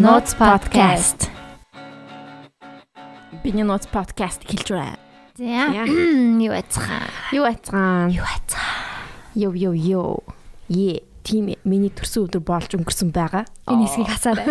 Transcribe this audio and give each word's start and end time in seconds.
Notes 0.00 0.32
podcast. 0.32 1.28
Биний 3.44 3.64
Notes 3.68 3.84
podcast 3.84 4.40
хэлж 4.48 4.72
байна. 4.72 4.96
За. 5.36 5.76
Юу 6.40 6.56
яцгаа? 6.56 7.04
Юу 7.36 7.44
ацгаан? 7.44 8.08
Юу 8.08 8.24
яцгаа? 8.24 9.04
Йо 9.36 9.52
йо 9.52 9.72
йо. 9.76 10.24
Е, 10.72 11.04
тийм 11.20 11.52
ээ. 11.52 11.60
Миний 11.68 11.92
төрсөн 11.92 12.32
өдөр 12.32 12.40
болж 12.40 12.72
өнгөрсөн 12.80 13.12
байгаа. 13.12 13.44
Энэ 13.68 13.84
хэсгийг 13.84 14.08
хасаарай. 14.08 14.46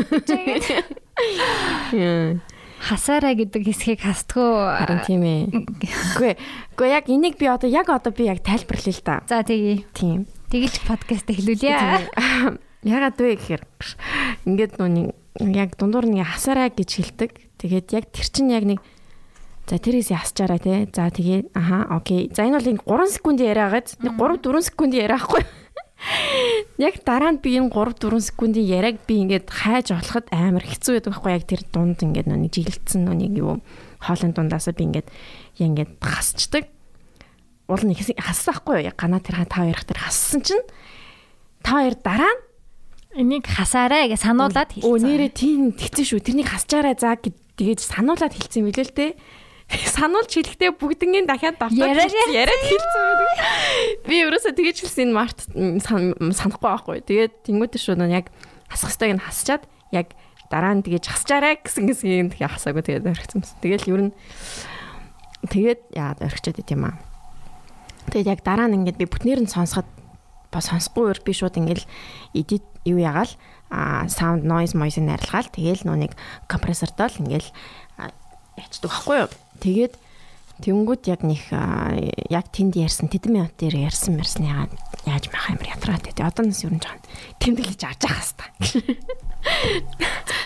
Яа. 1.97 2.37
Хасаарай 2.85 3.33
гэдэг 3.41 3.73
хэсгийг 3.73 4.05
хасдгүй. 4.05 4.53
Харин 4.53 5.01
тийм 5.01 5.25
ээ. 5.25 5.41
Үгүй. 5.49 6.37
Үгүй 6.77 6.87
яг 6.93 7.09
энийг 7.09 7.41
би 7.41 7.49
одоо 7.49 7.73
яг 7.73 7.89
одоо 7.89 8.13
би 8.13 8.29
яг 8.29 8.45
тайлбарлая 8.45 8.93
л 8.93 9.01
да. 9.01 9.25
За 9.25 9.41
тэгье. 9.41 9.81
Тийм. 9.97 10.29
Тэгэж 10.53 10.85
подкаст 10.85 11.25
эхлүүлье. 11.25 12.05
Ягаад 12.85 13.17
вэ 13.17 13.33
гэхээр 13.33 13.63
ингээд 14.45 14.77
нүг 14.77 15.18
яг 15.37 15.77
дундуур 15.77 16.09
нэг 16.09 16.25
хасаарай 16.25 16.73
гэж 16.73 16.89
хэлдэг. 16.89 17.31
Тэгээд 17.61 17.87
яг 17.93 18.05
тэр 18.09 18.27
чинь 18.31 18.49
яг 18.49 18.65
нэг 18.65 18.79
За 19.69 19.77
тэрээс 19.77 20.09
ясчаарай 20.09 20.57
те. 20.57 20.89
За 20.89 21.13
тэгээ 21.13 21.53
аха 21.53 21.85
окей. 21.93 22.33
За 22.33 22.41
энэ 22.41 22.57
бол 22.57 22.71
энэ 22.73 22.81
3 22.89 23.13
секундын 23.13 23.53
яриагаад 23.53 23.87
нэг 24.01 24.13
3 24.17 24.41
4 24.41 24.65
секундын 24.65 25.01
яриахгүй. 25.05 25.45
Яг 26.81 27.05
дараа 27.05 27.37
нь 27.37 27.43
би 27.43 27.53
энэ 27.53 27.69
3 27.69 28.01
4 28.01 28.17
секундын 28.33 28.65
яриаг 28.65 28.97
би 29.05 29.21
ингээд 29.21 29.45
хайж 29.45 29.93
олоход 29.93 30.25
амар 30.33 30.65
хэцүү 30.65 30.97
байдаг 30.97 31.13
байхгүй 31.13 31.33
яг 31.37 31.45
тэр 31.45 31.61
дунд 31.69 32.01
ингээд 32.01 32.27
нүг 32.33 32.49
жилэлцсэн 32.49 33.05
нүг 33.05 33.33
юу 33.37 33.61
хоолын 34.01 34.33
дундаасаа 34.33 34.73
би 34.73 34.89
ингээд 34.89 35.07
яа 35.61 35.69
ингээд 35.69 36.01
хасчдаг. 36.01 36.65
Уул 37.69 37.85
нь 37.85 37.93
ихсэн 37.93 38.17
хассаахгүй 38.17 38.89
яг 38.89 38.97
ганаа 38.97 39.21
тэр 39.21 39.45
та 39.45 39.61
хоёрх 39.61 39.85
тэр 39.85 40.01
хассан 40.01 40.41
чинь 40.41 40.65
та 41.61 41.77
хоёр 41.77 41.93
дараа 41.93 42.33
нь 42.33 42.41
Энийг 43.17 43.49
хасаарай 43.49 44.05
гэж 44.13 44.21
сануулад 44.21 44.69
хэлсэн. 44.69 44.85
Өө 44.85 44.97
нэрээ 45.01 45.31
тийм 45.33 45.73
тэгсэн 45.73 46.05
шүү. 46.05 46.21
Тэрнийг 46.21 46.53
хасчаарай 46.53 46.93
заа 46.93 47.17
гэж 47.17 47.79
сануулад 47.81 48.37
хэлсэн 48.37 48.69
билээ 48.69 48.85
л 48.85 48.93
дээ. 48.93 49.11
Сануулж 49.97 50.33
хэлэхдээ 50.33 50.73
бүгднгийн 50.77 51.29
дахиад 51.29 51.61
давтаад 51.61 51.77
яриад 51.77 52.09
хэлсэн 52.09 53.01
байдаг. 53.05 53.29
Би 54.09 54.15
ерөөсөө 54.25 54.53
тэгэж 54.57 54.77
хэлсэн 54.81 55.13
март 55.13 55.45
санахгүй 55.45 56.69
байхгүй. 56.69 56.97
Тэгээд 57.05 57.33
тэнгуүтэ 57.45 57.77
шүү 57.77 57.97
нөө 58.01 58.09
яг 58.09 58.33
хасах 58.65 58.97
хэвээр 58.97 59.21
нь 59.21 59.25
хасчаад 59.25 59.69
яг 59.93 60.17
дараа 60.49 60.73
нь 60.73 60.81
тэгэж 60.81 61.05
хасчаарай 61.05 61.61
гэсэн 61.61 61.85
гэсэн 61.85 62.33
тэгээ 62.33 62.49
хасаагүй 62.49 62.81
тэгээд 62.81 63.09
орхицсан. 63.13 63.45
Тэгэл 63.61 63.89
ер 63.93 64.01
нь 64.09 64.13
тэгээд 65.53 65.81
яагаад 65.93 66.25
орхичод 66.25 66.57
байт 66.57 66.73
юм 66.73 66.83
аа. 66.89 66.97
Тэгээд 68.09 68.29
яг 68.33 68.41
дараа 68.41 68.65
нь 68.69 68.77
ингээд 68.81 68.97
би 68.97 69.05
бүтнээр 69.05 69.45
нь 69.45 69.53
сонсоход 69.53 69.85
ба 70.49 70.59
сонсохгүй 70.61 71.13
өөр 71.13 71.19
би 71.25 71.31
шууд 71.33 71.57
ингээл 71.61 71.85
edit 72.33 72.65
юу 72.85 72.99
ягаал 72.99 73.33
а 73.69 74.09
sound 74.09 74.45
noise 74.45 74.73
noise 74.73 74.97
найралгаал 74.97 75.49
тэгээл 75.53 75.85
нүг 75.85 76.13
компрессортой 76.49 77.09
л 77.09 77.21
ингээл 77.21 77.49
ячдаг 78.57 78.89
байхгүй 78.89 79.17
юу 79.25 79.29
тэгээд 79.61 79.93
Тэнгүүд 80.59 81.07
яг 81.07 81.23
нэг 81.23 81.39
яг 82.27 82.51
тэнд 82.51 82.75
ярьсан 82.75 83.07
тэдэн 83.07 83.31
минут 83.31 83.55
дээр 83.55 83.79
ярьсан 83.87 84.19
мэрсэн 84.19 84.43
яагаад 84.43 84.75
яаж 85.07 85.31
мах 85.31 85.47
амар 85.55 85.71
ятраад 85.71 86.03
тий. 86.03 86.19
Одооноос 86.19 86.67
юу 86.67 86.75
нэг 86.75 86.83
тэмдэглэж 87.39 87.79
авч 87.87 88.03
явах 88.03 88.27
хэвээр. 88.67 88.99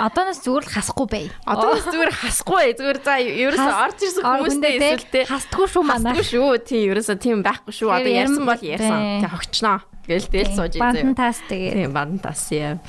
Одооноос 0.05 0.39
зүгээр 0.45 0.65
л 0.69 0.73
хасахгүй 0.77 1.07
бай. 1.09 1.25
Одооноос 1.49 1.89
зүгээр 1.89 2.13
хасахгүй. 2.13 2.77
Зүгээр 2.77 2.99
за 3.01 3.13
ерөөсөө 3.25 3.73
орж 3.73 3.99
ирсэн 4.05 4.21
хүмүүстэй 4.21 4.73
эсвэл 4.77 5.09
тий. 5.09 5.25
Хасдаггүй 5.25 5.67
шүү 5.73 5.81
манай. 5.81 6.13
Хасдаггүй 6.13 6.25
шүү. 6.29 6.61
Тий 6.61 6.81
ерөөсөө 6.93 7.17
тийм 7.17 7.41
байхгүй 7.41 7.73
шүү. 7.73 7.89
Одоо 7.89 8.13
ярьсан 8.13 8.45
бол 8.45 8.61
ярьсан. 8.61 9.01
Тий 9.17 9.29
хогчноо. 9.33 9.81
Гээл 10.03 10.27
тэл 10.27 10.51
сууж 10.51 10.75
ийзээ. 10.75 10.83
Бандан 10.83 11.15
тас 11.15 11.39
тэгээ. 11.47 11.71
Тийм 11.79 11.93
бандан 11.95 12.19
тас 12.19 12.51
яа. 12.51 12.79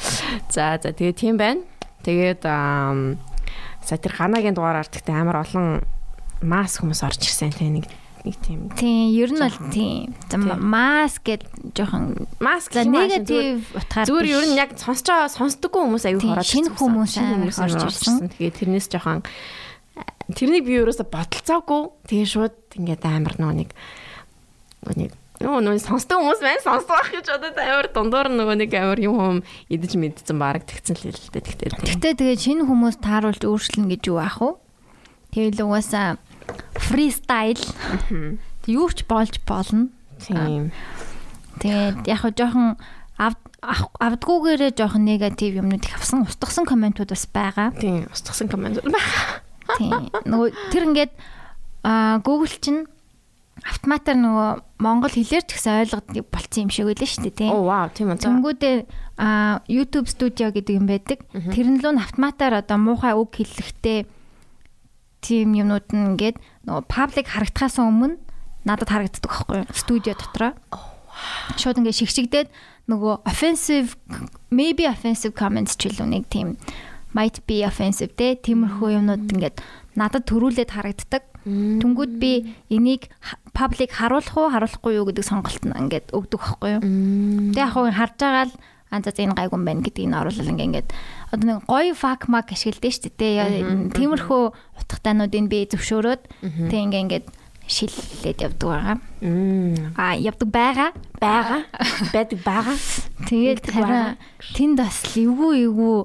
За 0.51 0.79
за 0.83 0.91
тэгээ 0.91 1.15
тийм 1.15 1.39
байна. 1.39 1.63
Тэгээд 2.03 2.43
сая 2.43 3.99
тэр 4.03 4.13
ханагийн 4.19 4.57
дугаараар 4.59 4.89
тэгтээ 4.91 5.15
амар 5.15 5.47
олон 5.47 5.87
маск 6.43 6.83
хүмүүс 6.83 7.01
орж 7.07 7.23
ирсэн 7.23 7.55
тийм 7.55 7.79
нэг 7.79 7.87
нэг 8.25 8.37
тийм. 8.41 8.61
Тийм, 8.73 9.13
ер 9.15 9.31
нь 9.31 9.41
бол 9.41 9.59
тийм. 9.71 10.17
Маск 10.59 11.23
гэд 11.29 11.45
жоохон 11.77 12.27
маск 12.41 12.73
негатив 12.73 13.63
утгаар 13.77 14.09
зүгээр 14.09 14.29
ер 14.33 14.45
нь 14.49 14.57
яг 14.57 14.71
сонсож 14.81 15.07
байгаа 15.09 15.31
сонсдоггүй 15.31 15.81
хүмүүс 15.85 16.05
аюу 16.09 16.21
хараад 16.25 16.49
шинэ 16.49 16.73
хүмүүс 16.73 17.57
орж 17.61 17.77
ирсэн. 17.85 18.33
Тэгээд 18.33 18.59
тэрнээс 18.59 18.89
жоохон 18.89 19.21
тэрнийг 20.33 20.65
би 20.65 20.81
ерөөсө 20.81 21.05
бодолцоогүй. 21.05 21.83
Тэгээ 22.09 22.29
шууд 22.29 22.57
ингээд 22.81 23.05
амар 23.05 23.37
нөө 23.37 23.53
нэг 23.61 23.71
нэг 24.97 25.13
Нөө 25.43 25.61
нөө 25.67 25.83
сонсдог 25.83 26.23
хүмүүс 26.23 26.41
байна 26.47 26.63
сонсох 26.63 27.11
гэж 27.11 27.27
бодоод 27.27 27.59
амар 27.59 27.89
дундуур 27.91 28.29
нөгөө 28.31 28.57
нэг 28.63 28.71
амар 28.79 29.01
юм 29.03 29.19
хүм 29.19 29.39
идэж 29.67 29.99
мэдсэн 29.99 30.39
баг 30.39 30.63
тэгсэн 30.63 30.95
л 30.95 31.11
дээ 31.11 31.43
тэгтээ. 31.43 31.71
Тэгтээ 31.91 32.15
тэгээ 32.23 32.39
шинэ 32.39 32.63
хүмүүс 32.71 33.03
тааруулж 33.03 33.43
өөрчлөн 33.43 33.91
гэж 33.91 34.03
юу 34.15 34.23
аах 34.23 34.39
вэ? 34.39 34.55
Тэгэл 35.35 35.67
угаасаа 35.67 36.23
фристайл. 36.79 37.59
Юу 38.71 38.87
ч 38.95 39.03
болж 39.11 39.43
болно. 39.43 39.91
Тийм. 40.23 40.71
Тэгээд 41.59 42.07
яг 42.07 42.19
хоо 42.23 42.31
жоохон 42.31 42.79
авдгүйгээрээ 43.19 44.79
жоохон 44.79 45.03
негатив 45.03 45.59
юмнууд 45.59 45.83
их 45.83 45.99
авсан 45.99 46.23
устгасан 46.23 46.63
комментууд 46.63 47.11
бас 47.11 47.27
байгаа. 47.27 47.75
Тийм, 47.75 48.07
устгасан 48.15 48.47
комментууд. 48.47 48.87
Тийм. 49.83 50.15
Нөгөө 50.31 50.49
тэр 50.71 50.83
ингээд 50.95 51.13
аа 51.83 52.23
Google 52.23 52.55
чинь 52.55 52.87
автоматар 53.65 54.17
нөгөө 54.21 54.49
монгол 54.85 55.13
хэлээр 55.13 55.45
ч 55.49 55.57
гэсэн 55.57 55.89
ойлгоод 55.89 56.09
болцсон 56.29 56.69
юм 56.69 56.71
шиг 56.71 56.87
байлаа 56.89 57.09
шүү 57.09 57.25
дээ 57.25 57.39
тийм. 57.41 57.51
Оо 57.51 57.65
вау 57.65 57.89
тийм 57.89 58.13
үү. 58.13 58.21
Тэнгүүдээ 58.21 58.77
а 59.17 59.65
YouTube 59.71 60.09
студио 60.13 60.53
гэдэг 60.53 60.75
юм 60.77 60.87
байдаг. 60.87 61.25
Тэр 61.33 61.67
нь 61.73 61.81
л 61.81 61.97
автоматар 61.97 62.53
одоо 62.61 62.77
муухай 62.77 63.17
үг 63.17 63.41
хэллэхдээ 63.41 64.05
тийм 65.25 65.49
юмнууд 65.57 65.89
нь 65.97 66.13
ингээд 66.13 66.37
нөгөө 66.69 66.85
паблик 66.93 67.33
харагдахаас 67.33 67.81
өмнө 67.81 68.21
надад 68.69 68.93
харагддаг 68.93 69.25
байхгүй 69.33 69.57
юу? 69.65 69.73
Студио 69.73 70.13
дотроо. 70.13 70.53
Шууд 71.57 71.81
ингээд 71.81 71.99
шигшигдээд 72.05 72.49
нөгөө 72.93 73.25
offensive 73.25 73.97
maybe 74.53 74.85
offensive 74.85 75.33
comments 75.33 75.73
ч 75.81 75.89
илүү 75.89 76.09
нэг 76.13 76.29
тийм 76.29 76.61
might 77.17 77.41
be 77.49 77.65
offensive 77.65 78.13
те 78.19 78.35
тиймэрхүү 78.37 78.99
юмнууд 78.99 79.25
ингээд 79.25 79.57
надад 79.95 80.27
төрүүлээд 80.27 80.71
харагддаг. 80.71 81.23
Түнгүүд 81.45 82.13
би 82.19 82.55
энийг 82.73 83.13
паблик 83.53 83.93
харуулах 83.95 84.35
уу 84.35 84.49
харуулахгүй 84.51 84.99
юу 84.99 85.07
гэдэг 85.09 85.25
сонголт 85.25 85.63
нь 85.65 85.77
ингээд 85.77 86.11
өгдөг 86.17 86.41
байхгүй 86.41 86.71
юу. 86.79 86.83
Тэг 87.55 87.63
яг 87.63 87.73
хөө 87.77 87.93
харж 87.93 88.17
байгаа 88.19 88.45
л 88.49 88.55
анзаа 88.95 89.15
энэ 89.15 89.37
гайгүй 89.39 89.59
юм 89.59 89.65
байна 89.67 89.85
гэдгийг 89.85 90.09
нь 90.09 90.19
оруулал 90.19 90.53
ингээ 90.55 90.69
ингээд 90.71 90.89
одоо 91.35 91.47
нэг 91.47 91.59
гоё 91.67 91.95
фак 91.95 92.31
мак 92.31 92.51
ашигладаг 92.55 92.93
шүү 92.95 93.13
дээ. 93.19 93.93
Тиймэрхүү 93.93 94.43
утгатайнуудыг 94.81 95.45
би 95.51 95.59
зөвшөөрөөд 95.69 96.23
тэг 96.71 96.81
ингээ 96.81 97.03
ингээд 97.05 97.27
шиллээд 97.67 98.39
явдаг 98.45 98.69
байгаа. 98.69 98.97
Аа 99.97 100.15
явдаг 100.17 100.49
байгаа. 100.53 100.91
Байгаа. 101.21 101.61
Байдаг 102.13 102.41
байгаа. 102.45 102.77
Тэгээд 103.27 103.65
хараа 103.73 104.21
тэнд 104.55 104.77
бас 104.79 105.01
эвгүй 105.17 105.65
эвгүй 105.65 105.97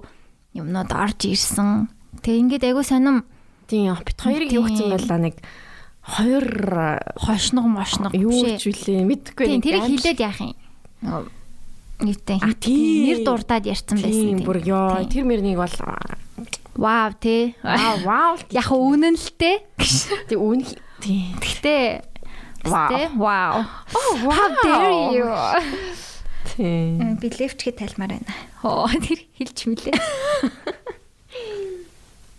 юмнууд 0.56 0.92
орж 0.96 1.20
ирсэн. 1.28 1.92
Тэг 2.24 2.36
ингээд 2.48 2.64
айгу 2.64 2.84
сонирм 2.84 3.28
Тийм 3.70 3.94
бит 4.02 4.18
хоёрыг 4.18 4.50
юу 4.50 4.66
гэсэн 4.66 4.90
байлаа 4.90 5.20
нэг 5.22 5.36
хоёр 6.02 6.48
хошног 7.22 7.66
мошног 7.70 8.12
юу 8.18 8.58
ч 8.58 8.74
үлээ 8.74 9.06
мэдхгүй 9.06 9.46
нэг 9.46 9.62
тэрийг 9.62 9.86
хилээд 9.86 10.20
яах 10.26 10.42
юм? 10.42 10.58
Нийтээ 12.02 12.42
нэр 12.42 13.20
дурдаад 13.22 13.70
ярьсан 13.70 14.02
байсан 14.02 14.42
тийм 14.42 14.42
бүр 14.42 14.66
ёо. 14.66 15.06
Тэр 15.06 15.30
мөрнийг 15.30 15.62
бол 15.62 15.76
вау 16.74 17.14
те 17.22 17.54
вау. 17.62 18.42
Яг 18.50 18.74
үнэн 18.74 19.14
л 19.14 19.30
те. 19.38 19.62
Тийм 19.78 20.42
үн 20.42 20.66
тийм 20.98 21.38
гэхдээ 21.38 22.02
вау. 22.66 22.90
вау. 23.14 23.70
Oh 23.94 24.12
wow 24.26 24.34
how 24.34 24.50
dare 24.66 25.14
you? 25.14 25.30
Тийм 26.58 27.22
би 27.22 27.30
левчгээ 27.30 27.78
тайлмаар 27.78 28.18
байна. 28.18 28.34
Оо 28.66 28.90
тэр 29.06 29.22
хэлж 29.38 29.60
мөлий. 29.70 29.94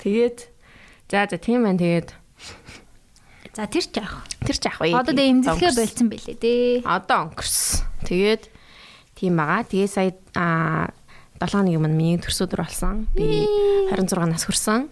Тэгээд 0.03 0.50
За 1.11 1.27
за 1.27 1.43
тийм 1.43 1.67
байна 1.67 1.83
тэгээд. 1.83 2.15
За 3.59 3.67
тэр 3.67 3.83
ч 3.83 3.99
яах. 3.99 4.23
Тэр 4.47 4.55
ч 4.55 4.62
яах 4.62 4.79
вэ? 4.79 4.95
Одоо 4.95 5.11
дэ 5.11 5.27
эмзэлгээ 5.27 5.75
болцсон 5.75 6.07
байлээ 6.07 6.39
дээ. 6.39 6.87
Одоо 6.87 7.27
өнгөрсөн. 7.27 7.83
Тэгээд 8.07 8.43
тийм 9.19 9.35
байгаа. 9.35 9.67
Тэгээ 9.67 9.91
сая 9.91 10.15
а 10.39 10.95
7 11.43 11.67
нэг 11.67 11.75
юм 11.83 11.91
миний 11.91 12.15
төрсөдөр 12.23 12.62
болсон. 12.62 13.11
Би 13.19 13.43
26 13.91 14.23
нас 14.31 14.47
хүрсэн. 14.47 14.87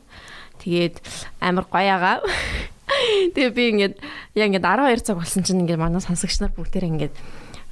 Тэгээд 0.59 0.99
амар 1.39 1.71
гоё 1.71 1.95
агаа. 1.95 2.19
Тэгээ 3.39 3.55
би 3.55 3.65
ингээд 3.79 3.95
яг 4.35 4.47
ингээд 4.51 4.67
12 4.67 5.07
цаг 5.07 5.23
болсон 5.23 5.47
чинь 5.47 5.63
ингээд 5.63 5.79
манай 5.79 6.03
сонсогч 6.03 6.43
нар 6.43 6.51
бүгдээр 6.51 6.91
ингээд 6.99 7.15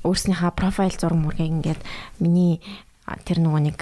өөрснийхөө 0.06 0.54
профайл 0.54 0.94
зураг 0.94 1.18
мөргийг 1.18 1.50
ингээд 1.50 1.82
миний 2.22 2.62
тэр 3.26 3.42
нөгөө 3.42 3.62
нэг 3.64 3.78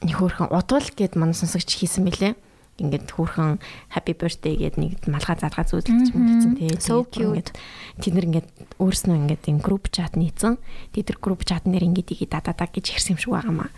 нэг 0.00 0.16
хөөрхөн 0.16 0.48
удвал 0.48 0.88
гэд 0.96 1.20
манай 1.20 1.36
сонсогч 1.36 1.76
хийсэн 1.76 2.08
мөлий 2.08 2.32
ингээд 2.76 3.08
хүүхэн 3.12 3.58
happy 3.96 4.12
birthday 4.12 4.54
гэдэг 4.60 4.80
нэг 4.80 4.92
малгай 5.08 5.36
задгаа 5.40 5.64
зүүлж 5.64 6.12
мэдсэн 6.12 6.52
тий. 6.60 6.76
So 6.76 7.08
cute. 7.08 7.56
Тэд 8.00 8.12
нэр 8.12 8.28
ингээд 8.28 8.48
өөрснөө 8.76 9.16
ингээд 9.16 9.48
юм 9.48 9.58
group 9.64 9.88
chat 9.88 10.12
нийцэн. 10.12 10.60
Тэд 10.92 11.08
тэр 11.08 11.18
group 11.18 11.48
chat 11.48 11.64
нэр 11.64 11.88
ингээд 11.88 12.12
игээ 12.12 12.28
дададаа 12.36 12.68
гэж 12.68 12.96
ирсэн 12.96 13.16
юм 13.16 13.20
шиг 13.20 13.32
байгаамаа. 13.32 13.72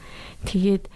Тэгээд 0.51 0.91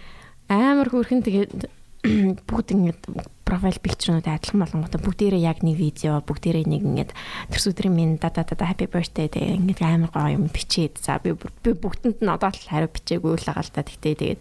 амар 0.51 0.89
хөөрхөн 0.91 1.23
тэгээд 1.23 1.71
бүгд 2.51 2.69
ингээд 2.75 3.03
профайл 3.47 3.79
пикчрнууд 3.79 4.27
адилхан 4.27 4.65
болгонготой 4.65 5.01
бүгдээрээ 5.07 5.47
яг 5.47 5.63
нэг 5.63 5.79
видео 5.79 6.19
бүгдээрээ 6.27 6.67
нэг 6.67 6.83
ингээд 6.83 7.11
тэрс 7.53 7.71
өдрийн 7.71 7.95
минь 7.95 8.15
да 8.19 8.35
да 8.35 8.43
да 8.43 8.65
happy 8.67 8.91
birthday 8.91 9.31
тэгээ 9.31 9.61
ингээд 9.61 9.81
амар 9.87 10.11
гоё 10.11 10.35
юм 10.35 10.51
бичээд 10.51 10.99
за 10.99 11.23
би 11.23 11.37
бүгдэнд 11.37 12.19
нь 12.25 12.33
одоо 12.33 12.51
л 12.51 12.67
хариу 12.67 12.91
бичээгүй 12.91 13.39
л 13.39 13.47
байгаа 13.47 13.63
л 13.63 13.71
та 13.71 13.87
тэгтээ 13.87 14.15
тэгээд 14.19 14.41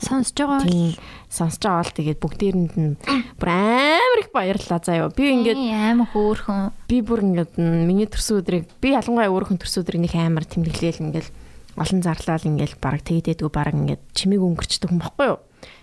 сонсож 0.00 0.34
байгаа 0.34 0.64
тийм 0.64 0.96
сонсож 1.28 1.62
байгаа 1.62 1.82
бол 1.84 1.96
тэгээд 2.00 2.22
бүгдээрэнд 2.24 2.74
нь 2.80 2.94
бүр 3.36 3.48
амар 3.52 4.18
их 4.24 4.30
баярлалаа 4.32 4.80
заяа 4.80 5.12
би 5.12 5.24
ингээд 5.28 5.60
амар 5.60 6.08
хөөрхөн 6.10 6.72
би 6.88 6.96
бүр 7.04 7.20
ингээд 7.20 7.52
миний 7.60 8.08
төрсөн 8.08 8.40
өдрийг 8.40 8.64
би 8.80 8.96
ялангуяа 8.96 9.30
өөрхөн 9.30 9.60
төрсөн 9.60 9.84
өдрийг 9.84 10.02
нэг 10.08 10.14
амар 10.16 10.44
тэмдэглээл 10.48 11.04
ингээд 11.04 11.28
олон 11.76 12.00
зарлал 12.00 12.48
ингээд 12.48 12.80
баг 12.80 13.04
тэгдээдгүй 13.04 13.50
баг 13.52 13.76
ингээд 13.76 14.02
чимээг 14.16 14.42
өнгөрчдөг 14.42 14.90
юм 14.90 15.04
баггүй 15.04 15.28
юу 15.36 15.38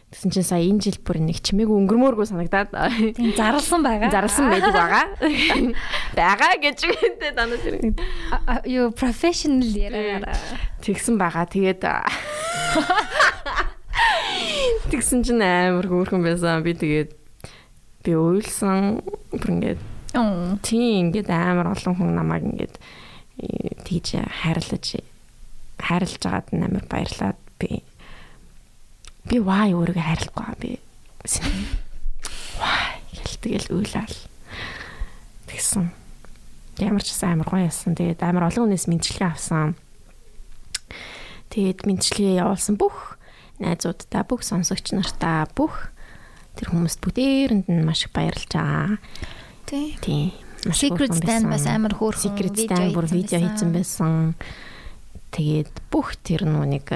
Тэгсэн 0.08 0.32
чинь 0.32 0.48
сая 0.48 0.64
энэ 0.64 0.80
жил 0.80 0.96
бүр 1.04 1.20
нэг 1.20 1.44
чимээг 1.44 1.68
өнгөрмөөргүй 1.68 2.32
санагдаад 2.32 2.72
тийм 3.12 3.36
зарлсан 3.36 3.84
байгаа. 3.84 4.08
Зарлсан 4.08 4.48
байдаг 4.48 4.72
байгаа. 4.72 5.04
Бага 6.16 6.56
гэж 6.64 6.80
үнтэй 6.88 7.36
данаас 7.36 7.60
хэрэг. 7.60 8.00
Юу 8.72 8.96
professional 8.96 9.68
яриараа. 9.68 10.32
Тэгсэн 10.80 11.20
байгаа. 11.20 11.44
Тэгээд 11.52 11.84
Тэгсэн 14.88 15.24
чинь 15.24 15.44
амар 15.44 15.88
хөөрхөн 15.88 16.24
байсан. 16.24 16.64
Би 16.64 16.72
тэгээд 16.72 17.12
би 18.08 18.12
уйлсан 18.16 19.04
бүр 19.36 19.50
ингээд 19.52 19.82
тийм 20.64 21.12
ингээд 21.12 21.28
амар 21.28 21.76
олон 21.76 21.94
хүн 22.00 22.16
намайг 22.16 22.48
ингээд 22.48 22.76
э, 23.44 23.76
тийж 23.84 24.16
хайрлаж 24.16 25.04
хайрлаж 25.76 26.24
байгаад 26.24 26.48
амар 26.56 26.86
баярлаад 26.88 27.40
би 27.60 27.84
би 29.28 29.38
ваа 29.44 29.68
өөрийгөө 29.68 30.08
хайрлахгүй 30.08 30.56
би. 30.64 30.72
Ваа 32.58 32.96
гэл 33.12 33.38
тэгэл 33.44 33.68
уйлал. 33.76 34.16
Тэгсэн. 35.52 35.92
Ямар 36.80 37.04
ч 37.04 37.12
сайн 37.12 37.44
амар 37.44 37.52
гоё 37.52 37.68
ясан. 37.68 37.92
Тэгээд 37.92 38.24
амар 38.24 38.48
олон 38.48 38.72
хүнээс 38.72 38.88
мэдчилгээ 38.88 39.28
авсан. 39.28 39.76
Тэгээд 41.52 41.84
мэдчилгээ 41.84 42.40
явуулсан 42.40 42.80
бүх 42.80 43.17
найзуудтай 43.60 44.24
бүх 44.28 44.42
сонсогч 44.46 44.94
нартаа 44.94 45.48
бүх 45.54 45.92
тэр 46.58 46.74
хүмүүст 46.74 47.00
бүгдээрэнд 47.02 47.68
нь 47.70 47.86
маш 47.86 48.06
их 48.06 48.14
баярлж 48.14 48.50
байгаа. 48.50 48.98
Тий. 49.66 49.98
Тий. 50.02 50.34
Secret 50.74 51.14
Stand 51.14 51.48
бас 51.52 51.70
амар 51.70 51.94
хөөрхөн 51.94 52.34
Secret 52.34 52.56
Stand 52.58 52.98
бүр 52.98 53.06
видео 53.08 53.40
хийсэн 53.40 53.72
байсан. 53.72 54.34
Тэгээд 55.32 55.74
бүх 55.94 56.18
тэр 56.26 56.50
нүг 56.50 56.90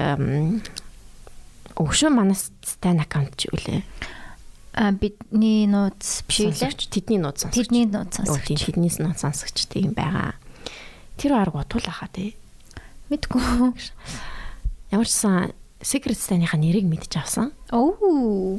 Өгшөө 1.72 2.10
манаас 2.12 2.52
стан 2.60 3.00
аккаунт 3.00 3.32
ч 3.40 3.48
үлээ. 3.48 3.80
А 4.76 4.92
бидний 4.92 5.64
нууц 5.64 6.24
биш 6.28 6.44
үлээ. 6.44 6.68
Тэдний 6.92 7.16
нууц 7.16 7.48
сонсогч. 7.48 7.72
Тэдний 7.72 7.88
нууц 7.88 8.12
сонсогч. 8.20 8.60
Тэднийс 8.60 9.00
нууц 9.00 9.24
сонсогч 9.24 9.72
тийм 9.72 9.96
байгаа. 9.96 10.36
Тэр 11.16 11.32
арга 11.32 11.64
утуулахаа 11.64 12.12
тий. 12.12 12.36
Мэдгүй. 13.08 13.72
Ямар 14.92 15.08
ч 15.08 15.12
сан 15.16 15.56
Secret 15.82 16.14
Stand-ийнхаа 16.14 16.62
нэрийг 16.62 16.86
мэдчих 16.86 17.26
авсан. 17.26 17.50
Оо. 17.74 18.58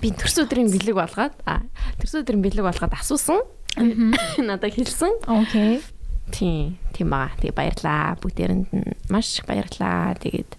Би 0.00 0.10
төрс 0.10 0.36
өдрийн 0.42 0.66
бэлэг 0.72 0.96
болгоод 0.98 1.34
а 1.46 1.62
төрс 2.02 2.18
өдрийн 2.18 2.42
бэлэг 2.42 2.66
болгоод 2.66 2.94
асуусан. 2.98 3.46
Надад 4.42 4.74
хэлсэн. 4.74 5.22
Окей. 5.30 5.78
Тийм, 6.34 6.78
тийм 6.90 7.14
баа. 7.14 7.30
Тэгээ 7.38 7.54
баярлаа. 7.54 8.18
Бүгдээрэнд 8.18 8.68
нь 8.74 8.96
маш 9.06 9.38
их 9.38 9.46
баярлаа. 9.46 10.18
Тэгээд 10.18 10.50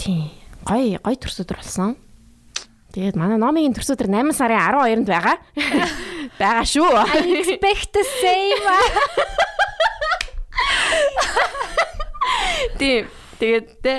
тийм, 0.00 0.32
гоё 0.64 0.96
гоё 1.04 1.16
төрс 1.20 1.44
өдөр 1.44 1.60
болсон. 1.60 2.00
Тэгээд 2.96 3.18
манай 3.20 3.36
номын 3.36 3.76
төрс 3.76 3.92
өдөр 3.92 4.08
8 4.08 4.32
сарын 4.32 4.56
12-нд 4.72 5.08
байгаа. 5.10 5.36
Бага 6.40 6.64
шүү. 6.64 6.88
I 6.96 7.44
expect 7.44 7.92
the 7.92 8.04
same. 8.24 8.64
Тийм. 12.78 13.08
Тэгээд 13.40 13.66
тэ 13.80 13.94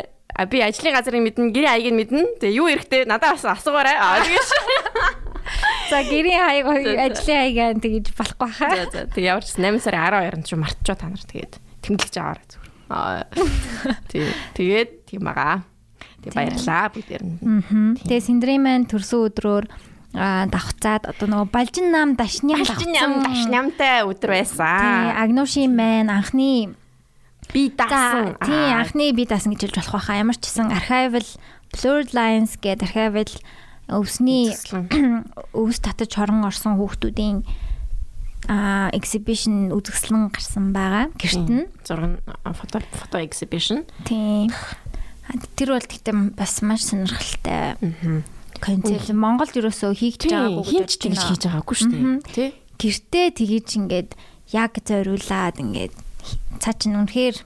би 0.49 0.57
ажлын 0.61 0.93
газрыг 0.93 1.21
мэднэ, 1.21 1.49
гэрийн 1.53 1.71
хаягийг 1.73 1.95
мэднэ. 1.97 2.21
Тэгээ 2.41 2.57
юу 2.61 2.69
эрэхтэй 2.69 3.05
надад 3.09 3.37
бас 3.37 3.45
асуугаарай. 3.45 3.97
Аа 3.97 4.21
тэгэж. 4.21 4.49
За 5.89 6.03
гэрийн 6.03 6.41
хаяг 6.43 6.65
ажлын 6.69 7.39
хаягаа 7.41 7.69
тэгэж 7.81 8.05
болохгүй 8.13 8.49
хаа. 8.53 8.75
За 8.75 8.85
за 8.91 8.99
тэг 9.09 9.23
ямар 9.23 9.45
ч 9.45 9.57
8 9.57 9.81
сарын 9.81 10.05
12-нд 10.13 10.45
ч 10.45 10.51
мартчихоо 10.53 10.97
та 10.99 11.07
нар 11.09 11.23
тэгээд 11.25 11.53
тэмдэглэж 11.85 12.15
аваарай 12.21 12.47
зүгээр. 12.51 12.69
Аа. 12.91 13.23
Тэг 14.11 14.21
тэгээд 14.53 14.89
тийм 15.09 15.21
байгаа. 15.25 15.65
Тэг 16.21 16.31
баярлаа 16.35 16.91
бүгдээр 16.91 17.23
нь. 17.23 17.37
Тэгээ 18.03 18.25
Синдрийн 18.27 18.61
маань 18.61 18.85
төрсөн 18.85 19.31
өдрөөр 19.31 19.65
а 19.65 19.96
давхцаад 20.17 21.05
одоо 21.13 21.27
нөгөө 21.29 21.49
балжин 21.53 21.93
нам 21.93 22.17
дашням 22.17 22.65
давхцсан 22.65 23.21
дашнямтай 23.21 24.01
өдөр 24.07 24.33
байсан. 24.33 24.81
Тий, 24.81 25.13
Агнушийн 25.13 25.73
маань 25.77 26.09
анхны 26.09 26.73
би 27.53 27.69
даасан. 27.69 28.33
Тий, 28.41 28.73
анхны 28.73 29.13
би 29.13 29.29
даасан 29.29 29.53
гэж 29.53 29.69
хэлж 29.69 29.77
болох 29.77 30.01
байхаа. 30.01 30.21
Ямар 30.25 30.37
ч 30.41 30.49
гэсэн 30.49 30.73
archival 30.73 31.27
blurred 31.69 32.11
lines 32.17 32.57
гэдэг 32.57 32.89
archival 32.89 33.31
өвсний 33.87 34.51
өвс 35.61 35.79
татаж 35.79 36.11
хорон 36.17 36.43
орсон 36.43 36.81
хүүхдүүдийн 36.81 37.45
а 38.47 38.87
exhibition 38.95 39.69
үзэсгэлэн 39.75 40.31
гарсан 40.31 40.71
байгаа. 40.71 41.11
Гэрт 41.19 41.47
нь 41.51 41.67
зураг 41.83 42.23
фото 42.57 42.81
фото 42.95 43.19
exhibition. 43.19 43.83
Тийм. 44.07 44.49
Тэр 45.59 45.75
бол 45.75 45.83
тэгтээ 45.83 46.33
бас 46.33 46.63
маш 46.63 46.87
сонирхолтой. 46.87 47.75
Концепт 48.61 49.11
Монголд 49.13 49.53
ерөөсөө 49.57 49.91
хийгдэж 49.93 50.31
байгаагүй 50.33 50.65
хинч 50.67 50.91
тэгж 51.01 51.21
хийж 51.21 51.43
байгаагүй 51.47 51.75
шүү 51.77 51.91
дээ. 51.93 52.17
Тэ? 52.33 52.45
Гэртээ 52.77 53.27
тгийж 53.37 53.69
ингээд 53.77 54.09
яг 54.53 54.73
зориулаад 54.81 55.57
ингээд 55.61 55.93
цаа 56.61 56.73
чин 56.77 56.97
үнэхээр 56.97 57.37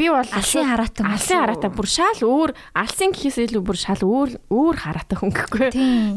Би 0.00 0.06
бол 0.08 0.24
алсын 0.24 0.64
хараатай 0.64 1.04
алсын 1.04 1.42
хараатай 1.42 1.70
бүр 1.76 1.88
шал 1.90 2.20
өөр 2.24 2.54
алсын 2.78 3.12
гэхээс 3.12 3.50
илүү 3.50 3.60
бүр 3.68 3.76
шал 3.76 4.00
өөр 4.00 4.30
өөр 4.48 4.76
хараатай 4.80 5.18
хүн 5.18 5.34
гэхгүй. 5.34 5.68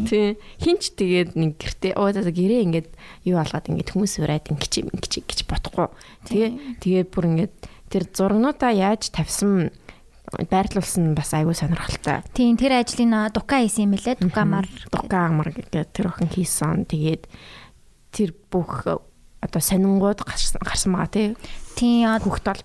Тийм. 0.07 0.37
Хинч 0.61 0.93
тэгээд 0.95 1.35
нэг 1.35 1.59
гэртээ 1.59 1.97
оо 1.99 2.07
за 2.15 2.23
гэрээ 2.23 2.63
ингээд 2.63 2.89
юу 3.27 3.41
алгаад 3.43 3.67
ингээд 3.67 3.91
хүмүүс 3.91 4.23
ураад 4.23 4.47
ингэж 4.55 4.87
ингэж 4.87 5.13
гэж 5.27 5.39
бодохгүй. 5.49 5.89
Тэгээ 6.31 6.49
тэгээд 6.79 7.09
бүр 7.11 7.25
ингээд 7.33 7.55
тэр 7.91 8.03
зургнуудаа 8.13 8.71
яаж 8.71 9.09
тавьсан 9.11 9.73
байрлуулсан 10.41 11.13
бас 11.13 11.33
айгүй 11.37 11.55
сонирхолтой. 11.57 12.23
Тийм 12.33 12.57
тэр 12.57 12.81
ажлын 12.81 13.29
дука 13.33 13.61
хийсэн 13.61 13.89
юм 13.89 13.97
лээ. 13.97 14.17
Дукамар 14.19 14.67
дукамар 14.89 15.49
гэдэг 15.53 15.93
тэр 15.93 16.09
охин 16.09 16.29
хийсэн. 16.31 16.89
Тэгээд 16.89 17.29
тэр 18.13 18.33
бүх 18.49 18.87
одоо 19.43 19.61
сонингууд 19.61 20.23
гарсан 20.23 20.91
байгаа 20.93 21.11
тий. 21.11 21.27
Тийм 21.77 22.09
хүүхд 22.21 22.45
бол 22.47 22.61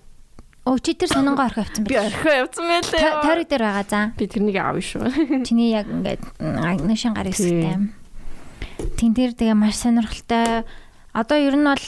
Оо 0.69 0.77
чи 0.77 0.93
тэр 0.93 1.09
сонингоо 1.09 1.49
орхи 1.49 1.65
авсан 1.65 1.85
байх. 1.85 1.89
Би 1.89 1.97
орхи 1.97 2.29
авсан 2.45 2.69
байлээ. 2.69 3.25
Тойрог 3.25 3.49
дээр 3.49 3.65
байгаа 3.65 3.87
заа. 3.89 4.13
Би 4.21 4.25
тэрнийг 4.29 4.59
аав 4.61 4.77
шүү. 4.85 5.01
Чиний 5.49 5.73
яг 5.73 5.89
ингээд 5.89 6.21
нушин 6.85 7.17
гар 7.17 7.33
хэсэгтэй. 7.33 7.89
Тин 9.01 9.17
тэр 9.17 9.33
тэгээ 9.33 9.57
маш 9.57 9.81
сонирхолтой. 9.81 10.69
Одоо 11.17 11.39
ер 11.41 11.57
нь 11.57 11.65
бол 11.65 11.85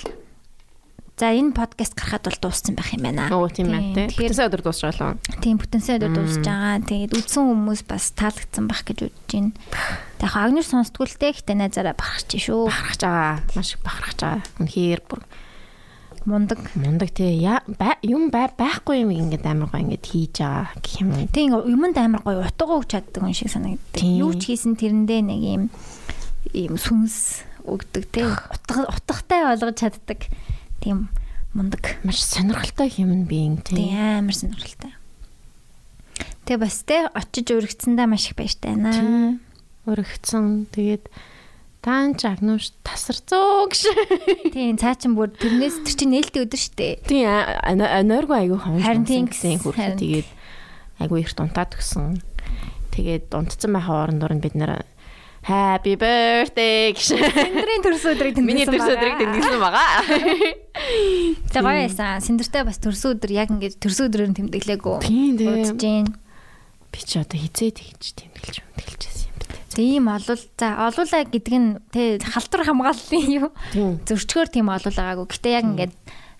за 1.20 1.36
энэ 1.36 1.52
подкаст 1.52 1.92
гарахад 1.92 2.24
бол 2.24 2.38
дууссан 2.48 2.72
байх 2.80 2.96
юм 2.96 3.04
байна. 3.04 3.28
Оо 3.28 3.44
тийм 3.52 3.68
байна 3.68 3.92
тий. 3.92 4.08
Бүтэнсээ 4.08 4.48
өдөр 4.48 4.64
дуусч 4.64 4.80
байгаа 4.88 5.20
л. 5.20 5.44
Тийм 5.44 5.60
бүтэнсээ 5.60 6.00
өдөр 6.00 6.12
дуусч 6.16 6.40
байгаа. 6.40 6.80
Тэгээд 6.80 7.12
үдсэн 7.12 7.44
хүмүүс 7.44 7.80
бас 7.84 8.04
таалагдсан 8.16 8.64
байх 8.64 8.80
гэж 8.88 8.98
бодож 9.04 9.28
байна. 9.28 9.52
Тэгээд 9.52 10.24
яг 10.24 10.34
агнер 10.40 10.64
сонсдгүй 10.64 11.04
л 11.12 11.20
те 11.20 11.28
гэтээ 11.36 11.56
найзаараа 11.60 11.92
бахарч 11.92 12.40
шүү. 12.40 12.72
Бахарч 12.72 13.00
байгаа. 13.04 13.36
Маш 13.52 13.68
их 13.76 13.84
бахарч 13.84 14.18
байгаа. 14.24 14.40
Үнэхээр 14.64 15.00
бүр 15.04 15.20
мундаг 16.24 16.60
мундаг 16.72 17.10
тий 17.12 17.36
юм 17.44 18.32
байхгүй 18.32 19.04
юм 19.04 19.12
ингээд 19.12 19.44
амар 19.44 19.68
гоё 19.68 19.84
ингээд 19.92 20.04
хийж 20.08 20.40
байгаа 20.40 20.72
гэх 20.80 21.04
юм. 21.04 21.28
Тий 21.28 21.52
юмд 21.52 21.96
амар 22.00 22.24
гоё 22.24 22.48
утга 22.48 22.80
өгч 22.80 22.96
чаддаг 22.96 23.20
юм 23.20 23.36
шиг 23.36 23.52
санагддаг. 23.52 24.00
Юу 24.00 24.32
ч 24.40 24.56
хийсэн 24.56 24.72
тэрэндээ 24.72 25.20
нэг 25.20 25.40
юм 25.44 25.62
юм 26.56 26.80
сүнс 26.80 27.44
өгдөг 27.68 28.08
тий 28.08 28.24
утга 28.24 28.88
утгатай 28.88 29.44
болгож 29.44 29.76
чаддаг. 29.76 30.32
Тийм 30.80 31.08
мундаг. 31.54 31.96
Маш 32.04 32.22
сонирхолтой 32.24 32.92
юм 32.96 33.24
биеин 33.24 33.58
тий. 33.62 33.76
Тий 33.76 33.94
амар 33.94 34.34
сонирхолтой. 34.34 34.92
Тэгээ 36.48 36.60
бас 36.60 36.82
тий 36.84 37.04
очиж 37.06 37.52
өргөцсөндөө 37.54 38.06
маш 38.10 38.30
их 38.30 38.36
баяртай 38.38 38.76
байна. 38.76 39.38
Өргөцсөн 39.86 40.66
тэгээд 40.72 41.08
Таан 41.80 42.12
ч 42.12 42.28
агнууш 42.28 42.76
тасарцоо 42.84 43.64
гэж. 43.72 43.88
Тийм, 44.52 44.76
цаа 44.76 44.92
чин 45.00 45.16
бүр 45.16 45.32
тэрнээс 45.32 45.80
тэр 45.80 45.96
чинь 45.96 46.12
нээлттэй 46.12 46.44
өдөр 46.44 46.60
штэ. 46.60 47.00
Тийм, 47.08 47.24
нойргүй 48.04 48.36
айгүй 48.36 48.60
хонж 48.60 49.08
гэсэн 49.08 49.64
хүрхээ 49.64 49.96
тэгээд 49.96 50.28
айгүй 51.00 51.24
их 51.24 51.32
дунтаад 51.32 51.72
өгсөн. 51.72 52.20
Тэгээд 52.92 53.32
дунтцсан 53.32 53.72
байхаа 53.72 54.04
орондор 54.04 54.36
нь 54.36 54.44
бид 54.44 54.60
нэр 54.60 54.84
Happy 55.40 55.96
birthday 55.96 56.92
гэж. 56.92 57.16
Синдрийн 57.16 57.80
төрсөн 57.80 58.12
өдрийг 58.12 58.34
тэмдэглэсэн. 58.36 58.44
Миний 58.44 58.68
төрсөн 58.68 58.92
өдрийг 58.92 59.16
тэмдэглэсэн 59.16 59.56
байгаа. 59.56 59.90
Тэгээ 61.48 61.64
гоё 61.64 61.80
байсан. 61.88 62.20
Синдэртэй 62.20 62.62
бас 62.68 62.76
төрсөн 62.76 63.16
өдөр 63.16 63.32
яг 63.32 63.48
ингэж 63.48 63.80
төрсөн 63.80 64.12
өдрөөр 64.12 64.36
тэмдэглээгүү. 64.36 64.96
Тийм 65.00 65.40
тийм. 65.40 65.48
Удаж 65.56 65.72
जैन. 65.80 66.06
Би 66.92 67.00
ч 67.00 67.16
одоо 67.16 67.40
хизээ 67.40 67.72
тэгж 67.72 68.04
тэмдэглэж 68.20 68.56
тэмдэглэж 68.60 69.00
байсан 69.00 69.28
юм 69.32 69.36
бэ. 69.40 69.46
Тийм 69.72 70.04
олол 70.12 70.42
за 70.60 70.68
олуулаа 70.76 71.22
гэдэг 71.24 71.54
нь 71.56 71.68
тэ 71.88 72.20
халтур 72.20 72.60
хамгааллын 72.68 73.28
юу? 73.32 73.48
Тийм. 73.72 73.96
Зөрчгөөр 74.04 74.48
тийм 74.52 74.68
олуулаагаагүй. 74.68 75.24
Гэтэ 75.24 75.48
яг 75.56 75.64
ингэж 75.64 75.92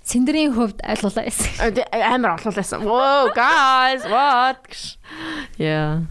синдрийн 0.04 0.52
хувьд 0.52 0.84
ойлгуулаа 0.84 1.24
байсан. 1.24 1.72
Амар 1.88 2.36
олуулсан. 2.36 2.84
Whoa 2.84 3.32
guys, 3.32 4.04
what? 4.04 4.60
Yeah. 5.56 6.04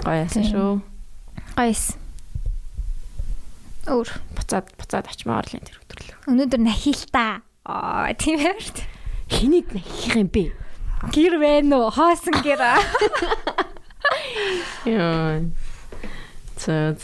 Гоёсэн 0.00 0.48
шүү. 0.48 0.80
Гоёс. 1.52 1.99
Өөр 3.88 4.08
Буцаад 4.36 4.66
буцаад 4.76 5.06
очимоор 5.08 5.46
л 5.48 5.56
энэ 5.56 5.66
тэр 5.68 5.78
өдөрлөө. 5.80 6.16
өнөөдөр 6.28 6.60
нахилтаа. 6.60 7.40
Аа 7.64 8.12
тийм 8.18 8.40
ээ. 8.44 8.58
Хэнийг 9.30 9.72
нахих 9.72 10.14
юм 10.18 10.28
бэ? 10.28 10.52
Гэр 11.14 11.34
байна 11.40 11.74
уу? 11.80 11.90
Хоосон 11.94 12.36
гэр. 12.44 12.60
Яа. 14.84 15.40
За 16.60 16.96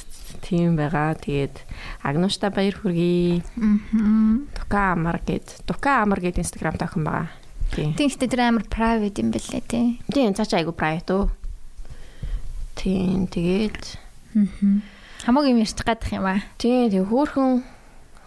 тийм 0.45 0.76
байгаа. 0.76 1.16
Тэгээд 1.16 1.56
Агнуушта 2.04 2.50
баяр 2.52 2.76
хүргэе. 2.76 3.40
Мм. 3.56 4.47
Тука 4.52 4.92
амар 4.92 5.21
гэд. 5.25 5.64
Тука 5.64 6.02
амар 6.04 6.21
гэд 6.21 6.38
Instagram 6.45 6.76
тохин 6.76 7.04
байгаа. 7.09 7.30
Тийм. 7.73 7.97
Тэгвэл 7.97 8.30
тэр 8.30 8.42
амар 8.47 8.64
private 8.68 9.16
юм 9.23 9.33
бэлээ 9.33 9.62
тий. 9.64 9.99
Тийм 10.12 10.35
цаашаа 10.37 10.61
айгу 10.61 10.76
private 10.76 11.11
уу. 11.14 11.26
Тийм 12.76 13.26
тэгээд 13.26 13.80
Хамаагүй 15.26 15.50
юм 15.52 15.59
ярьчих 15.61 15.83
гадах 15.87 16.12
юм 16.14 16.26
аа. 16.30 16.40
тийм 16.56 16.87
тэг 16.90 17.02
хөөхөн 17.11 17.66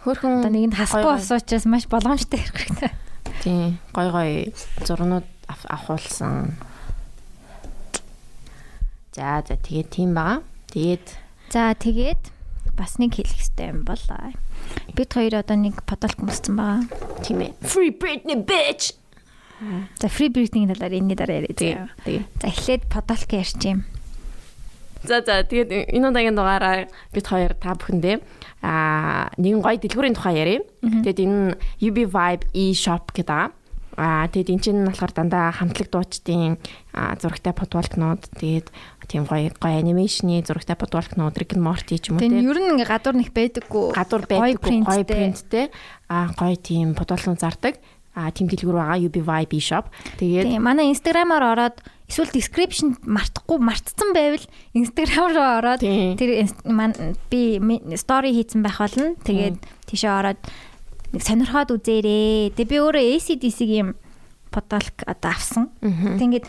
хөөхөн 0.04 0.32
Одоо 0.44 0.52
нэгэнд 0.52 0.76
хасахгүй 0.76 1.08
гой- 1.08 1.20
асуучаас 1.20 1.64
маш 1.64 1.84
боломжтой 1.88 2.40
хэрэгтэй. 2.44 2.92
Тийм 3.40 3.80
гой 3.96 4.08
гой 4.12 4.30
зурнууд 4.84 5.24
ав- 5.48 5.68
авахулсан. 5.68 6.52
За 9.16 9.40
за 9.48 9.56
тэгээд 9.56 9.88
тийм 9.90 10.12
байгаа. 10.14 10.44
Тэгээд 10.70 11.06
За 11.50 11.72
тэгээд 11.74 12.20
бас 12.76 13.00
нэг 13.00 13.16
хэлэх 13.16 13.32
хэрэгтэй 13.32 13.66
юм 13.74 13.82
бол 13.88 13.98
бид 14.94 15.08
хоёр 15.10 15.40
одоо 15.40 15.56
нэг 15.56 15.80
подолк 15.88 16.20
өмссөн 16.20 16.54
байгаа. 16.54 16.84
тийм 17.24 17.40
ээ. 17.48 17.52
Free 17.64 17.90
Britney 17.96 18.36
bitch. 18.44 18.92
За 20.00 20.08
free 20.08 20.28
breathing 20.32 20.68
талаар 20.72 20.92
энэ 20.94 21.16
дараа 21.16 21.44
яриа. 21.44 21.88
За 22.40 22.46
эхлээд 22.48 22.88
подолк 22.88 23.28
ярьж 23.32 23.60
юм. 23.64 23.84
За 25.04 25.24
за 25.24 25.42
тэгээд 25.44 25.92
энэ 25.96 26.08
удаагийн 26.12 26.36
дугаараа 26.36 26.88
бид 27.14 27.26
хоёр 27.26 27.56
та 27.56 27.72
бүхэндээ 27.72 28.16
аа 28.60 29.32
нэгэн 29.40 29.64
гоё 29.64 29.78
дэлгүүрийн 29.80 30.16
тухай 30.16 30.36
ярив. 30.36 30.62
Тэгээд 30.84 31.18
энэ 31.24 31.56
UB 31.80 31.98
Vibe 32.12 32.44
e-shop 32.52 33.16
гэдэг 33.16 33.32
аа. 34.00 34.28
Тэгээд 34.28 34.52
эн 34.52 34.60
чинь 34.60 34.84
болохоор 34.84 35.12
дандаа 35.12 35.52
хамтлаг 35.52 35.88
дуучдын 35.92 36.56
зурагтай 37.20 37.52
футболкнууд 37.56 38.22
тэгээд 38.36 38.68
тийм 39.08 39.24
гоё 39.28 39.50
гоё 39.56 39.76
анимашны 39.80 40.40
зурагтай 40.44 40.76
футболкнууд 40.78 41.36
Rick 41.36 41.56
and 41.56 41.64
Morty 41.64 41.98
ч 41.98 42.08
юм 42.08 42.16
уу 42.16 42.22
Тэгээд 42.22 42.36
тийм 42.36 42.48
ер 42.48 42.58
нь 42.60 42.68
ингээ 42.76 42.88
гадуур 42.88 43.16
них 43.18 43.32
байдаггүй. 43.34 43.84
гадуур 43.96 44.22
Гоё 44.24 44.56
байдаг 44.56 44.84
гоё 44.86 45.04
принттэй. 45.04 45.66
аа 46.08 46.32
гоё 46.36 46.56
тийм 46.56 46.94
футболкнууд 46.94 47.40
зардаг. 47.40 47.76
Аа 48.14 48.30
тийм 48.30 48.48
дэлгүүр 48.48 48.76
байгаа 48.78 48.98
UB 49.04 49.16
Vibe 49.20 49.54
e-shop. 49.58 49.90
Тэгээд 50.16 50.60
манай 50.62 50.88
инстаграмаар 50.94 51.44
ороод 51.56 51.76
эсвэл 52.10 52.34
description 52.34 52.98
мартахгүй 53.06 53.58
мартцсан 53.62 54.10
байвал 54.10 54.42
инстаграм 54.74 55.30
руу 55.30 55.48
ороод 55.62 55.80
тэр 56.18 56.50
би 57.30 57.40
стори 57.96 58.34
хийсэн 58.34 58.60
байх 58.66 58.82
болно. 58.82 59.14
Тэгээд 59.22 59.56
тийшээ 59.86 60.10
ороод 60.10 60.40
нэг 61.14 61.22
сонирхоод 61.22 61.70
үзээрээ. 61.78 62.58
Тэгээ 62.58 62.66
би 62.66 62.76
өөрөө 62.82 63.04
ACDC-ийн 63.14 63.94
подолк 64.50 64.98
одоо 65.06 65.30
авсан. 65.30 65.70
Тэг 65.78 66.26
ингээд 66.26 66.46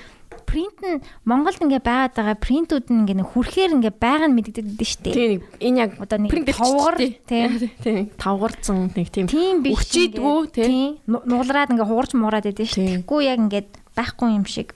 принт 0.52 0.76
нь 0.84 1.00
Монголд 1.24 1.62
ингээ 1.64 1.80
байгаад 1.80 2.14
байгаа 2.18 2.36
принтүүд 2.42 2.90
нь 2.92 3.06
ингээ 3.08 3.24
хүрхээр 3.24 3.72
ингээ 3.78 3.96
байгаа 4.02 4.28
нь 4.28 4.36
мэддэгдэж 4.36 4.90
штеп. 4.90 5.14
тийм 5.16 5.32
нэг 5.40 5.42
энэ 5.64 5.78
яг 5.80 5.92
Одоо 6.02 6.18
нэг 6.20 6.32
тавгар, 6.52 6.96
тийм 6.98 7.50
тавгарцсан 8.22 8.92
нэг 8.92 9.08
тийм 9.14 9.30
ингээд, 9.32 9.72
тийм. 10.12 10.66
Тийм. 10.68 10.90
Ну- 11.08 11.24
Нуулраад 11.24 11.72
ингээ 11.72 11.88
хуурж 11.88 12.12
муураад 12.20 12.50
байдаг. 12.50 12.68
Тийм. 12.68 13.06
Тэгэхгүй 13.06 13.22
яг 13.32 13.40
ингээд 13.48 13.70
байхгүй 13.96 14.28
юм 14.36 14.44
шиг 14.50 14.76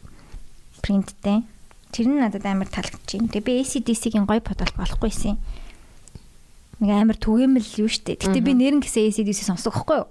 принттэй. 0.86 1.42
Тэр 1.90 2.06
нь 2.14 2.22
надад 2.22 2.46
амар 2.46 2.70
таалагдчих 2.70 3.26
юм. 3.26 3.34
Тэгээ 3.34 3.42
би 3.42 3.54
ACDC-гийн 3.66 4.30
гоё 4.30 4.46
подолк 4.46 4.78
болохгүйсэн. 4.78 5.42
Нэг 6.86 6.90
амар 6.94 7.18
түгээмэл 7.18 7.82
юу 7.82 7.90
штэ. 7.90 8.22
Гэтэ 8.22 8.46
би 8.46 8.54
нэрэн 8.54 8.86
гэсэн 8.86 9.10
ACDC 9.10 9.50
сонсох 9.50 9.82
байхгүй 9.82 10.06
юу? 10.06 10.08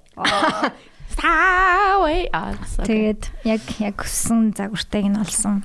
Саавэ 1.14 2.32
аа 2.34 2.58
Тэгээд 2.82 3.22
яг 3.46 3.62
яг 3.78 3.96
өссөн 4.02 4.56
загвартайг 4.56 5.06
нь 5.12 5.20
олсон. 5.20 5.62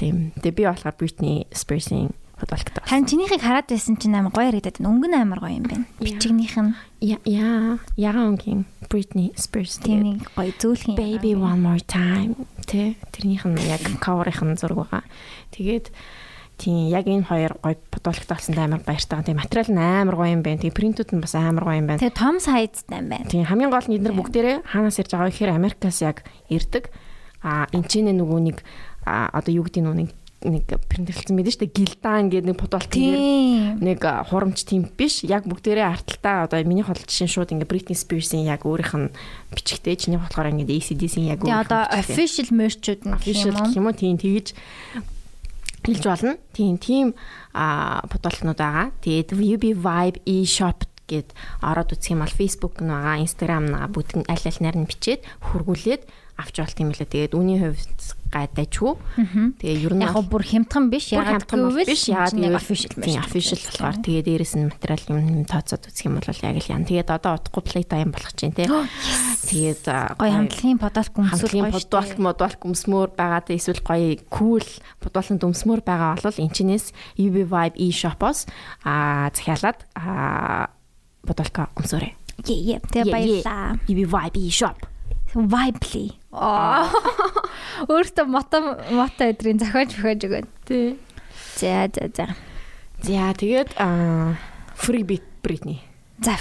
тийм 0.00 0.32
тэгээ 0.40 0.58
би 0.58 0.64
болохоор 0.66 0.96
Britney 0.98 1.46
Spears-ийн 1.52 2.10
футболктой 2.38 2.82
Харин 2.82 3.06
чинийхийг 3.06 3.42
хараад 3.42 3.68
байсан 3.70 3.98
чинь 4.00 4.16
амар 4.16 4.32
гоё 4.32 4.50
харагдаад 4.50 4.80
байна. 4.80 4.90
Өнгө 4.90 5.08
нь 5.10 5.18
амар 5.18 5.40
гоё 5.44 5.54
юм 5.60 5.66
байна. 5.68 5.86
Бичигнийх 6.00 6.56
нь 6.58 6.74
я 7.04 7.18
я 7.28 7.78
ягаангийн 7.94 8.64
Britney 8.88 9.32
Spears 9.36 9.80
тийм 9.80 10.18
нэг 10.18 10.30
гоё 10.36 10.52
зөөлх 10.56 10.84
юм. 10.90 10.96
Baby 10.98 11.32
one 11.34 11.60
more 11.60 11.82
time 11.84 12.34
тэ? 12.64 12.96
Тэрнийх 13.12 13.44
нь 13.48 13.58
яг 13.68 13.82
cover-ийнх 14.00 14.42
нь 14.44 14.58
зураг 14.60 14.88
байгаа. 14.88 15.02
Тэгээд 15.52 15.92
тийм 16.58 16.88
яг 16.90 17.06
энэ 17.06 17.26
хоёр 17.26 17.52
гоё 17.58 17.76
футболктой 17.90 18.28
болсон 18.30 18.54
амар 18.58 18.82
баяртай 18.86 19.22
тийм 19.24 19.38
материал 19.38 19.70
нь 19.70 19.80
амар 19.80 20.16
гоё 20.16 20.34
юм 20.34 20.42
байна. 20.42 20.62
Тийм 20.62 20.74
принтүүд 20.74 21.10
нь 21.14 21.22
бас 21.22 21.34
амар 21.34 21.64
гоё 21.66 21.80
юм 21.82 21.88
байна. 21.90 22.00
Тэгээ 22.00 22.20
том 22.20 22.36
сайзтай 22.38 22.98
юм 23.02 23.08
байна. 23.10 23.28
Тийм 23.30 23.44
хамгийн 23.44 23.70
гол 23.72 23.86
нь 23.88 23.96
эдгээр 23.98 24.18
бүгдээрээ 24.18 24.56
хаанаас 24.68 24.98
ирж 25.02 25.10
байгаа. 25.12 25.30
Гэхээр 25.30 25.56
Америкаас 25.58 25.98
яг 26.00 26.22
ирдэг. 26.48 26.90
А 27.44 27.68
энэ 27.74 27.88
ч 27.90 28.00
нөгөө 28.00 28.40
нэг 28.40 28.58
одоо 29.04 29.52
юу 29.52 29.64
гэдэг 29.68 29.82
нь 29.84 30.08
нэг 30.08 30.10
нэг 30.44 30.64
байдаг 30.68 31.16
шүү 31.16 31.40
дээ. 31.40 31.72
Гилдан 31.72 32.28
гэдэг 32.28 32.48
нэг 32.52 32.58
футболт 32.60 32.90
Тийм. 32.92 33.80
нэг 33.80 34.04
хурамч 34.04 34.68
тийм 34.68 34.86
биш. 34.92 35.24
Яг 35.24 35.48
бүгдээрээ 35.48 35.88
арталтаа 35.88 36.44
одоо 36.44 36.60
миний 36.68 36.84
хол 36.84 37.00
жишээ 37.00 37.28
шууд 37.28 37.52
ингээ 37.56 37.68
Britney 37.68 37.96
Spears-ийн 37.96 38.44
яг 38.46 38.68
өөрийнх 38.68 38.94
нь 38.94 39.14
бичгтэй. 39.56 39.96
Чиний 39.96 40.20
болохоор 40.20 40.52
ингээ 40.52 40.76
ACDC-ийн 40.78 41.32
яг 41.32 41.40
өөрийнх 41.42 41.56
нь 41.56 41.64
одоо 41.64 41.82
official 41.88 42.48
merch-ууд 42.52 43.02
нь 43.08 43.16
official 43.16 43.56
юм 43.56 43.64
гэх 43.64 43.78
юм 43.80 43.86
уу 43.88 43.96
тийм 43.96 44.16
тэгж 44.20 44.52
хэлж 45.84 46.04
болно. 46.04 46.36
Тийм 46.52 46.76
тийм 46.80 47.06
а 47.52 48.04
футболтнууд 48.08 48.60
байгаа. 48.60 48.92
Тэгээд 49.04 49.32
UB 49.32 49.64
Vibe 49.76 50.18
e-shop 50.24 50.88
гэд 51.08 51.36
ороод 51.60 51.92
үзэх 51.92 52.16
юм 52.16 52.24
бол 52.24 52.32
Facebook 52.32 52.80
нь 52.80 52.88
байгаа, 52.88 53.20
Instagram 53.20 53.64
нь 53.68 53.74
байгаа. 53.76 53.92
Бүгд 53.92 54.10
аль 54.24 54.46
аль 54.48 54.60
нарыг 54.64 54.80
нь 54.80 54.88
бичээд 54.88 55.20
хургуулээд 55.52 56.02
авч 56.34 56.56
болт 56.58 56.78
юм 56.82 56.90
лээ. 56.90 57.06
Тэгээд 57.06 57.34
үүний 57.34 57.58
хувьд 57.62 58.00
гайдажгүй. 58.34 58.94
Тэгээ 59.62 59.84
ер 59.86 59.94
нь 59.94 60.02
Яг 60.02 60.18
бүр 60.26 60.42
хямдхан 60.42 60.90
биш. 60.90 61.14
Ягаад 61.14 61.46
гэвэл 61.46 61.86
биш. 61.86 62.10
Ягаад 62.10 62.34
яг 62.34 62.50
гэвэл 62.50 62.58
official 62.58 62.94
merch. 62.98 63.18
official 63.22 63.60
болохоор 63.62 63.96
тэгээ 64.02 64.22
дээрэс 64.26 64.54
нь 64.58 64.66
материал 64.66 65.04
юм 65.14 65.46
тооцоод 65.46 65.86
үзэх 65.86 66.06
юм 66.10 66.18
бол 66.18 66.26
яг 66.26 66.56
л 66.58 66.70
яа. 66.74 66.82
Тэгээд 66.82 67.10
одоо 67.14 67.32
утгагүй 67.38 67.62
play 67.62 67.84
time 67.86 68.10
болох 68.10 68.34
чинь 68.34 68.50
тий. 68.50 68.66
Тэгээд 68.66 69.84
Гоё 70.18 70.32
хамтлагийн 70.34 70.78
өмсөл 70.82 71.30
хамтлагийн 71.30 71.66
гоё 71.70 71.76
бодвалт 71.78 72.18
модвалт 72.18 72.60
өмсмөр 72.66 73.08
байгаа 73.14 73.54
эсвэл 73.54 73.82
гоё 73.86 74.18
кул 74.26 74.66
бодвалтанд 74.98 75.46
өмсмөр 75.46 75.80
байгаа 75.86 76.18
бол 76.18 76.42
энэчнээс 76.42 76.90
UB 77.22 77.36
Vibe 77.46 77.76
e-shop-оос 77.78 78.50
а 78.82 79.30
захиалаад 79.30 79.78
а 79.94 80.74
бодвалка 81.22 81.70
өмсөөрэй. 81.78 82.12
Яа, 82.50 82.82
тэгээ 82.82 83.12
баярлаа. 83.14 83.78
UB 83.86 84.00
Vibe 84.10 84.38
e-shop. 84.42 84.90
Vibely. 85.34 86.14
Аа. 86.34 86.90
Өөртөө 87.86 88.26
мото 88.26 88.60
мото 88.90 89.30
өдрийн 89.30 89.62
зохиож 89.62 89.94
өгөөж 89.98 90.20
өгөөд. 90.26 90.48
Тий. 90.66 90.98
За 91.58 91.86
за 91.94 92.10
за. 92.10 92.26
За 93.02 93.30
тэгээд 93.38 93.78
а 93.78 94.34
Free 94.74 95.06
Beat 95.06 95.22
Britney. 95.42 95.78
За. 96.22 96.34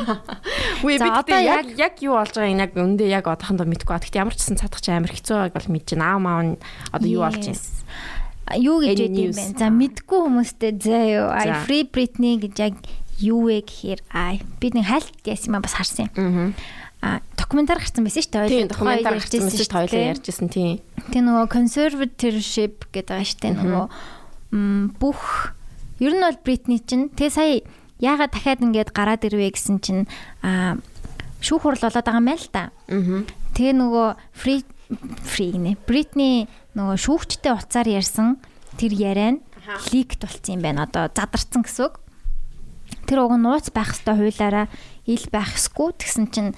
Үгүй 0.82 0.98
би 0.98 1.08
одоо 1.10 1.38
яг 1.40 1.66
яг 1.78 1.94
юу 2.02 2.18
болж 2.18 2.34
байгааг 2.34 2.70
яг 2.70 2.72
өндөө 2.78 3.08
яг 3.10 3.26
одоохондоо 3.26 3.66
мэдэхгүй. 3.66 3.98
Гэхдээ 3.98 4.22
ямар 4.22 4.34
ч 4.34 4.42
гэсэн 4.42 4.58
цадах 4.58 4.82
чи 4.82 4.90
амар 4.90 5.10
хэцүү 5.14 5.36
байгааг 5.50 5.54
бол 5.58 5.72
мэдэж 5.74 5.94
байна. 5.94 6.06
Аав 6.10 6.20
маав 6.22 6.40
нь 6.46 6.54
одоо 6.94 7.08
юу 7.08 7.22
болж 7.26 7.42
байна? 7.42 7.62
Юу 8.58 8.78
гэж 8.82 8.98
ядсан 8.98 9.26
юм 9.30 9.34
бэ? 9.34 9.44
За 9.58 9.66
мэдгүй 9.70 10.18
хүмүүстэй 10.26 10.72
заа 10.82 11.04
юу. 11.06 11.26
I 11.30 11.46
free 11.66 11.84
Britney 11.86 12.38
гэж 12.42 12.54
яг 12.58 12.74
юу 13.22 13.46
вэ 13.46 13.62
гэхээр 13.62 14.00
ай 14.10 14.42
би 14.58 14.74
нэг 14.74 14.90
хайлт 14.90 15.14
яасан 15.22 15.54
юм 15.54 15.62
бас 15.62 15.76
харсан 15.78 16.10
юм. 16.10 16.14
Аа. 16.18 16.52
А 17.00 17.20
документар 17.36 17.80
гарсан 17.80 18.04
байсан 18.04 18.22
шүү 18.22 18.32
дээ. 18.32 18.48
Тийм 18.48 18.68
документар 18.68 19.16
гарсан 19.16 19.48
мэт 19.48 19.72
хоёлоо 19.72 19.88
дээ. 19.88 20.12
ярьжсэн 20.12 20.48
тийм. 20.52 20.80
Тэгээ 21.08 21.24
нөгөө 21.24 21.46
conservatorship 21.48 22.76
гэдэг 22.92 23.24
шүү 23.24 23.40
дээ. 23.40 23.52
Нөгөө 23.56 23.84
бүх 25.00 25.20
ер 26.00 26.12
нь 26.16 26.24
бол 26.24 26.38
Бритни 26.44 26.80
чинь 26.80 27.08
тэгээ 27.12 27.32
сая 27.32 27.60
яагаад 28.00 28.32
дахиад 28.32 28.64
ингээд 28.64 28.90
гараад 28.92 29.24
ирвэ 29.24 29.52
гэсэн 29.54 29.78
чинь 29.80 30.04
а 30.44 30.76
шүүх 31.40 31.64
хурал 31.64 31.80
болоод 31.80 32.04
байгаа 32.04 32.20
юм 32.20 32.28
байна 32.28 32.40
л 32.40 32.52
та. 32.52 32.62
Аа. 32.88 33.24
Тэгээ 33.56 33.74
нөгөө 33.76 34.08
free 34.32 34.60
free 35.24 35.54
нэ 35.56 35.76
Бритни 35.86 36.48
нөгөө 36.74 36.96
шүүгчтэй 36.98 37.52
уцаар 37.54 37.88
ярьсан 37.88 38.40
тэр 38.80 38.92
яриа 38.96 39.38
нь 39.38 39.40
ликт 39.92 40.24
болсон 40.24 40.58
юм 40.58 40.62
байна. 40.64 40.88
Одоо 40.88 41.08
задарсан 41.12 41.62
гэсэн 41.62 41.88
үг. 41.88 42.00
Тэр 43.06 43.28
уг 43.28 43.36
нууц 43.38 43.70
байх 43.70 43.94
хэвээр 43.94 44.34
хуулаараа 44.34 44.66
ил 45.06 45.24
байх 45.30 45.54
эсгүй 45.54 45.94
тэгсэн 45.94 46.26
чинь 46.32 46.50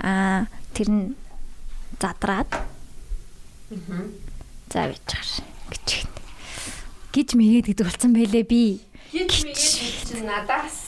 аа 0.00 0.46
тэр 0.74 0.88
нь 0.90 1.04
задраад 2.00 2.50
За 4.70 4.86
бичгээр 4.86 5.28
гэж 5.72 5.88
гэж 7.14 7.28
мэгээд 7.34 7.66
гэдэг 7.72 7.86
болсон 7.86 8.12
байлээ 8.12 8.44
би. 8.46 8.78
Гэж 9.10 9.32
мэгээд 9.42 9.96
чинь 10.06 10.26
надаас 10.28 10.86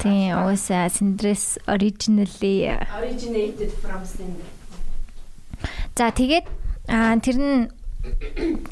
Тийм, 0.00 0.32
уусаа 0.32 0.88
Cinder's 0.88 1.60
originally 1.68 2.68
originated 2.96 3.68
from 3.84 4.00
Cinder. 4.04 4.48
За 5.92 6.08
тэгээд 6.08 6.48
аа 6.88 7.20
тэр 7.20 7.36
нь 7.36 7.68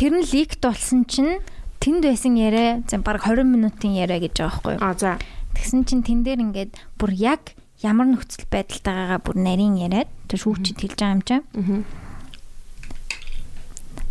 тэр 0.00 0.12
нь 0.20 0.28
ликт 0.32 0.64
болсон 0.64 1.04
чинь 1.04 1.44
тэнд 1.84 2.08
байсан 2.08 2.32
яриа 2.36 2.80
за 2.88 2.96
баг 3.00 3.20
20 3.24 3.44
минутын 3.44 3.92
яриа 3.92 4.24
гэж 4.24 4.40
байгаа 4.40 4.52
байхгүй 4.52 4.72
юу? 4.76 4.84
А 4.84 4.96
за. 4.96 5.20
Тэгсэн 5.52 5.84
чинь 5.84 6.04
тэн 6.04 6.24
дээр 6.24 6.40
ингээд 6.48 6.72
бүр 6.96 7.12
яг 7.12 7.52
ямар 7.82 8.06
нөхцөл 8.10 8.46
байдалтайгаа 8.50 9.20
бүр 9.22 9.36
нарийн 9.38 9.78
яриад 9.78 10.10
тэр 10.26 10.38
шүүгчд 10.42 10.78
хэлж 10.82 10.98
байгаа 10.98 11.14
юм 11.14 11.22
чинь. 11.22 11.44
Аа. 11.54 11.82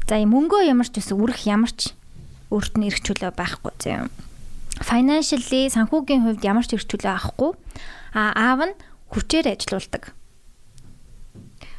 За 0.08 0.24
мөнгөө 0.24 0.72
ямар 0.72 0.88
ч 0.88 1.00
байсан 1.04 1.20
үрэх 1.20 1.44
ямар 1.48 1.72
ч 1.76 1.92
өөрт 2.48 2.80
нь 2.80 2.88
эрх 2.88 3.04
чөлөө 3.04 3.36
байхгүй 3.36 3.74
зөө 3.76 4.08
financially 4.84 5.70
санхүүгийн 5.74 6.24
хувьд 6.26 6.44
ямар 6.46 6.66
ч 6.66 6.78
эрхчлөө 6.78 7.10
авахгүй 7.10 7.52
а 8.14 8.34
аав 8.36 8.60
нь 8.70 8.76
хүчээр 9.14 9.58
ажилуулдаг. 9.58 10.14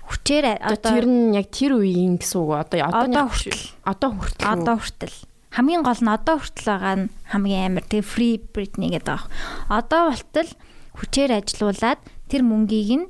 Хүчээр 0.08 0.58
одоо 0.58 0.92
тэр 0.92 1.06
нь 1.06 1.36
яг 1.36 1.52
тэр 1.52 1.78
үеийн 1.78 2.18
гэсэн 2.18 2.38
үг 2.42 2.52
одоо 2.58 2.78
одоо 2.88 3.26
хүртэл 3.28 3.64
одоо 3.84 4.10
хүртэл 4.16 4.48
одоо 4.48 4.76
хүртэл 4.80 5.16
хамгийн 5.52 5.84
гол 5.84 6.00
нь 6.00 6.10
одоо 6.10 6.36
хүртэл 6.40 6.68
байгаа 6.68 6.94
нь 6.96 7.10
хамгийн 7.28 7.64
амар 7.70 7.84
тэг 7.86 8.02
free 8.02 8.40
Britney 8.40 8.90
гэдэг 8.90 9.14
баг. 9.14 9.28
Одоо 9.68 10.10
болтол 10.10 10.50
хүчээр 10.98 11.38
ажилуулад 11.38 12.02
тэр 12.28 12.42
мөнгийг 12.42 12.90
нь 12.98 13.06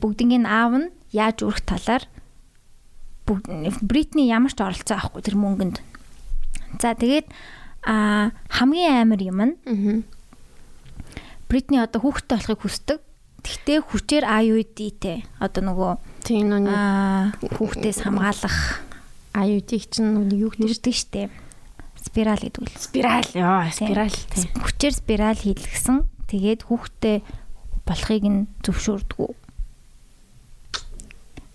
бүгднийг 0.00 0.48
аав 0.48 0.72
нь 0.80 0.88
яаж 1.12 1.44
өрөх 1.44 1.62
талаар 1.62 2.08
Бритни 3.84 4.26
ямар 4.26 4.50
ч 4.50 4.58
оролцоо 4.58 4.98
авахгүй 4.98 5.22
тэр 5.22 5.38
мөнгөнд. 5.38 5.78
За 6.82 6.98
тэгээд 6.98 7.30
а 7.86 8.34
хамгийн 8.50 9.06
амар 9.06 9.20
юм 9.22 9.38
нь 9.38 9.54
Бритни 11.46 11.78
одоо 11.78 12.02
хүүхдтэй 12.02 12.36
болохыг 12.38 12.60
хүсдэг. 12.62 12.98
Тэгтээ 13.40 13.78
хүчээр 13.86 14.24
IUD-тэй 14.26 15.24
одоо 15.38 15.62
нөгөө 15.64 15.92
тийм 16.26 16.52
нүг 16.52 16.68
хүүхдээс 17.56 18.04
хамгаалах 18.04 18.82
IUD-ийг 19.34 19.84
чинь 19.90 20.30
юу 20.34 20.50
гэдэг 20.50 20.94
штеп. 20.94 21.30
Спираль 21.96 22.42
гэдэг 22.42 22.60
үл. 22.60 22.74
Спираль 22.76 23.30
ёо, 23.34 23.64
спираль 23.72 24.12
тийм. 24.12 24.50
Хүчээр 24.60 24.94
спираль 24.94 25.40
хийлгсэн. 25.40 26.04
Тэгээд 26.30 26.70
хүүхдтэй 26.70 27.26
болохыг 27.82 28.24
нь 28.24 28.46
зөвшөөрдөг. 28.62 29.34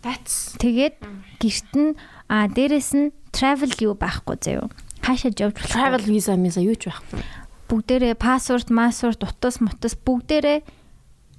That's 0.04 0.60
тэгээд 0.60 1.00
гэрт 1.40 1.72
нь 1.74 1.96
а 2.28 2.52
дээрэс 2.52 2.92
нь 2.94 3.16
travel 3.32 3.72
юу 3.80 3.96
байхгүй 3.96 4.38
заяа 4.38 4.68
хаашаа 5.06 5.32
явж 5.32 5.40
болох 5.56 5.72
travel 5.72 6.04
visa 6.06 6.36
миса 6.36 6.62
юу 6.62 6.76
ч 6.76 6.90
байхгүй. 6.90 7.22
Бүгдээрээ 7.70 8.16
пассворт, 8.18 8.70
массворт, 8.70 9.22
утас, 9.26 9.62
мутас 9.62 9.94
бүгдээрээ 9.98 10.60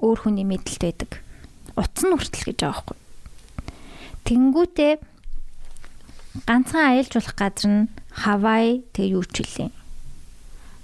өөр 0.02 0.18
хүний 0.22 0.46
мэдлэлт 0.46 0.82
байдаг. 0.82 1.10
Утас 1.74 2.02
нь 2.02 2.14
хүртэл 2.14 2.46
гэж 2.50 2.58
байгаа 2.62 2.74
байхгүй. 2.74 2.98
Тэнгүүтээ 4.26 4.92
ганцхан 6.46 6.84
аялж 6.94 7.12
болох 7.14 7.36
газар 7.38 7.70
нь 7.70 7.90
Хавай 8.16 8.82
тэг 8.96 9.12
юу 9.12 9.24
ч 9.28 9.44
үлээ. 9.44 9.70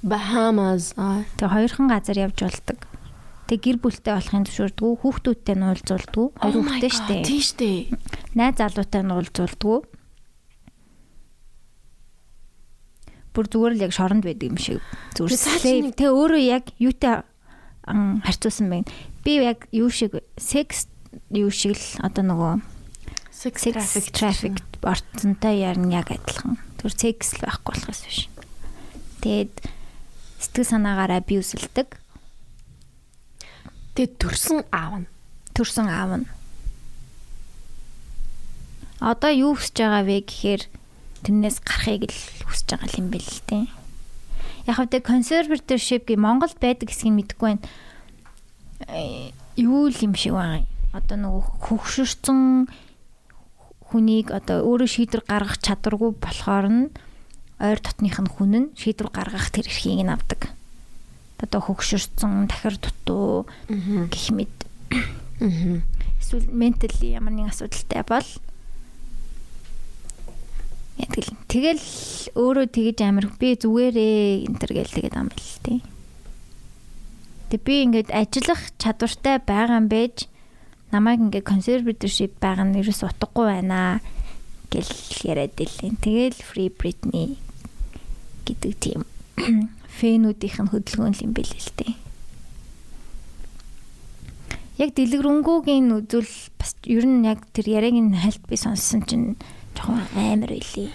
Bahamas. 0.02 0.92
Тэг 1.38 1.48
хоёрхан 1.48 1.86
газар 1.86 2.18
явж 2.18 2.42
болдог. 2.42 2.78
Тэг 3.46 3.58
гэр 3.62 3.78
бүлтэй 3.78 4.14
болохын 4.18 4.44
зөвшөөрдөг. 4.46 5.02
Хүүхдүүдтэй 5.02 5.56
нь 5.56 5.66
уулзуулдаг. 5.66 6.26
Хоёр 6.42 6.54
Oh 6.58 6.62
хүүхдтэй 6.66 6.90
штэ. 6.90 7.14
Тийм 7.22 7.42
штэ. 7.42 7.70
Найз 8.34 8.58
залуутай 8.58 9.02
нь 9.06 9.14
уулзуулдаг. 9.14 9.86
бүр 13.32 13.48
зүгээр 13.48 13.74
л 13.80 13.84
яг 13.88 13.92
шоронд 13.96 14.24
байдаг 14.28 14.52
юм 14.52 14.60
шиг 14.60 14.84
зүгээр 15.16 15.96
тэ 15.96 16.12
өөрөө 16.12 16.42
яг 16.52 16.68
юутай 16.76 17.24
харьцуулсан 17.88 18.68
байна. 18.68 18.88
Би 19.24 19.40
яг 19.40 19.66
юу 19.72 19.88
шиг 19.88 20.20
секс 20.36 20.86
юу 21.32 21.48
шиг 21.48 21.80
л 21.80 21.86
одоо 22.04 22.24
нөгөө 22.28 22.52
sex 23.32 23.64
traffic 23.64 24.12
traffic 24.12 24.54
орцонтой 24.84 25.64
ярина 25.64 26.04
яг 26.04 26.12
адилхан. 26.12 26.60
Зүгээр 26.76 26.96
секс 27.00 27.40
л 27.40 27.48
байхгүй 27.48 27.72
болох 27.72 27.88
юм 27.88 28.04
биш. 28.04 28.20
Тэгээд 29.24 29.52
сэтгэл 30.42 30.66
санаагаар 30.66 31.22
абьюзэлдэг. 31.22 31.88
Тэгээд 33.94 34.12
төрсөн 34.18 34.66
аав 34.74 35.06
нь 35.06 35.08
төрсөн 35.54 35.86
аав 35.86 36.12
нь 36.20 36.26
одоо 39.02 39.30
юу 39.34 39.58
хүсэж 39.58 39.76
байгаа 39.82 40.02
вэ 40.06 40.16
гэхээр 40.26 40.62
тэрнээс 41.26 41.58
гарахыг 41.66 42.10
л 42.10 42.20
хүсэж 42.46 42.68
байгаа 42.74 42.98
юм 42.98 43.08
бэл 43.10 43.26
л 43.26 43.42
дээ. 43.50 43.64
Яг 44.70 44.74
хөө 44.78 44.88
тэг 44.94 45.02
conservatorship 45.06 46.06
гэ 46.06 46.14
Монголд 46.18 46.58
байдаг 46.62 46.90
хэсгийг 46.90 47.14
мэдэхгүй 47.18 47.58
байна. 47.58 47.66
Юу 49.58 49.90
л 49.90 49.98
юм 49.98 50.14
шиг 50.14 50.38
байгаа 50.38 50.62
юм. 50.62 50.70
Одоо 50.94 51.16
нөгөө 51.18 51.42
хөгшөрсөн 51.66 52.70
хүнийг 53.90 54.30
одоо 54.30 54.62
өөрөө 54.64 54.88
шийдвэр 54.88 55.22
гаргах 55.26 55.58
чадваргүй 55.58 56.10
болохоор 56.16 56.66
нь 56.70 56.82
ойр 57.62 57.78
дотных 57.78 58.18
нь 58.18 58.26
хүн 58.26 58.52
нь 58.58 58.72
шийдвэр 58.74 59.14
гаргах 59.14 59.54
тэр 59.54 59.70
эрхийг 59.70 60.02
нь 60.02 60.10
авдаг. 60.10 60.50
Одоо 61.38 61.62
хөгшөрсөн 61.62 62.50
тахир 62.50 62.74
дутуу 62.78 63.46
гэх 64.10 64.26
мэт. 64.34 64.54
Эсвэл 66.18 66.50
ментали 66.50 67.14
ямар 67.14 67.30
нэгэн 67.30 67.54
асуудалтай 67.54 68.02
бол 68.02 68.26
Тэгэл 71.02 71.34
тэгэл 71.50 71.84
өөрөө 72.36 72.66
тэгэж 72.68 72.98
амир 73.02 73.26
би 73.40 73.58
зүгээрээ 73.58 74.46
энэ 74.46 74.58
төр 74.60 74.72
гэл 74.76 74.96
тэгээд 74.96 75.16
ам 75.18 75.28
бил 75.32 75.54
тээ. 75.66 75.80
Тэг 77.50 77.60
би 77.66 77.74
ингээд 77.84 78.08
ажиллах 78.12 78.62
чадвартай 78.78 79.36
байгаа 79.42 79.82
юм 79.82 79.88
байж 79.90 80.30
намайг 80.94 81.20
ингээд 81.20 81.48
conservatorship 81.48 82.38
байгаа 82.38 82.70
нь 82.70 82.78
ерөөс 82.80 83.02
утгагүй 83.08 83.46
байна 83.50 84.00
гэл 84.70 84.92
яриад 85.26 85.56
илэн. 85.58 85.96
Тэгэл 85.98 86.38
Free 86.38 86.70
Britney 86.70 87.40
гэдэг 88.46 88.72
тийм 88.78 89.00
фэнүүдийнх 89.98 90.58
нь 90.62 90.70
хөдөлгөөн 90.72 91.14
юм 91.22 91.32
бэл 91.36 91.52
л 91.52 91.70
тээ. 91.78 91.92
Яг 94.80 94.96
дэлгэрэнгүүгийн 94.96 95.92
үзүүл 95.92 96.32
бас 96.56 96.72
ер 96.88 97.04
нь 97.04 97.28
яг 97.28 97.44
тэр 97.52 97.70
яриаг 97.70 97.96
нь 98.00 98.16
хальт 98.16 98.42
би 98.48 98.56
сонссон 98.56 99.04
чинь 99.04 99.36
жоохон 99.76 100.02
амар 100.16 100.50
байлээ. 100.50 100.90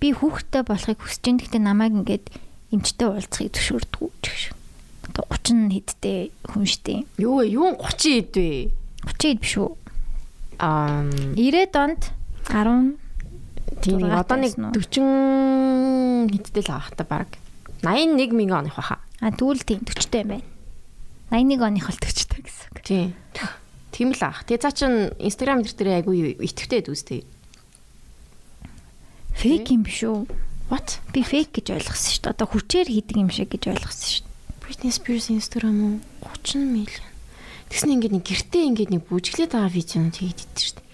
Би 0.00 0.08
хүүхдтэй 0.16 0.62
болохыг 0.64 0.98
хүсэж 1.02 1.24
ин 1.28 1.36
гэхдээ 1.42 1.62
намайг 1.62 1.92
ингээд 1.92 2.26
эмчтэй 2.72 3.08
уулзахыг 3.10 3.52
зөвшөөрдөг 3.52 4.10
ч 4.22 4.26
гэж. 4.32 4.42
Одоо 5.12 5.24
30 5.28 5.68
хэдтэй 5.76 6.32
хүн 6.48 6.64
штэ. 6.64 7.04
Юу? 7.20 7.44
Юу 7.44 7.76
30 7.76 8.32
хэд 8.32 8.32
вэ? 8.32 8.72
30 9.04 9.28
хэд 9.28 9.40
биш 9.44 9.54
үү? 9.60 9.70
Аа 10.56 11.04
90 11.36 11.68
донд 11.74 12.02
10 12.48 12.98
тийм 13.82 14.02
одоо 14.10 14.36
нэг 14.38 14.54
40 14.56 16.30
хэдтэй 16.30 16.62
л 16.66 16.72
авах 16.72 16.90
та 16.96 17.04
баг. 17.04 17.28
81 17.82 18.32
мянган 18.32 18.66
оных 18.66 18.76
баха. 18.76 18.98
А 19.20 19.30
тэгвэл 19.30 19.62
тийм 19.66 19.80
40-тэй 19.82 20.22
юм 20.22 20.28
байна. 20.38 20.46
81 21.30 21.62
оных 21.62 21.86
бол 21.90 21.98
40-тэй 21.98 22.40
гэсэн 22.42 22.66
үг. 22.70 22.78
Тийм. 22.82 23.14
Тийм 23.92 24.08
л 24.14 24.22
ах. 24.22 24.44
Тэгээ 24.46 24.62
цаа 24.62 24.72
чин 24.72 24.92
Instagram 25.18 25.66
дээр 25.66 26.02
айгүй 26.02 26.38
итгэвтэй 26.40 26.82
дүүстэй. 26.86 27.20
Фейк 29.36 29.68
юм 29.72 29.82
биш 29.82 30.06
үү? 30.06 30.26
What? 30.70 31.02
Би 31.12 31.20
фейк 31.26 31.52
гэж 31.52 31.74
ойлгосон 31.76 32.10
шүү 32.12 32.22
дээ. 32.24 32.32
Одоо 32.32 32.46
хүчээр 32.48 32.88
хийдэг 32.88 33.16
юм 33.18 33.28
шиг 33.28 33.50
гэж 33.50 33.74
ойлгосон 33.74 34.08
шүү 34.08 34.24
дээ. 34.24 34.32
Britney 34.62 34.92
Spears 34.94 35.26
Instagram 35.28 35.76
уу 35.82 35.94
30 36.32 36.64
миллион. 36.64 37.12
Тэгснэ 37.68 37.92
ингээд 37.98 38.14
нэг 38.16 38.24
гэртээ 38.24 38.64
ингээд 38.72 38.90
нэг 38.94 39.02
бүжиглээд 39.08 39.52
байгаа 39.52 39.72
видеонууд 39.72 40.16
хийгээд 40.16 40.40
идэв 40.44 40.62
шүү 40.62 40.76
дээ. 40.78 40.88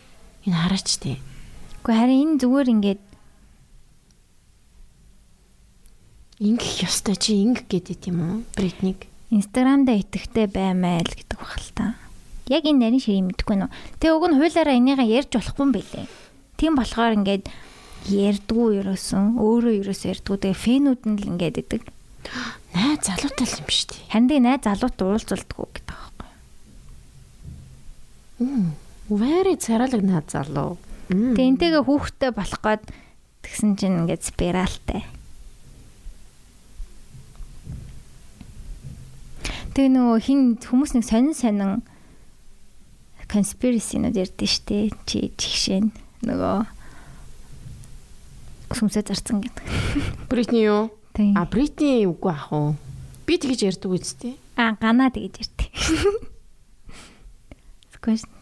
Энэ 0.49 0.59
хараач 0.59 0.89
тээ. 0.99 1.19
Гэхдээ 1.89 2.05
харин 2.05 2.21
энэ 2.21 2.41
зүгээр 2.45 2.69
ингээд 2.69 3.01
ингэх 6.37 6.85
ёстой 6.85 7.17
чи 7.17 7.33
ингэх 7.41 7.65
гэдэг 7.65 8.13
юм 8.13 8.19
уу? 8.21 8.37
Britney-г 8.53 9.09
Instagram-да 9.33 9.97
итгэвтэй 9.97 10.53
баймаа 10.53 11.01
л 11.01 11.17
гэдэг 11.17 11.41
баг 11.41 11.57
л 11.57 11.73
та. 11.73 11.97
Яг 12.53 12.69
энэ 12.69 12.93
нарийн 12.93 13.01
ширийг 13.01 13.25
мэдэхгүй 13.33 13.57
нөө. 13.57 13.73
Тэг 14.05 14.13
уг 14.21 14.25
нь 14.29 14.37
хуулаараа 14.37 14.77
энийгээ 14.77 15.17
ярьж 15.17 15.33
болохгүй 15.33 15.65
юм 15.65 15.73
бэлээ. 15.73 16.07
Тийм 16.61 16.77
болохоор 16.77 17.17
ингээд 17.25 17.49
ярьдгүү 18.05 18.67
ерөөсөн 18.85 19.41
өөрөө 19.41 19.73
ерөөсөө 19.81 20.13
ярьдгүү 20.13 20.37
тэгээ 20.45 20.61
фэнүүд 20.61 21.03
нь 21.09 21.17
л 21.25 21.29
ингээд 21.33 21.57
идэг. 21.57 21.83
найз 22.77 23.01
залуутай 23.01 23.49
л 23.49 23.61
юм 23.65 23.69
шүү 23.73 23.89
дээ. 23.97 24.13
Тэгээ 24.13 24.45
найз 24.45 24.61
залуутай 24.61 25.07
уулзалдгүү 25.09 25.67
гэдэг 25.73 25.89
байхгүй. 25.89 26.29
Мм. 28.45 28.77
Very 29.09 29.57
царалаг 29.57 30.05
найз 30.05 30.29
залуу. 30.37 30.77
Тэгээ 31.09 31.51
энтэйгээ 31.57 31.83
хүүхдтэй 31.89 32.31
болох 32.37 32.61
гээд 32.61 32.85
тэгсэн 33.41 33.81
чинь 33.81 34.05
ингээд 34.05 34.23
спиралтай. 34.29 35.09
Тэгээ 39.73 39.95
нөгөө 39.95 40.19
хин 40.21 40.41
хүмүүс 40.61 40.93
нэг 40.99 41.05
сонин 41.09 41.33
сонин 41.33 41.73
conspiracy-нууд 43.29 44.17
ярьдэн 44.17 44.49
штэ. 44.49 44.93
Чи 45.09 45.33
жигшээ 45.37 45.81
нөгөө 46.29 46.57
сүмсээ 48.77 49.05
зарцсан 49.09 49.41
гэдэг. 49.45 49.65
Бритни 50.29 50.65
юу? 50.65 50.93
А 51.37 51.45
Бритни 51.49 52.05
үгүй 52.05 52.33
ах 52.33 52.53
уу? 52.53 52.77
Би 53.25 53.41
тэгэж 53.41 53.65
ярьдаг 53.65 53.93
үстэй. 53.93 54.37
А 54.57 54.77
ганаа 54.77 55.13
тэгэж 55.13 55.41
ярьдаг. 55.41 55.69
Скваш 57.97 58.25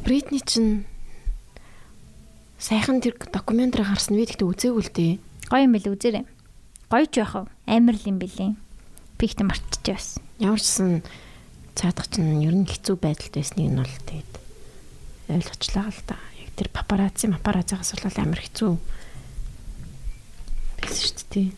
Бритни 0.00 0.40
чинь 0.40 0.88
сайхан 2.56 3.04
тэр 3.04 3.20
докюментари 3.20 3.84
гарсан 3.84 4.16
би 4.16 4.24
тэгтээ 4.24 4.48
үзээгүй 4.48 4.82
л 4.88 4.92
дээ. 4.96 5.12
гоё 5.52 5.68
юм 5.68 5.76
бэл 5.76 5.92
үзээрэй. 5.92 6.24
Гоё 6.88 7.06
ч 7.12 7.20
яах 7.20 7.44
вэ? 7.44 7.52
Амар 7.68 7.96
л 8.00 8.08
юм 8.08 8.16
бэлээ. 8.16 8.56
Би 9.20 9.24
ихтэй 9.28 9.44
мартчихжээ 9.44 9.96
бас. 10.00 10.08
Ямар 10.40 10.60
ч 10.62 10.66
сан 10.72 11.04
цаадах 11.76 12.08
чинь 12.08 12.40
ер 12.40 12.56
нь 12.56 12.64
хэцүү 12.64 12.96
байдалд 12.96 13.36
байсныг 13.36 13.68
нь 13.68 13.76
бол 13.76 13.96
тэгээд 14.08 14.32
ойлгочлаа 15.28 15.88
л 15.92 16.00
да. 16.08 16.16
Яг 16.40 16.50
тэр 16.56 16.68
папарацци 16.72 17.28
папараццигаас 17.28 17.92
бол 17.92 18.16
амар 18.16 18.40
хэцүү 18.40 18.72
байсан 20.80 21.04
шүү 21.04 21.28
дээ. 21.28 21.48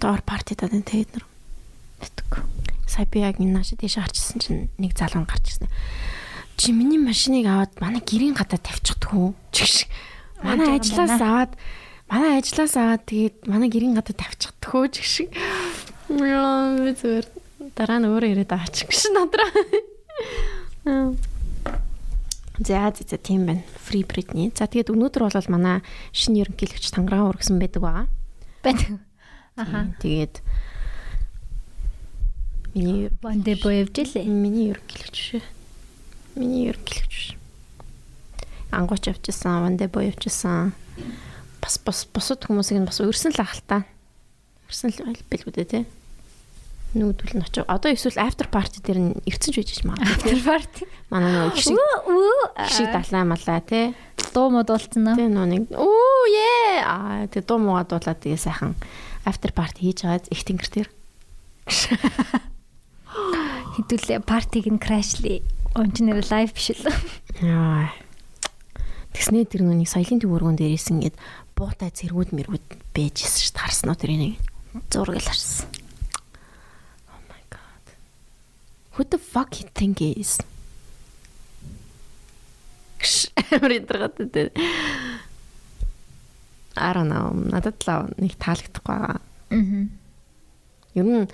Доор 0.00 0.24
парти 0.24 0.56
таад 0.56 0.72
тэгээд 0.72 1.12
нэр 1.12 1.24
Битг. 2.04 2.44
сая 2.86 3.08
би 3.08 3.24
яг 3.24 3.40
энэ 3.40 3.56
наашаа 3.56 3.80
тийш 3.80 3.96
гарчсан 3.96 4.38
чинь 4.38 4.68
нэг 4.76 4.92
залуу 4.92 5.24
гарч 5.24 5.56
ирсэн. 5.56 5.72
Чи 6.60 6.70
миний 6.70 7.00
машиныг 7.00 7.48
аваад 7.48 7.72
манай 7.80 8.04
гэрийн 8.04 8.36
гадаа 8.36 8.60
тавьчихдаг 8.60 9.10
хөө. 9.10 9.32
Чигш. 9.50 9.88
Манай 10.44 10.78
ажлаас 10.78 11.16
аваад 11.18 11.56
манай 12.06 12.38
ажлаас 12.38 12.76
аваад 12.76 13.02
тэгээд 13.08 13.48
манай 13.48 13.72
гэрийн 13.72 13.96
гадаа 13.96 14.14
тавьчихдаг 14.14 14.68
хөө 14.68 14.86
чигш. 14.92 15.26
Яа 16.12 16.76
би 16.78 16.92
зүгээр 16.92 17.26
дараа 17.74 17.98
нь 17.98 18.06
өөрөө 18.06 18.30
ирээд 18.36 18.52
аваачих 18.54 18.86
гэж 18.92 19.02
надраа. 19.10 19.50
За 22.62 22.92
за 22.94 23.18
тийм 23.18 23.50
байна. 23.50 23.66
Free 23.82 24.06
Britney. 24.06 24.54
За 24.54 24.70
тэгээд 24.70 24.94
өнөөдөр 24.94 25.26
бол 25.26 25.50
манай 25.50 25.82
шинэ 26.14 26.46
ерөнхийлөгч 26.46 26.94
тангараа 26.94 27.34
ургасан 27.34 27.58
байдаг 27.58 27.82
байгаа. 27.82 28.06
Байтг. 28.62 29.02
Аха. 29.58 29.90
Тэгээд 29.98 30.38
миний 32.74 33.10
Бандэ 33.22 33.56
боевж 33.62 33.94
лээ. 33.94 34.26
Миний 34.26 34.74
ерөнхийлөгч 34.74 35.16
шүү. 35.16 35.42
Миний 36.34 36.68
ерөнхийлөгч. 36.68 37.38
Ангууч 38.74 39.06
явчихсан, 39.06 39.62
вандэ 39.62 39.86
боо 39.86 40.02
явчихсан. 40.02 40.74
Бас 41.62 41.78
бас 41.78 42.04
бусад 42.10 42.42
хүмүүсийг 42.44 42.82
нь 42.82 42.88
бас 42.90 42.98
өрсөн 42.98 43.32
л 43.32 43.40
ахaltaа. 43.46 43.86
Өрсөн 44.66 44.90
л 44.90 45.22
билгүүд 45.30 45.58
ээ 45.62 45.70
тий. 45.70 45.84
Нүүдүүл 46.94 47.34
нь 47.38 47.46
очив. 47.46 47.66
Одоо 47.66 47.90
эсвэл 47.90 48.22
after 48.22 48.46
party 48.46 48.78
дээр 48.82 48.98
нь 49.02 49.18
ирцэн 49.26 49.50
ч 49.50 49.62
байж 49.62 49.82
магадгүй. 49.82 50.30
Тэр 50.30 50.42
парти. 50.46 50.82
Манай 51.10 51.30
нөгөө 51.34 51.78
Үү. 52.10 52.34
хишиг 52.70 52.90
далаа 52.94 53.24
малаа 53.26 53.58
тий. 53.66 53.94
Дуу 54.30 54.50
мод 54.54 54.70
болцсон 54.70 55.10
уу? 55.10 55.18
Тий 55.18 55.26
нөгөө 55.26 55.50
нэг 55.50 55.62
оо 55.74 56.22
е 56.30 56.82
аа 56.86 57.26
тий 57.26 57.42
дуу 57.42 57.58
муугаа 57.58 57.86
дуулаад 57.86 58.22
тэгээ 58.22 58.38
сайхан 58.38 58.78
after 59.26 59.50
party 59.50 59.90
хийж 59.90 60.06
байгаа 60.06 60.22
их 60.30 60.42
тэнгэр 60.46 60.70
тэр. 60.70 60.88
Хэдүүлээ 63.74 64.22
партиг 64.22 64.70
нь 64.70 64.78
крашлээ. 64.78 65.42
Ончнэр 65.74 66.22
лайв 66.30 66.54
биш 66.54 66.70
л. 66.78 66.86
Яа. 67.42 67.90
Тэгснээ 69.10 69.50
тэр 69.50 69.66
нүний 69.66 69.86
соёлын 69.86 70.22
төвөргөн 70.22 70.54
дээрээс 70.54 70.94
ингээд 70.94 71.18
буутай 71.58 71.90
зэргүүд 71.90 72.30
мэргүүд 72.34 72.66
бэжсэн 72.94 73.42
шүү 73.42 73.54
дээ. 73.54 73.62
Харсан 73.66 73.90
уу 73.90 73.98
тэрийг? 73.98 74.38
Зураг 74.94 75.18
л 75.18 75.26
харсан. 75.26 75.66
Oh 77.10 77.18
my 77.26 77.42
god. 77.50 77.84
Who 78.94 79.02
the 79.02 79.18
fuck 79.18 79.58
you 79.58 79.66
think 79.74 79.98
he 79.98 80.14
is? 80.22 80.38
Амрын 83.50 83.86
дэргат 83.90 84.22
дээ. 84.22 84.54
I 86.78 86.90
don't 86.94 87.10
know. 87.10 87.34
Надад 87.34 87.82
л 87.82 88.14
нэг 88.22 88.38
таалагдахгүй 88.38 88.94
байгаа. 88.94 89.18
Аа. 89.50 89.86
Ер 90.94 91.06
нь 91.06 91.26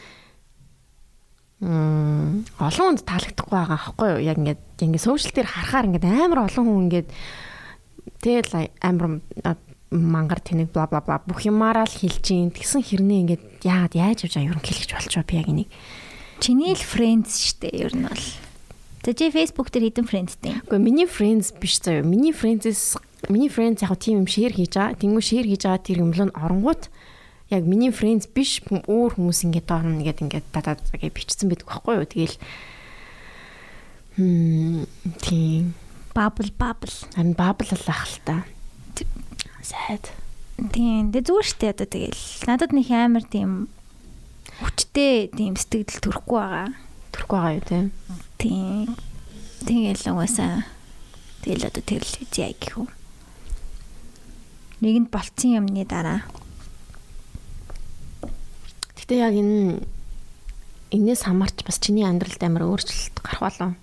Мм 1.60 2.48
олон 2.56 2.96
хүнд 2.96 3.04
таалагдахгүй 3.04 3.52
байгаа 3.52 3.76
аахгүй 3.76 4.08
юу? 4.16 4.20
Яг 4.24 4.38
ингээд 4.40 4.60
ингээд 4.80 5.04
сошиал 5.04 5.34
дээр 5.36 5.48
харахаар 5.52 5.86
ингээд 5.92 6.08
амар 6.08 6.48
олон 6.48 6.64
хүн 6.64 6.84
ингээд 6.88 7.08
тэгэл 8.24 8.72
амар 8.80 9.20
мангар 9.90 10.40
тэнэг 10.40 10.72
бла 10.72 10.88
бла 10.88 11.04
бла 11.04 11.20
бүх 11.26 11.44
юмараа 11.44 11.84
л 11.84 11.92
хэлж 11.92 12.24
гин 12.24 12.54
тэгсэн 12.54 12.80
хэрнээ 12.80 13.20
ингээд 13.26 13.44
яагаад 13.66 13.92
яаж 13.92 14.18
явж 14.24 14.34
байгаа 14.38 14.50
ерөнхийлөгч 14.56 14.90
болчихоо 14.94 15.26
би 15.26 15.36
яг 15.36 15.48
энийг 15.50 15.70
Чиний 16.40 16.72
л 16.72 16.80
friends 16.80 17.36
штэ 17.36 17.68
ер 17.68 17.92
нь 17.92 18.08
бол. 18.08 18.26
За 19.04 19.12
чи 19.12 19.28
Facebook 19.28 19.68
дээр 19.68 19.92
хэдэн 19.92 20.08
friendтэй? 20.08 20.64
үгүй 20.64 20.80
миний 20.80 21.04
friends 21.04 21.52
биш 21.52 21.84
заяа 21.84 22.00
миний 22.00 22.32
friends 22.32 22.96
миний 23.28 23.52
friends 23.52 23.84
яг 23.84 23.92
тийм 24.00 24.24
юм 24.24 24.28
share 24.30 24.56
хийж 24.56 24.72
байгаа 24.72 24.96
тэнгүү 24.96 25.20
share 25.20 25.44
хийж 25.44 25.68
байгаа 25.68 25.84
тэр 25.84 26.00
юм 26.00 26.16
л 26.16 26.32
оронгууд 26.32 26.88
яг 27.50 27.62
миний 27.66 27.90
friends 27.90 28.30
биш 28.30 28.62
өөр 28.70 29.18
хүмүүс 29.18 29.44
ингээд 29.44 29.66
доорно 29.66 29.98
ингээд 29.98 30.22
ингээд 30.24 30.46
дадаа 30.54 30.78
гэж 30.78 31.12
бичсэн 31.12 31.50
байдаг 31.50 31.66
байхгүй 31.66 31.94
юу 31.98 32.06
тэгэл 32.06 32.36
хм 34.16 34.86
тийм 35.20 35.74
Bubble 36.10 36.50
bubble. 36.58 36.94
харин 37.14 37.34
баблалах 37.38 38.02
л 38.10 38.18
та 38.26 38.42
сайд 39.62 40.10
Тийм. 40.68 41.08
Тэ 41.08 41.24
зүгээр 41.24 41.46
штэ 41.48 41.72
одоо 41.72 41.88
тэгэл. 41.88 42.20
Надад 42.44 42.76
нэг 42.76 42.92
амар 42.92 43.24
тийм 43.24 43.72
хүчтэй 44.60 45.32
тийм 45.32 45.56
сэтгэл 45.56 46.04
төрөхгүй 46.04 46.36
байгаа. 46.36 46.68
төрөхгүй 47.16 47.38
байгаа 47.40 47.56
юу 47.56 47.64
те 47.64 47.78
Тийм. 48.36 48.92
Тэгэл 49.64 50.04
угаасаа 50.12 50.68
тэгэл 51.40 51.72
одоо 51.72 51.80
тэрл 51.80 52.12
хийе 52.12 52.52
гэх 52.52 52.76
юм. 52.76 52.92
Нэгэнд 54.84 55.08
болцсон 55.08 55.64
юмны 55.64 55.84
дараа 55.88 56.28
Гэтэ 59.10 59.26
яг 59.26 59.34
энэ 59.34 59.82
энээс 60.94 61.26
хамаарч 61.26 61.66
бас 61.66 61.82
чиний 61.82 62.06
амьдралд 62.06 62.38
амар 62.46 62.62
өөрчлөлт 62.62 63.18
гарах 63.26 63.42
болов 63.42 63.74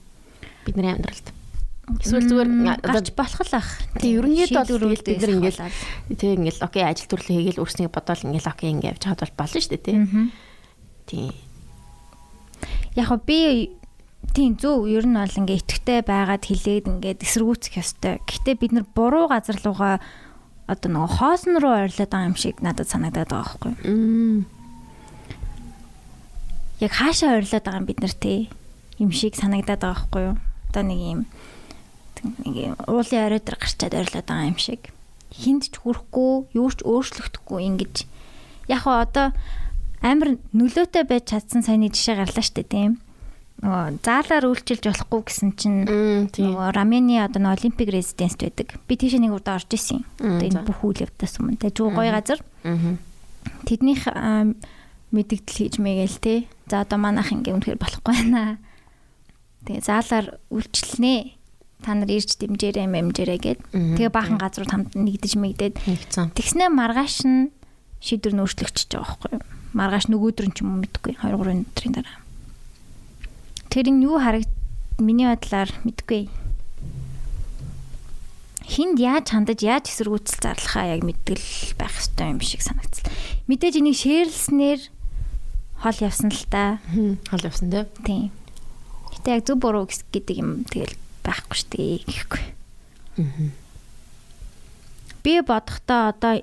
бидний 0.64 0.88
амьдралд. 0.88 1.36
Эсвэл 2.00 2.32
зүгээр 2.32 2.80
гарч 2.80 3.12
болох 3.12 3.44
л 3.44 3.60
ах. 3.60 3.68
тий 4.00 4.16
ерөнхийдөө 4.16 4.88
бол 4.88 4.96
бид 4.96 5.04
нар 5.04 5.36
ингээл 5.36 5.60
тий 6.16 6.32
ингээл 6.32 6.64
окей 6.64 6.84
ажил 6.88 7.12
төрлөө 7.12 7.44
хийгээл 7.44 7.60
өөрснийг 7.60 7.92
бодоол 7.92 8.24
ингээл 8.24 8.52
окей 8.56 8.72
ингээ 8.72 8.92
явж 8.96 9.04
хаад 9.04 9.20
бол 9.28 9.36
болно 9.36 9.60
шүү 9.60 9.72
дээ 9.76 9.84
тий. 9.84 9.98
Тий. 11.12 11.28
Яг 12.96 13.12
би 13.28 13.76
тийм 14.32 14.56
зөв 14.56 14.88
ер 14.88 15.04
нь 15.04 15.20
бол 15.20 15.40
ингээ 15.44 15.60
итгэвтэй 15.60 16.08
байгаад 16.08 16.48
хилээд 16.48 16.88
ингээд 16.88 17.20
эсэргүүцэх 17.28 17.84
ёстой. 17.84 18.24
Гэхдээ 18.24 18.56
бид 18.64 18.72
нар 18.72 18.88
буруу 18.96 19.28
газар 19.28 19.60
руугаа 19.60 20.00
одоо 20.72 20.88
нөгөө 20.88 21.12
хоосон 21.20 21.60
руу 21.60 21.84
ойрлоод 21.84 22.16
байгаа 22.16 22.32
юм 22.32 22.40
шиг 22.40 22.64
надад 22.64 22.88
санагдаад 22.88 23.28
байгаа 23.28 23.44
байхгүй 23.44 23.76
юу? 23.76 24.56
Яг 26.80 26.92
хаашаа 26.94 27.42
ойрлоод 27.42 27.66
байгаа 27.66 27.82
юм 27.82 27.90
бид 27.90 28.00
нар 28.02 28.14
те 28.14 28.48
юм 29.02 29.10
шиг 29.10 29.34
санагдаад 29.34 29.82
байгаа 29.82 29.98
байхгүй 29.98 30.24
юу? 30.30 30.36
Одоо 30.70 30.84
нэг 30.86 31.00
юм 31.02 31.22
нэг 32.46 32.54
юм 32.54 32.76
уулын 32.86 33.26
орой 33.26 33.42
дээр 33.42 33.58
гарчаад 33.58 33.94
ойрлоод 33.98 34.28
байгаа 34.30 34.50
юм 34.54 34.60
шиг. 34.62 34.94
Хинд 35.34 35.70
ч 35.70 35.76
хүрэхгүй, 35.82 36.54
юу 36.54 36.70
ч 36.70 36.82
өөрчлөгдөхгүй 36.86 37.62
ингэж. 37.66 37.96
Яг 38.70 38.86
гоо 38.86 39.02
одоо 39.02 39.34
амар 40.02 40.38
нөлөөтэй 40.54 41.04
байж 41.06 41.34
чадсан 41.34 41.66
саяны 41.66 41.90
жишээ 41.90 42.22
гарлаа 42.22 42.46
штэ 42.46 42.64
тийм. 42.64 43.02
Нөгөө 43.58 44.06
заалаар 44.06 44.46
үйлчилж 44.46 44.86
болохгүй 44.86 45.22
гэсэн 45.26 45.50
чинь 45.58 45.90
нөгөө 45.90 46.78
Рамени 46.78 47.18
одоо 47.18 47.42
нэг 47.42 47.58
олимпик 47.58 47.90
резиденст 47.90 48.38
байдаг. 48.38 48.78
Би 48.86 48.94
тийш 49.02 49.18
нэг 49.18 49.34
удаа 49.34 49.58
орж 49.58 49.74
исэн. 49.74 50.06
Одоо 50.22 50.46
энэ 50.46 50.62
бүх 50.62 50.86
үйл 50.86 51.02
явдлаас 51.02 51.42
өмнө. 51.42 51.58
Тэгээ 51.58 51.74
жуу 51.74 51.90
гоё 51.90 52.14
газар. 52.14 52.38
Тэднийх 53.66 54.06
мэдэгдэл 55.12 55.58
хийж 55.58 55.76
мэгээл 55.80 56.18
те. 56.20 56.36
За 56.68 56.84
одоо 56.84 57.00
манайх 57.00 57.32
ингээ 57.32 57.56
үнэхээр 57.56 57.80
болохгүй 57.80 58.14
байна. 58.14 58.60
Тэгээ 59.64 59.84
заалаар 59.84 60.40
үйлчлэнэ. 60.52 61.38
Та 61.84 61.94
нар 61.94 62.10
ирж 62.12 62.36
дэмжээрэй 62.42 62.88
мэмжээрэй 62.90 63.40
гэд. 63.40 63.60
Тэгээ 63.72 64.12
баахан 64.12 64.42
газрууд 64.42 64.72
хамт 64.72 64.92
нэгдэж 64.98 65.34
мэгдээд 65.38 65.76
тэгснэ 66.34 66.74
маргааш 66.74 67.24
нь 67.24 67.54
шийдвэр 68.02 68.34
нөөцлөгчөж 68.34 68.90
байгаа 68.98 69.06
байхгүй 69.06 69.32
юу? 69.38 69.44
Маргааш 69.78 70.06
нөгөөдөр 70.10 70.46
нь 70.50 70.56
ч 70.58 70.66
юм 70.66 70.74
уу 70.74 70.82
мэдгүй 70.82 71.14
2 71.22 71.38
3 71.38 71.70
өдрийн 71.70 71.94
дараа. 71.94 72.18
Тэр 73.70 73.88
нь 73.94 74.04
юу 74.04 74.18
харагд 74.18 74.50
миний 74.98 75.30
бодлоор 75.30 75.70
мэдгүй. 75.86 76.28
хинд 78.68 79.00
яаж 79.00 79.32
хандаж 79.32 79.64
яаж 79.64 79.86
эсэргүүцэл 79.88 80.44
зарлахаа 80.44 80.92
яг 80.92 81.02
мэдгэл 81.08 81.80
байх 81.80 81.94
хэрэгтэй 81.96 82.28
юм 82.36 82.42
шиг 82.44 82.60
санагдсан. 82.60 83.08
Мэдээж 83.48 83.80
энийг 83.80 83.96
шеэрлснээр 83.96 84.82
хол 85.82 85.98
явсан 86.02 86.30
л 86.34 86.46
та. 86.50 86.80
Хол 87.30 87.44
явсан 87.46 87.70
тий. 87.70 87.86
Тийм. 88.04 88.32
Гэтэ 89.14 89.30
яг 89.38 89.44
зөв 89.46 89.58
буруу 89.62 89.86
гэдэг 89.86 90.36
юм 90.38 90.66
тэгэл 90.66 90.96
байхгүй 91.26 91.56
шүү 91.58 91.70
дээ 91.74 91.96
гэхгүй. 92.06 92.44
Аа. 93.22 93.50
Би 95.24 95.34
бодохдоо 95.42 96.14
одоо 96.14 96.34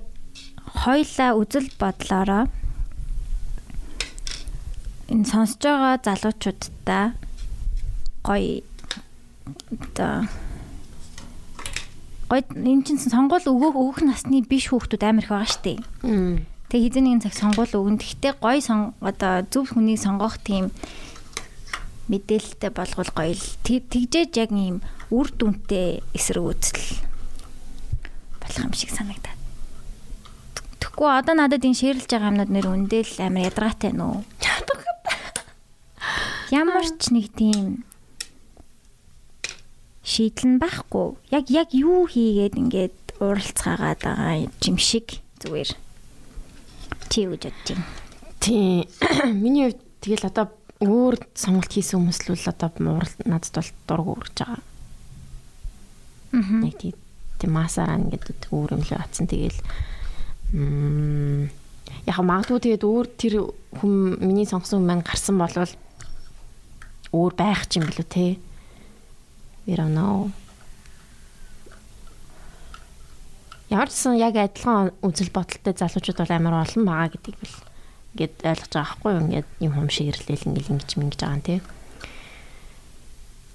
хоёлаа 0.65 1.31
үзэл 1.39 1.69
бодлороо 1.79 2.45
энэ 5.09 5.25
сонсож 5.25 5.61
байгаа 5.61 5.97
залуучуудаа 6.01 7.05
гоё 8.25 8.61
одоо 9.69 10.25
гоё 12.29 12.41
энэ 12.49 12.83
чинь 12.85 12.99
сонгуул 12.99 13.45
өгөөх 13.45 13.75
өгөх 13.77 13.99
насны 14.01 14.41
биш 14.41 14.73
хүүхдүүд 14.73 15.03
амар 15.05 15.23
их 15.23 15.29
байгаа 15.29 15.49
штеп. 15.49 15.79
Тэг 16.69 16.81
хэзээ 16.81 17.03
нэгэн 17.05 17.21
цаг 17.21 17.33
сонгуул 17.37 17.69
өгөн. 17.69 18.01
Гэхдээ 18.01 18.33
гоё 18.41 18.61
сон 18.61 18.97
одоо 19.01 19.45
зөв 19.45 19.69
хүнийг 19.69 20.01
сонгох 20.01 20.41
тийм 20.41 20.73
мэдээлэлтэй 22.09 22.71
болгол 22.73 23.11
гоё 23.13 23.33
л 23.33 23.45
тэгжээж 23.65 24.31
яг 24.37 24.51
ийм 24.53 24.81
үр 25.13 25.29
дүнтэй 25.29 26.01
эсрэг 26.13 26.41
үзэл 26.41 27.05
болох 28.41 28.65
юм 28.65 28.73
шиг 28.73 28.89
санагдаад. 28.93 29.37
Тэгэхгүй 30.81 31.09
одоо 31.09 31.35
надад 31.37 31.65
энэ 31.65 31.77
шэрлж 31.77 32.09
байгаа 32.09 32.33
юмнууд 32.33 32.51
нэр 32.53 32.67
үндэл 32.69 33.13
амар 33.21 33.45
ядаргаатай 33.49 33.93
нөө. 33.93 34.25
Ямар 36.61 36.85
ч 36.97 37.09
нэг 37.09 37.33
тийм 37.33 37.85
шийдэл 40.05 40.55
нь 40.55 40.61
байхгүй. 40.61 41.17
Яг 41.33 41.49
яг 41.49 41.73
юу 41.73 42.05
хийгээд 42.05 42.57
ингээд 42.57 42.97
уралцгаагаад 43.17 43.99
байгаа 44.05 44.45
юм 44.45 44.77
шиг 44.77 45.25
зүгээр. 45.41 45.84
Юу 47.13 47.37
гэж 47.37 47.53
байна? 47.69 47.85
Тийм. 48.39 48.85
Миний 49.41 49.71
хувьд 49.71 49.81
тэгэл 50.01 50.29
одоо 50.29 50.45
өөр 50.83 51.15
сонголт 51.33 51.71
хийсэн 51.71 51.99
хүмүүс 52.01 52.19
л 52.27 52.49
одоо 52.51 52.69
урал 52.77 53.13
надад 53.23 53.55
бол 53.55 53.71
дург 53.87 54.07
үргэж 54.19 54.35
байгаа. 54.43 54.61
Аа. 56.35 56.59
Нэг 56.61 56.75
тийм 57.39 57.51
масаараа 57.55 57.99
ингээд 57.99 58.51
өөр 58.51 58.75
юм 58.75 58.83
л 58.83 58.91
атсан 58.99 59.27
тэгэл 59.27 59.59
м 60.53 61.47
яг 62.05 62.17
магадгүй 62.19 62.59
тэгээд 62.59 62.83
өөр 62.83 63.07
тэр 63.15 63.33
хүм 63.79 64.19
миний 64.19 64.45
сонгосон 64.45 64.83
хүн 64.83 64.87
маань 64.87 65.07
гарсан 65.07 65.39
болвол 65.39 65.73
өөр 67.15 67.33
байх 67.39 67.65
ч 67.71 67.79
юм 67.79 67.87
билүү 67.87 68.07
те. 68.11 68.37
We 69.65 69.73
don't 69.73 69.95
know. 69.95 70.29
Ямар 73.75 73.91
ч 73.91 73.99
сан 73.99 74.15
яг 74.15 74.39
адилхан 74.39 74.95
үзэл 75.03 75.35
бодолтой 75.35 75.75
залуучууд 75.75 76.23
бол 76.23 76.31
амар 76.31 76.63
олон 76.63 76.83
байгаа 76.87 77.11
гэдгийг 77.11 77.37
бил 77.43 77.57
ингээд 78.15 78.35
ойлгож 78.47 78.71
байгаа 78.71 78.87
байхгүй 78.87 79.11
юу? 79.11 79.23
Ингээд 79.27 79.49
юм 79.59 79.73
хум 79.75 79.89
шиг 79.91 80.07
ирлээл 80.15 80.47
ингээд 80.47 80.71
ингэж 80.71 80.91
мингэж 80.95 81.19
байгаа 81.19 81.35
юм 81.35 81.43
тий. 81.43 81.59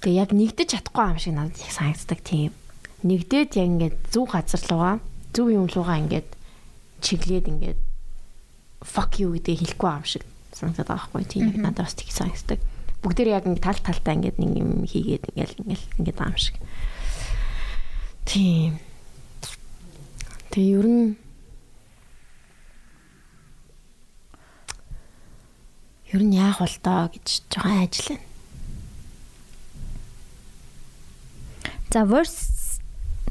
Тэгээ 0.05 0.21
яг 0.21 0.29
нэгдэж 0.29 0.67
чадахгүй 0.77 1.05
юм 1.09 1.17
шиг 1.17 1.33
надад 1.33 1.57
их 1.57 1.73
санагддаг 1.73 2.19
тийм. 2.21 2.53
Нэгдээд 3.01 3.51
яг 3.57 3.65
ингээд 3.73 3.97
зөв 4.13 4.29
газар 4.29 4.61
лугаа, 4.69 4.95
зөв 5.33 5.47
юм 5.49 5.65
лугаа 5.65 5.97
ингээд 6.05 6.29
чиглээд 7.01 7.49
ингээд 7.49 7.79
fuck 8.85 9.17
you 9.17 9.33
гэдэг 9.33 9.57
хэлэхгүй 9.57 9.89
юм 9.89 10.05
шиг 10.05 10.21
санагдаад 10.53 10.85
байгаа 10.85 11.09
байхгүй 11.09 11.25
тийм 11.25 11.65
надад 11.65 11.89
бас 11.89 11.97
тийм 11.97 12.13
санагддаг 12.13 12.61
бүгдээр 13.01 13.33
яг 13.33 13.49
ингэ 13.49 13.65
тал 13.65 13.81
талтай 13.81 14.21
ингэ 14.21 14.37
нэг 14.37 14.53
юм 14.61 14.85
хийгээд 14.85 15.33
ингээл 15.33 15.57
ингээл 15.65 15.85
ингэ 15.97 16.13
байгаа 16.13 16.29
юм 16.29 16.37
шиг. 16.37 16.55
Тийм. 18.29 18.77
Тэгээ 20.51 20.77
ер 20.77 20.87
нь 20.87 21.15
ер 26.11 26.21
нь 26.27 26.35
яах 26.35 26.59
бол 26.59 26.77
тоо 26.83 27.07
гэж 27.07 27.27
жоохон 27.47 27.87
ажил 27.87 28.07
байна. 28.11 28.27
За 31.91 32.03
verse 32.03 32.79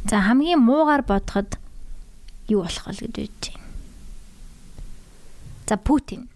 за 0.09 0.17
хамгийн 0.21 0.65
муугаар 0.65 1.03
бодоход 1.05 1.61
юу 2.49 2.65
болох 2.65 2.89
вэ 2.89 2.93
гэж 2.93 3.13
бодож 3.13 3.47
байна. 3.53 3.69
За 5.69 5.77
Путин. 5.77 6.29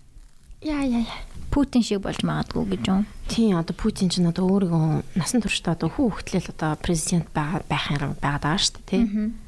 Яа 0.60 0.84
яа 0.84 1.00
яа. 1.00 1.20
Путин 1.50 1.82
шиг 1.82 2.04
болж 2.04 2.20
магадгүй 2.20 2.76
гэж 2.76 2.82
юм. 2.92 3.06
Тийм 3.28 3.56
одоо 3.56 3.72
Путин 3.72 4.12
ч 4.12 4.20
одоо 4.20 4.44
өөрийгөө 4.52 5.16
насан 5.16 5.40
туршдаа 5.40 5.78
одоо 5.78 5.88
хүү 5.88 6.12
хөлтлөл 6.12 6.52
одоо 6.52 6.76
президент 6.76 7.32
байгаа 7.32 7.64
байх 7.64 7.88
юм 7.88 8.16
байгаа 8.20 8.60
шүү 8.60 8.84
дээ 8.84 8.84
тийм. 8.84 9.38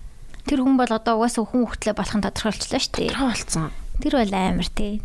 Тэр 0.46 0.62
хүн 0.62 0.78
бол 0.78 0.90
одоо 0.90 1.18
угаасаа 1.18 1.44
хүн 1.44 1.66
хөлтлөө 1.66 1.94
болох 1.98 2.16
нь 2.16 2.24
тодорхойлчлаа 2.24 2.80
шүү 2.80 2.94
дээ. 2.94 3.10
Тодорхойлцсон. 3.10 3.70
Тэр 3.98 4.14
бол 4.20 4.34
амар 4.34 4.68
тийм. 4.70 5.00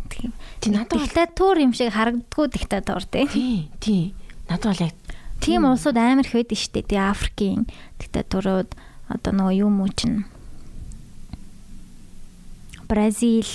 Тийм 0.62 0.72
надад 0.78 1.02
диктатур 1.02 1.56
юм 1.58 1.72
шиг 1.74 1.90
харагддгүй 1.92 2.46
диктатур 2.52 3.02
тийм. 3.10 3.28
Тийм 3.28 3.62
тийм. 3.82 4.06
Надад 4.46 4.70
бол 4.70 4.84
яг 4.86 4.96
тийм 5.42 5.66
улсууд 5.66 5.98
амар 5.98 6.26
их 6.28 6.36
байдаг 6.36 6.58
шүү 6.58 6.72
дээ. 6.78 6.86
Тийм 6.86 7.02
Африкийн 7.02 7.60
диктатурууд 7.98 8.70
одоо 9.10 9.32
нөгөө 9.34 9.56
юм 9.66 9.82
уу 9.82 9.90
чинь 9.90 10.24
Бразил 12.86 13.48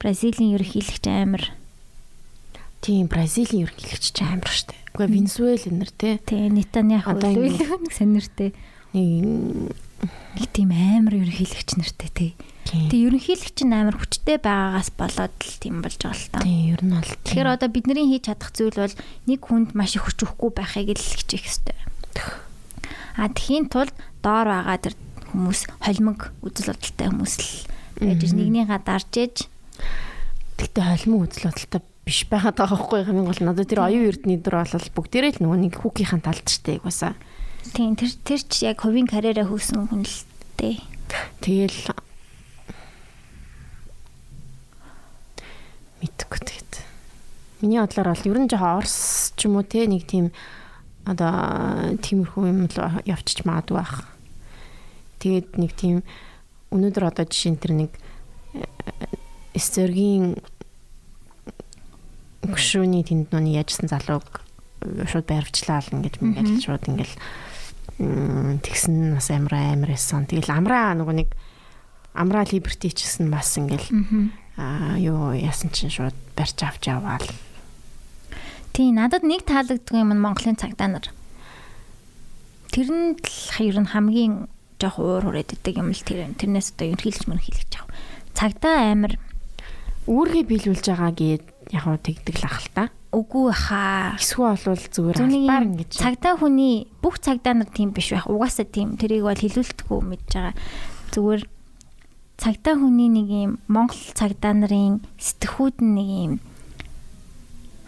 Бразилийн 0.00 0.56
ерөнхийлөгч 0.56 1.06
амар 1.06 1.54
Тийм 2.80 3.06
Бразилийн 3.10 3.66
ерөнхийлөгч 3.66 4.06
ч 4.14 4.18
амар 4.22 4.48
штэ. 4.48 4.74
Үгүй 4.94 5.06
Венесуэл 5.10 5.68
энэр 5.68 5.90
те. 5.92 6.18
Тийм 6.22 6.54
Нетаньяху 6.54 7.12
нэг 7.18 7.92
сониртэй. 7.92 8.54
Нэг 8.94 9.74
тийм 10.54 10.70
амар 10.74 11.14
ерөнхийлөгч 11.18 11.70
нартай 11.78 12.10
те. 12.14 12.26
Тэгээ 12.68 13.08
ерөнхийлөгч 13.08 13.58
нь 13.64 13.74
амар 13.74 13.96
хүчтэй 13.96 14.38
байгаагаас 14.38 14.90
болоод 14.94 15.34
л 15.34 15.56
тийм 15.58 15.80
болж 15.80 15.98
байгаа 15.98 16.18
л 16.18 16.30
та. 16.30 16.38
Тийм 16.44 16.64
ер 16.76 16.82
нь 16.84 16.94
бол. 16.94 17.12
Тэгэхээр 17.24 17.48
одоо 17.48 17.68
бидний 17.72 18.06
хийж 18.06 18.28
чадах 18.28 18.52
зүйл 18.52 18.76
бол 18.76 18.96
нэг 19.26 19.40
хүнд 19.40 19.72
маш 19.72 19.96
их 19.96 20.04
хүч 20.04 20.18
өгөхгүй 20.26 20.50
байхыг 20.52 20.94
л 20.94 21.10
хичээх 21.16 21.44
хэрэгтэй. 21.48 21.78
А 23.18 23.26
тхийн 23.32 23.66
тулд 23.72 23.94
доор 24.22 24.46
байгаа 24.46 24.78
тэр 24.78 24.94
хүмүүс 25.32 25.60
холимог 25.82 26.30
үзэл 26.44 26.70
бодолтой 26.76 27.06
хүмүүс 27.08 27.34
л 27.40 27.50
байж 27.98 28.30
нэгнийгаа 28.36 28.80
дарж 28.84 29.12
ээж 29.16 29.36
Тэгтээ 30.58 30.84
холимог 30.84 31.30
үзэл 31.30 31.50
бодолтой 31.50 31.80
биш 32.02 32.24
байгаад 32.26 32.56
байгаа 32.58 32.74
байхгүй 32.74 33.00
хамгийн 33.06 33.28
гол 33.30 33.42
надад 33.46 33.68
тэр 33.70 33.80
оюун 33.86 34.08
эрдний 34.10 34.38
дөр 34.42 34.66
бол 34.66 34.88
бүгдээрээ 34.96 35.32
л 35.38 35.42
нөгөө 35.46 35.58
нэг 35.62 35.74
хүүгийнхэн 35.78 36.22
талд 36.24 36.46
штэ 36.50 36.82
угаасаа. 36.82 37.14
Тийм 37.74 37.96
тэр 37.98 38.12
тэр 38.24 38.40
ч 38.46 38.66
яг 38.66 38.82
хувийн 38.82 39.06
карьераа 39.06 39.46
хөөсөн 39.46 39.88
хүн 39.90 40.02
л 40.06 40.16
дээ. 40.58 40.78
Тэгэл 41.42 41.92
мэдгүй 46.02 46.40
тэгэд. 46.42 46.72
Миний 47.62 47.80
бодлоор 47.82 48.14
бол 48.14 48.28
ер 48.28 48.38
нь 48.38 48.50
жоохон 48.50 48.78
Орс 48.82 48.96
ч 49.34 49.46
юм 49.46 49.58
уу 49.58 49.66
те 49.66 49.86
нэг 49.86 50.06
тийм 50.06 50.30
одоо 51.08 51.96
тиймэрхүү 51.98 52.44
юм 52.46 52.68
л 52.68 52.78
явчих 53.08 53.42
магадгүй 53.42 53.76
байх. 53.76 54.06
Тэгээд 55.18 55.48
нэг 55.58 55.72
тийм 55.74 56.06
өнөөдөр 56.70 57.04
одоо 57.10 57.24
жишээ 57.26 57.52
нь 57.56 57.60
тэр 57.62 57.72
нэг 57.74 57.92
эсцэргийн 59.56 60.38
гүшүүний 62.46 63.02
тэнд 63.02 63.32
нүний 63.32 63.58
яжсан 63.58 63.90
залууг 63.90 64.44
шууд 64.84 65.26
байрвчлаа 65.26 65.82
л 65.82 65.92
ингэж 65.98 66.22
мэгэл 66.22 66.62
шууд 66.62 66.84
ингээл 66.86 67.16
тэгсэн 67.98 69.18
бас 69.18 69.28
амраа 69.34 69.74
амар 69.74 69.90
байсан. 69.94 70.30
Тэгэл 70.30 70.54
амраа 70.54 70.94
нөгөө 70.94 71.16
нэг 71.18 71.30
амраа 72.14 72.46
либерти 72.46 72.94
ч 72.94 73.06
гэсэн 73.06 73.26
бас 73.30 73.58
ингээл 73.58 73.90
аа 74.58 74.98
юу 74.98 75.34
яасан 75.34 75.70
чинь 75.74 75.90
шууд 75.90 76.14
барьж 76.38 76.58
авч 76.62 76.86
яваал. 76.86 77.26
Тий, 78.70 78.94
надад 78.94 79.26
нэг 79.26 79.42
таалагддаг 79.42 79.98
юм 79.98 80.14
нь 80.14 80.22
Монголын 80.22 80.54
цагдаа 80.54 80.86
нар. 80.86 81.06
Тэрэнд 82.70 83.26
л 83.26 83.66
ер 83.66 83.76
нь 83.82 83.90
хамгийн 83.90 84.46
жоох 84.78 85.02
уур 85.02 85.34
хүрээддэг 85.34 85.74
юм 85.82 85.90
л 85.90 86.02
тэр 86.06 86.30
тэрнээс 86.38 86.78
одоо 86.78 86.94
ерхийлж 86.94 87.26
мөрхийлж 87.26 87.70
яав. 87.74 87.90
Цагдаа 88.38 88.94
амир 88.94 89.18
үүргээ 90.06 90.44
биелүүлж 90.46 90.86
байгаа 90.86 91.12
гээд 91.18 91.44
яг 91.74 91.84
тэгдэг 91.98 92.36
л 92.38 92.46
ах 92.46 92.58
л 92.62 92.70
та. 92.70 92.84
Үгүй 93.08 93.48
хаа. 93.56 94.20
Эсвэл 94.20 94.60
бол 94.60 94.84
зүгээр 94.84 95.16
албаар 95.16 95.64
ингэж. 95.64 95.96
Цагдаа 95.96 96.36
хүний 96.36 96.92
бүх 97.00 97.16
цагдаа 97.24 97.56
нар 97.56 97.70
тийм 97.72 97.96
биш 97.96 98.12
байх. 98.12 98.28
Угаасаа 98.28 98.68
тийм. 98.68 99.00
Тэрийг 99.00 99.24
бол 99.24 99.38
хилүүлдэхгүй 99.38 100.00
мэдж 100.04 100.28
байгаа. 100.28 100.54
Зүгээр 101.16 101.42
цагдаа 102.36 102.74
хүний 102.76 103.08
нэг 103.08 103.28
юм 103.32 103.52
Монгол 103.64 103.96
цагдаа 104.12 104.52
нарын 104.52 105.00
сэтгхүүд 105.16 105.80
нэг 105.80 106.08
юм 106.08 106.32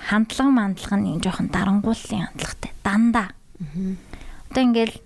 хандлага 0.00 0.50
мандлага 0.50 0.96
нэг 0.96 1.20
жоохон 1.20 1.52
дарангууллын 1.52 2.32
хандлагатай. 2.32 2.72
Дандаа. 2.80 3.28
Одоо 4.48 4.62
ингээл 4.64 4.96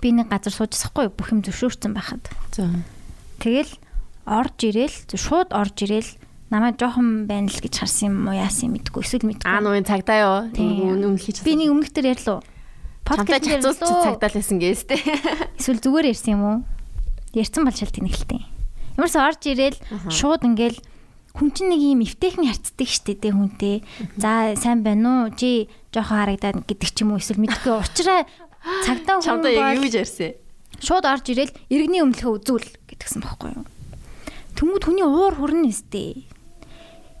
би 0.00 0.08
нэг 0.14 0.30
газар 0.30 0.54
суужсахгүй 0.54 1.10
бүх 1.10 1.34
юм 1.34 1.42
зөвшөөрсөн 1.42 1.92
байхад. 1.92 2.22
Тэгэл 3.42 3.72
орж 4.24 4.58
ирээл 4.62 4.96
шууд 5.12 5.52
орж 5.52 5.76
ирээл 5.84 6.10
намайг 6.54 6.78
жоохон 6.78 7.26
байна 7.26 7.50
л 7.50 7.58
гэж 7.58 7.82
харсан 7.82 8.14
юм 8.14 8.30
уу 8.30 8.38
яасан 8.38 8.70
мэдгүй 8.70 9.02
эсвэл 9.02 9.26
мэдгүй. 9.26 9.50
Аа 9.50 9.58
нуун 9.58 9.82
цагдаа 9.82 10.18
юу? 10.22 10.38
Өмнө 10.54 11.18
хийж. 11.18 11.42
Би 11.42 11.58
нэг 11.58 11.74
өмнөхдөр 11.74 12.14
ярьлаа. 12.14 12.46
Подкаст 13.02 13.50
хацуулч 13.50 13.82
цагтаал 13.82 14.38
байсан 14.38 14.62
гээс 14.62 14.86
тээ. 14.86 15.02
Эсвэл 15.58 15.82
зүгээр 15.82 16.14
ярьсан 16.14 16.30
юм 16.38 16.42
уу? 16.46 16.58
Ярьсан 17.34 17.66
бол 17.66 17.74
шал 17.74 17.90
тэнэгэлтэй. 17.90 18.42
Ямарс 18.94 19.18
орж 19.18 19.42
ирээл 19.50 19.78
шууд 20.08 20.46
ингээл 20.46 20.78
хүн 21.34 21.50
чинь 21.50 21.68
нэг 21.74 21.82
юм 21.82 22.00
эвтэйхэн 22.06 22.46
харцдаг 22.46 22.88
штэ 22.88 23.18
дээ 23.18 23.34
хүнтэй. 23.34 23.76
За 24.16 24.54
сайн 24.54 24.86
байна 24.86 25.26
уу? 25.26 25.34
Чи 25.34 25.68
жоохон 25.90 26.38
харагдаад 26.38 26.64
гэдэг 26.64 26.90
ч 26.94 27.02
юм 27.02 27.12
уу 27.12 27.20
эсвэл 27.20 27.42
мэдгүй 27.42 27.74
уучраа 27.74 28.24
цагдаа 28.86 29.18
хүн 29.20 29.42
бол 29.42 29.52
яг 29.52 29.76
юу 29.76 29.84
гэж 29.84 29.94
ярьсан? 30.00 30.32
Шууд 30.78 31.04
орж 31.04 31.26
ирээл 31.28 31.52
иргэний 31.68 32.00
өмнөхөө 32.06 32.40
үзүүл 32.40 32.68
гэдгсэн 32.88 33.20
байхгүй 33.20 33.50
юу? 33.52 33.66
Тэмүүл 34.54 34.80
хүний 34.80 35.04
уур 35.04 35.34
хүрнэ 35.34 35.74
өстэй. 35.74 36.24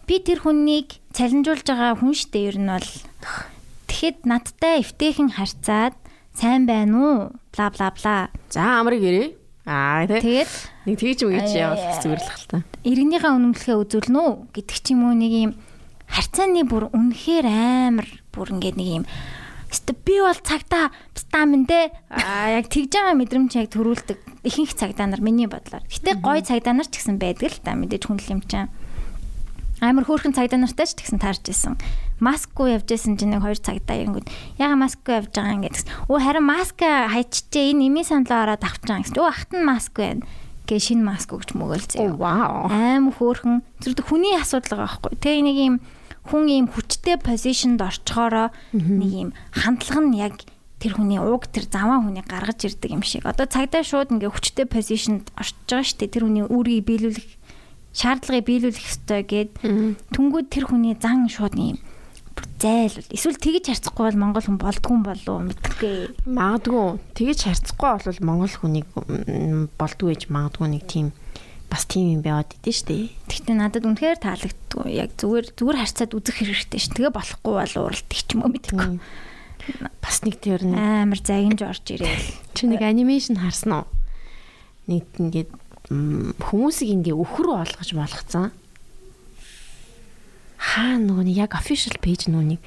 Би 0.04 0.20
тэр 0.20 0.44
хүнийг 0.44 1.00
цалинжуулж 1.16 1.64
байгаа 1.64 1.96
хүн 1.96 2.12
штэ 2.12 2.52
ер 2.52 2.58
нь 2.60 2.68
бол. 2.68 2.90
Тэгэхэд 3.88 4.28
надтай 4.28 4.84
эвтэйхэн 4.84 5.32
харьцаад 5.32 5.96
сайн 6.36 6.68
байна 6.68 6.94
уу? 6.94 7.16
Бла 7.56 7.66
бла 7.72 7.88
бла. 7.96 8.28
За 8.52 8.84
амрыг 8.84 9.00
ирээ. 9.00 9.28
Аа 9.64 10.04
тэгээд 10.04 10.52
нэг 10.84 10.96
тэгж 11.00 11.18
юм 11.24 11.32
гэж 11.32 11.48
явах 11.56 12.04
зүгээр 12.04 12.20
л 12.20 12.28
хэл 12.28 12.48
та. 12.52 12.58
Иргэнийхээ 12.84 13.32
үнэмлэхээ 13.32 13.76
үзүүлнэ 13.80 14.20
үү 14.20 14.32
гэдэг 14.52 14.76
ч 14.76 14.86
юм 14.92 15.08
уу 15.08 15.16
нэг 15.16 15.32
юм 15.32 15.52
харьцааны 16.04 16.68
бүр 16.68 16.92
үнэхээр 16.92 17.46
амар 17.48 18.08
бүр 18.28 18.60
ингээд 18.60 18.76
нэг 18.76 18.88
юм 19.00 19.04
би 20.04 20.20
бол 20.20 20.36
цагтаа 20.36 20.92
стамин 21.16 21.66
дээ 21.66 21.90
а 22.12 22.60
яг 22.60 22.68
тэгж 22.72 22.92
байгаа 22.92 23.18
мэдрэмж 23.18 23.52
яг 23.58 23.72
төрүүлдэг 23.72 24.18
ихэнх 24.44 24.76
цагдаа 24.76 25.08
нар 25.08 25.24
миний 25.24 25.48
бодлоор. 25.48 25.82
Гэтэ 25.88 26.20
гой 26.20 26.44
цагдаа 26.44 26.76
нар 26.76 26.86
ч 26.86 27.00
гэсэн 27.00 27.18
байдаг 27.18 27.50
л 27.50 27.64
та 27.64 27.74
мэдээж 27.74 28.04
хүн 28.06 28.20
л 28.20 28.32
юм 28.38 28.42
чам. 28.46 28.68
Амар 29.84 30.08
хөөрхөн 30.08 30.32
цагдаа 30.32 30.56
нартай 30.64 30.88
ч 30.88 30.96
тэгсэн 30.96 31.20
таарч 31.20 31.44
исэн. 31.52 31.76
Маскгүй 32.24 32.72
явж 32.72 32.88
исэн 32.88 33.20
чинь 33.20 33.36
нэг 33.36 33.44
хоёр 33.44 33.60
цагдаа 33.60 34.00
ирэнгүүт 34.00 34.32
яга 34.56 34.80
маскгүй 34.80 35.12
явж 35.20 35.30
байгаа 35.36 35.54
юм 35.60 35.62
гэдэгс. 35.68 35.84
Өө 36.08 36.18
харин 36.24 36.46
маск 36.48 36.80
хайчжээ 36.80 37.76
энэ 37.76 37.80
ними 37.84 38.00
саналаа 38.00 38.56
ороод 38.56 38.64
авч 38.64 38.82
байгаа 38.88 39.04
гэсэн. 39.04 39.20
Өө 39.20 39.28
ахт 39.28 39.50
нь 39.52 39.66
маск 39.68 39.92
байна 39.92 40.24
гэ 40.64 40.80
шинэ 40.80 41.04
маск 41.04 41.28
өгч 41.28 41.52
мөгөөл 41.52 41.84
зөө. 41.84 42.16
Вау. 42.16 42.72
Аим 42.72 43.12
хөөрхөн 43.12 43.60
зэрэг 43.84 44.08
хүний 44.08 44.32
асуудал 44.32 44.80
байгаа 44.80 44.96
байхгүй. 44.96 45.12
Тэ 45.20 45.44
нэг 45.44 45.56
юм 45.60 45.74
хүн 46.24 46.48
ийм 46.48 46.66
хүчтэй 46.72 47.20
позишнд 47.20 47.84
орчхороо 47.84 48.48
нэг 48.72 49.12
ийм 49.12 49.30
хандлага 49.52 50.00
нь 50.00 50.16
яг 50.16 50.40
тэр 50.80 50.96
хүний 50.96 51.20
ууг 51.20 51.52
тэр 51.52 51.68
заваа 51.68 52.00
хүний 52.00 52.24
гаргаж 52.24 52.64
ирдэг 52.64 52.96
юм 52.96 53.04
шиг. 53.04 53.28
Одоо 53.28 53.44
цагдаа 53.44 53.84
шууд 53.84 54.16
ингээ 54.16 54.32
хүчтэй 54.32 54.64
позишнд 54.64 55.28
орчж 55.36 55.68
байгаа 55.68 55.84
шүү 55.84 55.98
дээ. 56.00 56.12
Тэр 56.16 56.24
хүний 56.24 56.44
үүргийг 56.48 56.84
биелүүлэх 56.88 57.28
шаардлагыг 57.94 58.44
биелүүлэх 58.44 58.84
ёстой 58.90 59.22
гэд 59.22 59.50
түнгүүд 60.12 60.46
тэр 60.50 60.64
хүний 60.68 60.98
зан 60.98 61.30
шууд 61.30 61.54
юм 61.54 61.78
зайлвал 62.58 63.08
эсвэл 63.12 63.38
тэгж 63.38 63.64
харцахгүй 63.70 64.04
бол 64.08 64.20
монгол 64.20 64.46
хүн 64.46 64.58
болдгүй 64.58 64.98
болов 65.04 65.38
мэдхгүй. 65.48 65.96
Магадгүй 66.26 66.86
тэгж 67.14 67.40
харцахгүй 67.46 67.90
бол 68.00 68.20
монгол 68.24 68.54
хүнийг 68.54 68.88
болдгүй 69.76 70.08
гэж 70.14 70.22
магадгүй 70.32 70.68
нэг 70.72 70.84
тийм 70.88 71.12
бас 71.68 71.84
тийм 71.90 72.18
юм 72.18 72.22
байгаад 72.24 72.54
идэв 72.56 72.74
штэ. 72.74 73.10
Гэхдээ 73.28 73.56
надад 73.58 73.84
үнэхээр 73.84 74.18
таалагддгүй. 74.22 74.86
Яг 74.94 75.10
зүгээр 75.18 75.46
зүгээр 75.58 75.80
харьцаад 75.82 76.12
үзэх 76.14 76.36
хэрэгтэй 76.40 76.80
ш. 76.80 76.88
Тэгээ 76.94 77.12
болохгүй 77.12 77.54
бол 77.58 77.74
уралдаг 77.90 78.14
ч 78.14 78.28
юм 78.32 78.40
уу 78.46 78.52
мэдхгүй. 78.54 78.90
Бас 80.00 80.16
нэг 80.22 80.36
тэр 80.40 80.60
амар 80.64 81.20
загинж 81.20 81.60
орж 81.64 81.84
ирээл. 81.90 82.30
Чи 82.54 82.70
нэг 82.70 82.80
анимашн 82.84 83.42
харсан 83.42 83.82
уу? 83.82 83.86
Нэг 84.86 85.08
ингээд 85.18 85.50
хүмүүсийг 85.90 86.90
ингээ 86.90 87.16
өхрөө 87.16 87.56
олгож 87.64 87.90
болгоцсон. 87.92 88.52
Хаа 90.56 90.96
нөгөө 90.96 91.28
яг 91.32 91.52
official 91.58 91.96
page 92.00 92.30
нүуник 92.32 92.62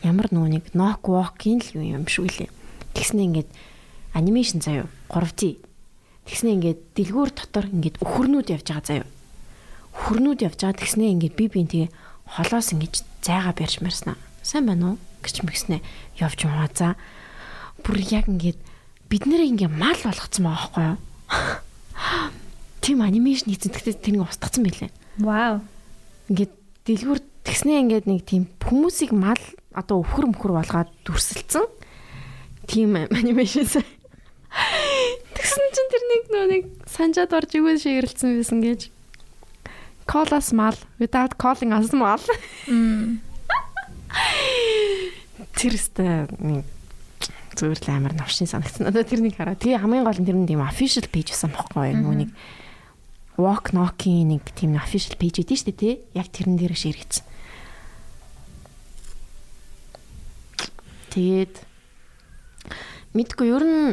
ямар 0.00 0.28
нүуник 0.32 0.72
knock 0.72 1.04
walk-ийн 1.04 1.60
л 1.60 1.70
юм 1.76 2.08
шүү 2.08 2.26
лээ. 2.32 2.50
Тэгснэ 2.96 3.20
ингээд 3.28 3.50
анимашн 4.16 4.64
заяа 4.64 4.88
3D. 5.12 5.60
Тэгснэ 6.24 6.48
ингээд 6.56 6.80
дэлгүүр 6.96 7.30
дотор 7.36 7.68
ингээд 7.68 8.00
өхөрнүүд 8.00 8.52
явж 8.56 8.66
байгаа 8.72 8.86
заяа. 8.88 9.06
Өхөрнүүд 9.92 10.40
явж 10.48 10.58
байгаа 10.64 10.80
тэгснэ 10.80 11.12
ингээд 11.12 11.34
би 11.36 11.44
би 11.52 11.60
тэгээ 11.68 11.92
холоос 12.40 12.72
ингээд 12.72 13.04
зайгаа 13.20 13.52
барьж 13.52 13.84
марснаа. 13.84 14.16
Сайн 14.40 14.64
байна 14.64 14.96
уу? 14.96 14.98
гэж 15.26 15.42
мэгснэ 15.42 15.82
явж 16.22 16.46
за. 16.78 16.94
Бүр 17.82 17.98
яг 17.98 18.30
ингээд 18.30 18.58
бид 19.10 19.26
нэрээ 19.26 19.50
ингээд 19.58 19.74
мал 19.74 19.98
болгоцсон 19.98 20.46
байгаа 20.46 20.70
байхгүй 20.70 20.84
юу? 20.86 20.98
тийм 22.86 23.02
анимашн 23.02 23.50
хийсэн. 23.50 23.74
Тэгтээ 23.74 23.98
тэрнийг 23.98 24.30
устгацсан 24.30 24.62
байлээ. 24.62 24.94
Вау. 25.18 25.58
Ингээд 26.30 26.54
дэлгүүр 26.86 27.20
тэгснээ 27.42 27.82
ингээд 27.82 28.06
нэг 28.06 28.22
тийм 28.22 28.46
хүмүүсийг 28.62 29.10
мал 29.10 29.42
одоо 29.74 30.06
өвхөр 30.06 30.30
мөхөр 30.30 30.54
болгоод 30.54 30.90
дүрсэлцэн. 31.02 31.66
Тийм 32.70 32.94
анимашн. 32.94 33.66
Тэгсэн 35.34 35.66
чинь 35.74 35.90
тэрнийг 35.90 36.24
нөө 36.30 36.46
нэг 36.46 36.62
санжаад 36.86 37.34
орж 37.34 37.50
өгөө 37.58 37.74
шигэрлсэн 37.82 38.38
байсан 38.38 38.62
гэж. 38.62 38.80
Call 40.06 40.30
us 40.30 40.54
mal 40.54 40.78
without 41.02 41.34
calling 41.42 41.74
us 41.74 41.90
mal. 41.90 42.22
Тэрстэй 45.58 46.30
зүгээр 47.58 47.80
л 47.82 47.90
амар 47.90 48.14
навшин 48.14 48.46
санагдсан. 48.46 48.86
Одоо 48.86 49.02
тэрнийг 49.02 49.34
хараа. 49.34 49.58
Тэгээ 49.58 49.82
хамгийн 49.82 50.06
гол 50.06 50.20
нь 50.22 50.28
тэр 50.28 50.38
нь 50.38 50.46
тийм 50.46 50.62
official 50.62 51.10
page 51.10 51.34
байсан 51.34 51.50
бохгүй 51.50 51.90
юу? 51.90 52.14
Нүг 52.14 52.30
walk 53.36 53.72
knocking 53.72 54.32
нэг 54.32 54.48
тийм 54.56 54.76
official 54.80 55.16
page 55.20 55.44
өгдөө 55.44 55.56
шүү 55.60 55.68
дээ 55.72 55.80
тий. 55.80 55.94
Яг 56.16 56.32
тэрэн 56.32 56.56
дээр 56.56 56.72
ширгэсэн. 56.72 57.24
Тэгээд 61.12 61.54
мэдгүй 63.16 63.48
ер 63.48 63.64
нь 63.64 63.88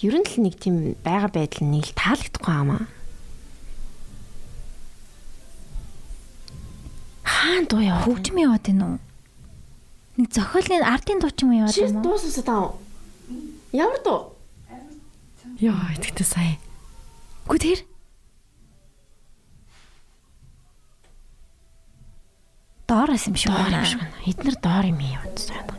ер 0.00 0.14
нь 0.16 0.28
л 0.28 0.36
нэг 0.44 0.54
тийм 0.56 0.96
байга 1.04 1.28
байдал 1.32 1.68
нэг 1.68 1.84
л 1.88 1.96
таалагдахгүй 1.96 2.54
амаа. 2.54 2.84
Хаан 7.24 7.68
дуу 7.68 7.84
яа 7.84 8.00
хөгжим 8.04 8.40
яваад 8.40 8.64
байна 8.64 8.84
уу? 8.88 8.98
Нэг 10.16 10.28
зохиолын 10.32 10.84
ардын 10.84 11.20
дуу 11.20 11.32
ч 11.32 11.44
юм 11.44 11.52
яваад 11.52 11.76
байна 11.76 11.98
уу? 12.00 12.04
Дуу 12.04 12.16
сонсоо 12.16 12.44
таа. 12.44 12.64
Ямар 13.72 14.00
дуу? 14.00 14.37
Яа, 15.58 15.90
итгэдэг 15.90 16.22
сая. 16.22 16.54
Гү 17.50 17.58
тэр. 17.58 17.82
Доороос 22.86 23.26
юм 23.26 23.34
шиг 23.34 23.50
байна. 23.50 23.82
Эднэр 24.22 24.54
доор 24.62 24.86
юм 24.86 25.02
яваад 25.02 25.34
байна. 25.34 25.74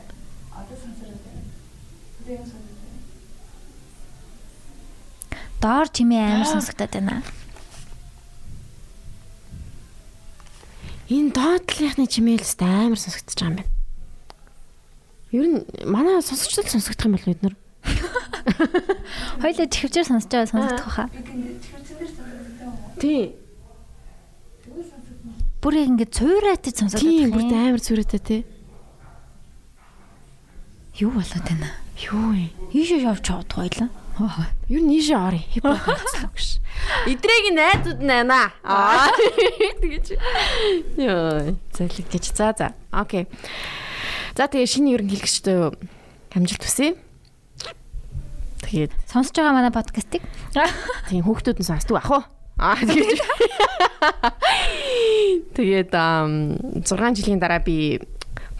Доор 5.63 5.87
чимээ 5.87 6.27
амар 6.27 6.51
сонсогдоод 6.51 6.93
байна. 6.99 7.23
Энэ 11.07 11.31
доотлынхны 11.31 12.03
чимээлс 12.03 12.59
амар 12.59 12.99
сонсогдож 12.99 13.39
байгаа 13.39 13.47
юм 13.47 13.55
байна. 13.63 13.71
Ер 15.31 15.45
нь 15.47 15.59
манай 15.87 16.19
сонсогчдод 16.19 16.67
сонсогдох 16.67 17.07
юм 17.07 17.15
бол 17.15 17.27
бид 17.31 17.41
нар 17.47 17.55
Хоёлаа 19.43 19.67
чихвчээр 19.67 20.07
сонсож 20.07 20.29
байгаа 20.29 20.49
сонсогдох 20.49 20.93
хаа. 20.95 21.09
Тий. 22.99 23.35
Бүр 25.59 25.73
яг 25.75 25.87
ингэ 25.91 26.07
цуураатай 26.07 26.71
сонсогдох 26.71 27.07
юм. 27.07 27.29
Тийм, 27.29 27.33
бүр 27.35 27.43
амар 27.51 27.81
цуураатай 27.83 28.21
тий. 28.23 28.41
Юу 30.99 31.11
болоод 31.15 31.43
байна? 31.47 31.71
Юу 31.99 32.35
вэ? 32.35 32.51
Ийшээ 32.75 33.07
явж 33.07 33.23
чад 33.23 33.51
хоёлаа. 33.51 33.89
Юу 34.67 34.83
нийшээ 34.83 35.15
орё. 35.15 35.39
Хипокрацлаа 35.39 36.27
гэж. 36.35 36.59
Идрэг 37.07 37.45
найзууд 37.55 37.99
байна. 38.03 38.51
Аа. 38.63 39.07
Тэгэж. 39.79 40.19
Йоо, 40.99 41.55
зэлэг 41.71 42.07
гэж. 42.11 42.25
За 42.35 42.51
за. 42.51 42.75
Окей. 42.91 43.27
За 44.35 44.51
тэгээ 44.51 44.67
шинэ 44.67 44.95
ерөнхийлөгчтэй 44.99 45.71
хамжилт 46.35 46.63
хүсье. 46.63 46.99
Тэгээд 48.63 48.91
сонсож 49.07 49.35
байгаа 49.35 49.55
манай 49.55 49.71
подкастыг 49.71 50.23
тийм 51.09 51.23
хүүхдүүд 51.23 51.59
нь 51.63 51.69
сонсдог 51.69 51.97
ах 51.99 52.11
уу? 52.11 52.23
Аа 52.59 52.75
тэгэж. 52.75 53.19
Тэгээд 55.55 55.91
6 55.95 57.17
жилийн 57.17 57.39
дараа 57.39 57.63
би 57.63 58.03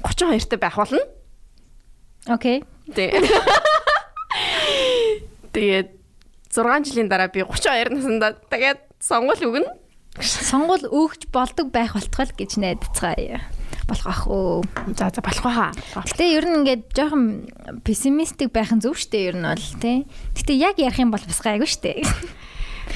32 0.08 0.48
таа 0.48 0.60
байх 0.60 0.80
болно. 0.80 1.04
Окей. 2.28 2.64
Тэгээд 5.54 5.90
6 6.48 6.88
жилийн 6.88 7.10
дараа 7.12 7.28
би 7.28 7.44
32 7.44 7.92
наснда 7.92 8.40
тэгээд 8.48 8.80
сонгол 9.04 9.36
өгнө. 9.36 9.68
Сонгол 10.24 10.84
өгч 10.88 11.28
болдог 11.32 11.72
байх 11.76 11.94
болтгол 11.94 12.32
гэж 12.34 12.58
найдацгаая 12.58 13.59
болох 13.90 14.08
ах 14.08 14.24
уу. 14.30 14.62
За 14.94 15.10
за 15.10 15.26
болох 15.26 15.44
байхаа. 15.44 15.74
Гэтэ 16.06 16.26
ер 16.38 16.46
нь 16.46 16.62
ингээд 16.62 16.94
жоохон 16.94 17.50
пессимистик 17.82 18.54
байх 18.54 18.70
нь 18.70 18.80
зөв 18.86 18.96
штэ 18.96 19.34
ер 19.34 19.36
нь 19.42 19.50
бол 19.50 19.68
тий. 19.82 20.06
Гэтэ 20.38 20.54
яг 20.54 20.78
ярих 20.78 21.02
юм 21.02 21.10
бол 21.10 21.26
бас 21.26 21.42
гайгүй 21.42 21.66
штэ. 21.66 22.06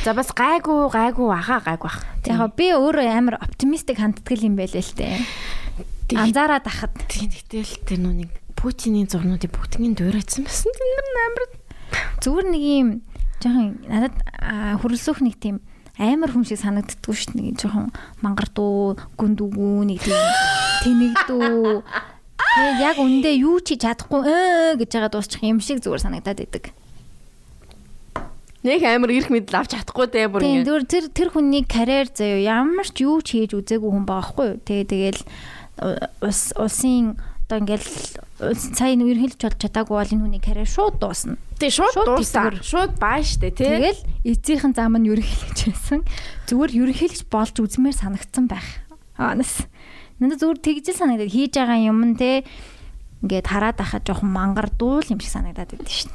За 0.05 0.13
бас 0.13 0.29
гайгүй 0.29 0.93
гайгүй 0.93 1.29
ахаа 1.33 1.65
гайгүй 1.65 1.89
бах. 1.89 1.99
Яг 2.29 2.53
би 2.53 2.69
өөрөө 2.71 3.09
амар 3.09 3.41
оптимистик 3.41 3.97
ханддаг 3.97 4.37
юм 4.37 4.53
байлээ 4.53 4.85
л 4.85 4.93
дээ. 4.93 5.17
Анзаараад 6.13 6.69
ахад. 6.69 6.93
Тийм 7.09 7.33
гэтэл 7.33 7.73
тэр 7.89 7.99
нүг 7.99 8.31
Путиний 8.53 9.03
зурнуудыг 9.09 9.51
бүгднийг 9.51 9.97
дуурайсан 9.97 10.45
байсан. 10.45 10.71
Тэр 10.71 11.03
амар 11.27 11.45
зүгээр 12.23 12.47
нэг 12.47 12.63
юм 12.63 12.89
жоохон 13.43 13.83
надад 13.91 14.15
хөрөлсөх 14.79 15.19
нэг 15.19 15.35
тийм 15.41 15.59
амар 15.97 16.29
хүн 16.33 16.45
шиг 16.47 16.61
санагддггүй 16.61 17.13
шүү 17.13 17.33
дээ. 17.37 17.45
Нэг 17.53 17.57
жоохон 17.61 17.93
мангардуу, 18.25 18.97
гүндүгүү 19.17 19.77
нэг 19.93 19.99
тийм 20.01 20.21
тэнэгдүү. 20.81 21.83
Тэгээ 21.83 22.81
яг 22.81 22.97
үндэ 22.97 23.31
юу 23.41 23.57
ч 23.61 23.77
чадахгүй 23.77 24.21
ээ 24.25 24.77
гэж 24.81 24.89
байгаа 24.89 25.11
дуусчих 25.13 25.41
юм 25.45 25.61
шиг 25.61 25.81
зүгээр 25.85 26.05
санагдаад 26.05 26.41
идэг. 26.41 26.65
Нэг 28.63 28.79
амар 28.87 29.11
ирэх 29.11 29.27
мэдл 29.27 29.59
авч 29.59 29.75
чадахгүй 29.75 30.07
дээ 30.07 30.27
бүр 30.31 30.41
ингэ. 30.41 30.65
Тийм 30.65 30.87
тэр 30.87 31.05
тэр 31.11 31.29
хүний 31.35 31.67
карьер 31.67 32.07
заяа 32.07 32.63
ямар 32.63 32.87
ч 32.87 33.03
юу 33.03 33.19
ч 33.19 33.43
хийж 33.43 33.57
үзээгүй 33.57 33.91
хүн 33.91 34.05
байгаа 34.07 34.29
хгүй 34.31 34.47
юу. 34.55 34.61
Тэгээ 34.63 34.87
тэгэл 34.87 35.21
улсын 36.61 37.19
одоо 37.47 37.57
ингээл 37.59 37.87
сая 38.73 38.95
нь 38.95 39.03
ерөнхийлж 39.03 39.39
болж 39.39 39.57
чадаагүй 39.59 39.95
бол 39.99 40.13
энэ 40.15 40.23
хүний 40.23 40.43
карьер 40.43 40.67
шууд 40.67 40.97
дуусна. 40.99 41.37
Тий 41.59 41.69
шууд 41.69 41.95
дуусаа. 41.95 42.55
Шууд 42.63 42.95
баа 42.97 43.19
штэ 43.19 43.51
тий. 43.51 43.67
Тэгэл 43.67 44.01
эцсийнхэн 44.23 44.73
зам 44.73 44.95
нь 44.97 45.11
ерөнхийлж 45.11 45.59
байсан. 45.67 46.01
Зүгээр 46.47 46.71
ерөнхийлж 46.79 47.27
болж 47.27 47.55
үзмээр 47.59 47.95
санагдсан 47.99 48.47
байх. 48.47 48.65
Аанас. 49.19 49.67
Надад 50.17 50.39
зүгээр 50.39 50.59
тэгжэл 50.63 50.97
санагдаад 50.97 51.31
хийж 51.31 51.53
байгаа 51.59 51.79
юм 51.83 51.99
нь 52.13 52.17
тий 52.17 52.47
ингээд 53.23 53.47
хараад 53.47 53.77
байхад 53.79 54.03
жоохон 54.03 54.31
мангардуул 54.31 55.07
юм 55.07 55.19
шиг 55.23 55.31
санагдаад 55.31 55.71
байдаг 55.71 55.91
шин. 55.91 56.11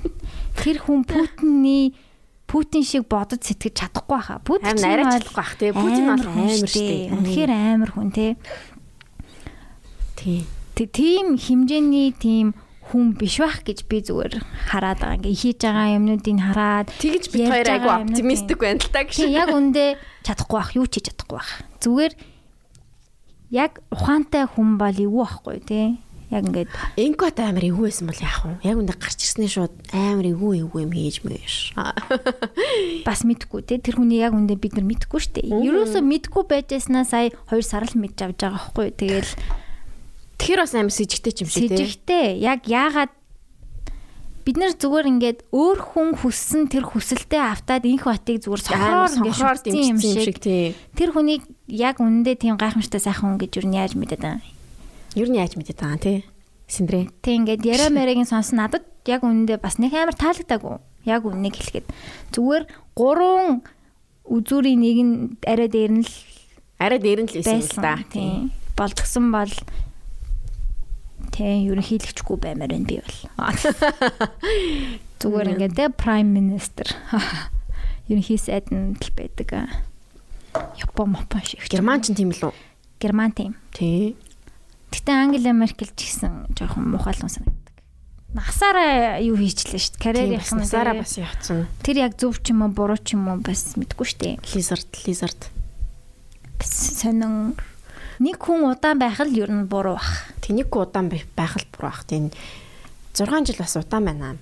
Тэр 0.61 0.77
хүн 0.85 1.09
Путиний 1.09 1.97
Путин 2.49 2.85
шиг 2.85 3.09
бодож 3.09 3.45
сэтгэж 3.45 3.77
чадахгүй 3.77 4.21
хаа. 4.21 4.41
Путин 4.45 4.77
арай 4.77 5.05
чадахгүй 5.09 5.37
бах 5.37 5.53
тий. 5.57 5.73
Путин 5.73 6.05
бол 6.09 6.25
амар 6.25 6.69
штэ. 6.69 7.13
Үнэхээр 7.13 7.51
амар 7.53 7.91
хүн 7.93 8.09
тий. 8.13 8.37
Тий. 10.17 10.45
Тийм 10.87 11.35
хэмжээний 11.35 12.15
тийм 12.15 12.55
хүн 12.89 13.19
биш 13.19 13.43
байх 13.43 13.67
гэж 13.67 13.85
би 13.91 13.99
зүгээр 14.07 14.39
хараад 14.71 15.03
байгаа. 15.03 15.19
Ингээ 15.19 15.41
хийж 15.43 15.59
байгаа 15.67 15.97
юмнуудыг 15.99 16.39
хараад 16.39 16.87
тэгж 17.03 17.25
бид 17.35 17.49
хоёр 17.51 17.69
айгу 17.69 17.89
оптимистик 17.91 18.59
байна 18.63 18.79
л 18.79 18.93
та 18.95 19.03
гэж. 19.03 19.17
Яг 19.29 19.51
үндэ 19.51 19.99
чадахгүй 20.23 20.57
бах, 20.57 20.73
юу 20.79 20.87
ч 20.87 21.03
хийж 21.03 21.13
чадахгүй 21.13 21.37
бах. 21.37 21.53
Зүгээр 21.83 22.13
яг 23.53 23.73
ухаантай 23.93 24.45
хүн 24.49 24.79
бол 24.81 24.97
эвгүй 24.97 25.25
байхгүй 25.27 25.59
тий 25.67 25.89
Яг 26.29 26.45
ингээд 26.45 26.69
инкот 27.01 27.41
амар 27.41 27.65
эвгүй 27.65 27.89
байсан 27.89 28.13
бол 28.13 28.21
яах 28.21 28.45
вэ? 28.45 28.61
Яг 28.69 28.77
үндэ 28.77 29.01
гарч 29.01 29.25
ирснээ 29.25 29.49
шууд 29.49 29.73
амар 29.97 30.29
эвгүй 30.29 30.61
эвгүй 30.61 30.85
юм 30.85 30.93
хийж 30.93 31.25
мэж. 31.25 31.73
Бас 33.09 33.25
мэдхгүй 33.25 33.65
те 33.65 33.81
тэр 33.81 33.97
хүний 33.97 34.21
яг 34.21 34.37
үндэ 34.37 34.61
бид 34.61 34.77
нар 34.77 34.85
мэдхгүй 34.85 35.25
шүү 35.25 35.41
дээ. 35.41 35.57
Ерөөсөө 35.57 36.05
мэдхгүй 36.05 36.45
байжснаа 36.45 37.09
сая 37.09 37.33
2 37.49 37.65
сар 37.65 37.89
л 37.89 37.97
мэдж 37.97 38.29
авч 38.29 38.45
байгаа 38.45 38.61
байхгүй. 38.61 38.93
Тэгэл 38.93 39.33
тэр 40.49 40.65
бас 40.65 40.73
амар 40.73 40.95
сэжигтэй 40.97 41.45
юм 41.45 41.49
шиг 41.53 41.69
те. 41.69 41.77
Сэжигтэй. 41.77 42.27
Яг 42.41 42.65
яагаад 42.65 43.13
бид 44.49 44.57
нар 44.57 44.73
зүгээр 44.73 45.07
ингээд 45.13 45.39
өөр 45.53 45.79
хүн 45.93 46.17
хүссэн 46.17 46.73
тэр 46.73 46.89
хүсэлтэд 46.89 47.37
автаад 47.37 47.85
инх 47.85 48.09
батыг 48.09 48.41
зүгээр 48.41 48.63
сохроор 48.65 49.13
ингээд 49.29 49.93
юм 49.93 50.01
шиг 50.01 50.41
тий. 50.41 50.73
Тэр 50.97 51.13
хүнийг 51.13 51.45
яг 51.69 52.01
үнэндээ 52.01 52.49
тийм 52.49 52.57
гайхамшигтай 52.57 52.97
сайхан 52.97 53.37
хүн 53.37 53.41
гэж 53.45 53.61
юу 53.61 53.69
яаж 53.77 53.93
мэдээд 53.93 54.25
байгаа 54.25 54.41
юм. 54.41 54.57
Ер 55.21 55.29
нь 55.29 55.37
яаж 55.37 55.53
мэдээд 55.53 55.85
байгаа 55.85 56.01
тий? 56.01 56.19
Синдрэ. 56.65 57.13
Тэг 57.21 57.45
ингээд 57.45 57.63
яриа 57.69 57.93
мэрэгийн 57.93 58.25
сонсон 58.25 58.65
надад 58.65 58.89
яг 59.05 59.21
үнэндээ 59.21 59.61
бас 59.61 59.77
нэг 59.77 59.93
амар 59.93 60.17
таалагдаагүй. 60.17 60.81
Яг 61.05 61.29
үннийг 61.29 61.53
хэлэхэд 61.53 61.87
зүгээр 62.33 62.65
гурван 62.97 63.61
үзүүрийн 64.25 64.81
нэг 64.81 64.97
нь 65.05 65.15
арай 65.45 65.69
дээр 65.69 65.93
нь 65.93 66.05
л 66.09 66.13
арай 66.81 67.01
дээр 67.01 67.21
нь 67.25 67.31
л 67.33 67.37
байсан 67.37 67.61
л 67.61 67.85
да. 67.85 68.01
Тий. 68.09 68.49
Болдгсон 68.77 69.29
бол 69.29 69.53
тий 71.39 71.69
ерөнхийлөгчгүй 71.71 72.37
баймаар 72.43 72.75
байна 72.75 72.89
би 72.89 72.99
бол. 72.99 73.19
Зүгээр 75.23 75.53
ингээд 75.55 75.79
тэ 75.79 75.87
prime 75.95 76.35
minister 76.35 76.91
ерөнхий 78.11 78.39
сайд 78.39 78.75
нь 78.75 78.99
л 78.99 79.11
байдаг. 79.15 79.71
Япон 80.83 81.15
мопон 81.15 81.43
шиг. 81.47 81.63
Герман 81.71 82.03
ч 82.03 82.11
тийм 82.11 82.35
л 82.35 82.51
үү? 82.51 82.55
Герман 82.99 83.31
тийм. 83.31 83.55
Тий. 83.71 84.19
Гэтэ 84.91 85.13
Ангела 85.15 85.55
Меркель 85.55 85.95
ч 85.95 86.11
гэсэн 86.11 86.57
жоохон 86.59 86.91
мухайлан 86.91 87.31
санагддаг. 87.31 87.77
Насаараа 88.35 89.23
юу 89.23 89.39
хийчлээ 89.39 89.79
шүү 89.79 89.95
дээ. 89.95 90.03
Карьерийнх 90.03 90.51
нь 90.51 90.61
насаараа 90.65 90.99
бас 90.99 91.15
явцсан. 91.15 91.69
Тэр 91.85 92.09
яг 92.09 92.19
зөв 92.19 92.41
ч 92.43 92.51
юм 92.51 92.67
уу 92.67 92.73
буруу 92.75 92.99
ч 92.99 93.15
юм 93.15 93.29
уу 93.31 93.39
бас 93.45 93.77
мэдгүй 93.79 94.07
шүү 94.09 94.19
дээ. 94.19 94.35
Лизард 94.57 94.91
лизард. 95.07 95.41
Сонин 96.65 97.55
нэг 98.19 98.37
хүн 98.39 98.67
удаан 98.67 98.99
байх 98.99 99.21
л 99.23 99.31
ер 99.31 99.51
нь 99.51 99.71
буруу 99.71 99.95
бах. 99.99 100.31
Тэнийг 100.43 100.75
удаан 100.75 101.09
байх 101.09 101.55
л 101.57 101.67
буруу 101.73 101.91
бах. 101.91 102.05
Тийм 102.07 102.31
6 103.15 103.47
жил 103.47 103.59
бас 103.59 103.77
удаан 103.77 104.05
байна. 104.05 104.37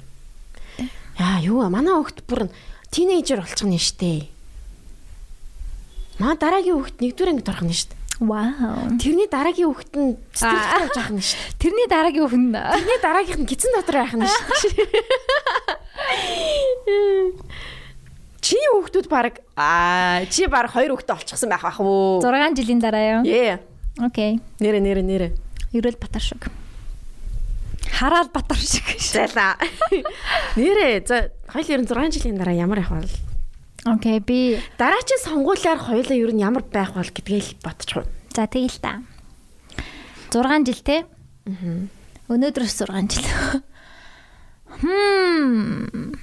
Яа 1.19 1.41
юу 1.41 1.65
манай 1.69 1.97
хөлт 1.97 2.25
бүр 2.29 2.49
тинейжер 2.91 3.41
болчихно 3.41 3.79
штэ. 3.79 4.29
Маа 6.19 6.37
дараагийн 6.37 6.81
хөлт 6.81 7.01
нэгдүгээр 7.01 7.33
ангид 7.33 7.49
орох 7.49 7.65
нь 7.65 7.77
штэ. 7.77 7.97
Вау. 8.21 8.97
Тэрний 8.97 9.29
дараагийн 9.29 9.69
хүүхэд 9.69 9.93
нь 10.01 10.17
тавьж 10.33 10.97
байгаа 10.97 11.13
юм 11.13 11.21
шүү. 11.21 11.37
Тэрний 11.61 11.85
дараагийн 11.85 12.25
хүүхэд 12.25 12.45
нь. 12.49 12.57
Тэрний 12.57 13.01
дараагийнх 13.05 13.41
нь 13.45 13.49
гизэн 13.49 13.77
дотор 13.77 13.97
байх 14.01 14.17
нь 14.17 14.25
шүү. 14.25 14.41
Чи 18.47 18.55
хүүхдүүд 18.71 19.11
баг 19.11 19.43
аа 19.59 20.23
чи 20.31 20.47
баг 20.47 20.71
хоёр 20.71 20.95
хүүхдээ 20.95 21.19
олчихсан 21.19 21.51
байх 21.51 21.67
бах 21.67 21.83
уу? 21.83 22.23
6 22.23 22.55
жилийн 22.55 22.79
дараа 22.79 23.19
юу? 23.19 23.23
Ээ. 23.27 23.59
Окей. 23.99 24.39
Нэрэ 24.63 24.79
нэрэ 24.79 25.03
нэрэ. 25.03 25.29
Ерөөл 25.75 25.99
Батар 25.99 26.23
шиг. 26.23 26.47
Хараал 27.91 28.31
Батар 28.31 28.55
шиг. 28.63 28.87
Зайлаа. 29.03 29.59
Нэрэ 30.55 31.03
за 31.11 31.35
26 31.51 32.23
жилийн 32.23 32.39
дараа 32.39 32.55
ямар 32.55 32.87
явах 32.87 33.03
вэ? 33.03 33.11
Окей, 33.83 34.23
би 34.23 34.63
дараачийн 34.79 35.27
сонгуулиар 35.27 35.83
хоёулаа 35.83 36.15
ер 36.15 36.31
нь 36.31 36.39
ямар 36.47 36.63
байх 36.63 36.95
бол 36.95 37.03
гэдгээ 37.03 37.43
л 37.43 37.59
бодчих. 37.67 38.07
За 38.31 38.47
тэгэл 38.47 38.79
та. 38.79 39.03
6 40.31 40.71
жил 40.71 40.81
те. 40.87 41.03
Аа. 41.51 41.91
Өнөөдрөөс 42.31 42.79
6 42.79 43.11
жил. 43.11 43.27
Хм. 44.87 46.15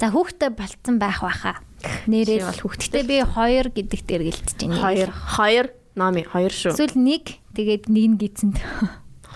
За 0.00 0.08
хүүхдээ 0.08 0.50
болцсон 0.56 0.96
байх 0.96 1.20
байхаа. 1.20 1.60
Нэрээ 2.08 2.48
бол 2.48 2.60
хүүхдтэй 2.64 3.04
би 3.04 3.20
2 3.20 3.68
гэдэгт 3.76 4.08
эргэлдэж 4.08 4.56
байна. 4.64 4.80
2 4.80 5.12
2 5.12 5.76
номи 6.00 6.24
2 6.24 6.48
шүү. 6.48 6.72
Эсвэл 6.72 6.96
1 6.96 7.36
тэгээд 7.52 7.84
нэг 7.92 8.04
нь 8.08 8.16
гидсэнд. 8.16 8.56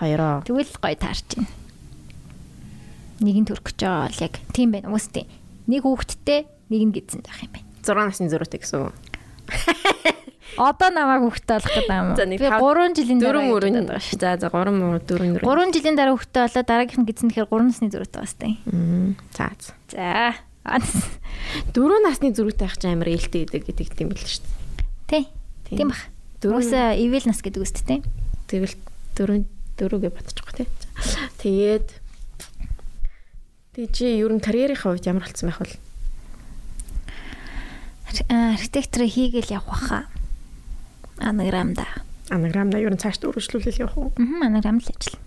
2оо. 0.01 0.41
Тэгвэл 0.49 0.73
гоё 0.81 0.97
таарч 0.97 1.37
байна. 1.37 1.53
Нэг 3.21 3.37
нь 3.37 3.45
төрөх 3.45 3.65
гэж 3.69 3.79
байгаа 3.85 4.09
бол 4.09 4.25
яг 4.25 4.35
тийм 4.57 4.73
байна. 4.73 4.89
Үстэй 4.89 5.29
нэг 5.69 5.85
хүүхэдтэй 5.85 6.41
нэг 6.73 6.83
нь 6.89 6.95
гидсэн 6.97 7.21
байх 7.21 7.45
юм 7.45 7.53
байна. 7.53 7.69
6 7.85 8.09
насны 8.09 8.33
зөрүүтэй 8.33 8.61
гэсэн 8.65 8.89
үг. 8.89 8.97
Одоо 10.57 10.89
намайг 10.89 11.29
хүүхдтэй 11.29 11.61
болох 11.61 11.73
гэдэг 11.77 11.93
юм 11.93 12.09
уу? 12.09 12.17
Би 12.41 12.49
3 12.49 12.97
жилийн 12.97 13.21
дараа 13.21 13.45
дөрөв 13.45 13.57
өрөөнд 13.61 13.89
байгаа 13.93 14.01
шүү. 14.01 14.17
За 14.17 14.33
за 14.41 14.49
3 14.49 14.73
4 14.73 15.45
4. 15.45 15.45
3 15.45 15.77
жилийн 15.77 15.97
дараа 15.99 16.15
хүүхдтэй 16.17 16.43
болоод 16.49 16.69
дараагийнх 16.73 17.01
нь 17.05 17.09
гидсэн 17.13 17.29
тэгэхээр 17.29 17.53
3 17.53 17.69
насны 17.69 17.89
зөрүүтэй 17.93 18.17
байна 18.17 18.33
сте. 18.33 18.49
За. 19.37 19.47
За. 19.93 20.54
4 20.65 22.01
насны 22.03 22.33
зөрүүтэй 22.33 22.67
ах 22.67 22.77
ч 22.81 22.89
амар 22.89 23.13
ээлтэй 23.13 23.45
гэдэг 23.47 23.63
гэдэг 23.69 23.89
тийм 23.95 24.09
бэл 24.11 24.25
шүү 24.25 24.45
дээ. 25.09 25.29
Тий. 25.69 25.79
Тийм 25.79 25.93
бах. 25.93 26.09
Дөрөвсө 26.41 26.97
ивэл 26.99 27.29
нас 27.29 27.45
гэдэг 27.45 27.61
үст 27.61 27.85
тий. 27.85 28.01
Тэгэл 28.49 28.77
4 29.17 29.45
4гээ 29.77 30.13
батчихгүй 30.13 30.65
тий. 30.65 30.69
Тэгээд 31.45 31.89
Тэгээ 33.75 33.91
чи 33.91 34.07
ер 34.23 34.31
нь 34.31 34.39
карьерийнхаа 34.39 34.95
хувьд 34.95 35.11
ямар 35.11 35.27
болсон 35.27 35.51
байх 35.51 35.59
вэ? 35.59 35.75
Архитектор 38.31 39.03
хийгээл 39.03 39.59
явах 39.59 39.67
баха. 39.67 39.99
Анаграмда. 41.19 41.83
Анаграмда 42.31 42.79
ер 42.79 42.95
нь 42.95 43.03
цааш 43.03 43.19
өргөжлүүлэл 43.27 43.83
явах 43.83 43.99
уу? 43.99 44.15
Аа, 44.15 44.47
анаграм 44.47 44.79
л 44.79 44.87
ажил. 44.87 45.19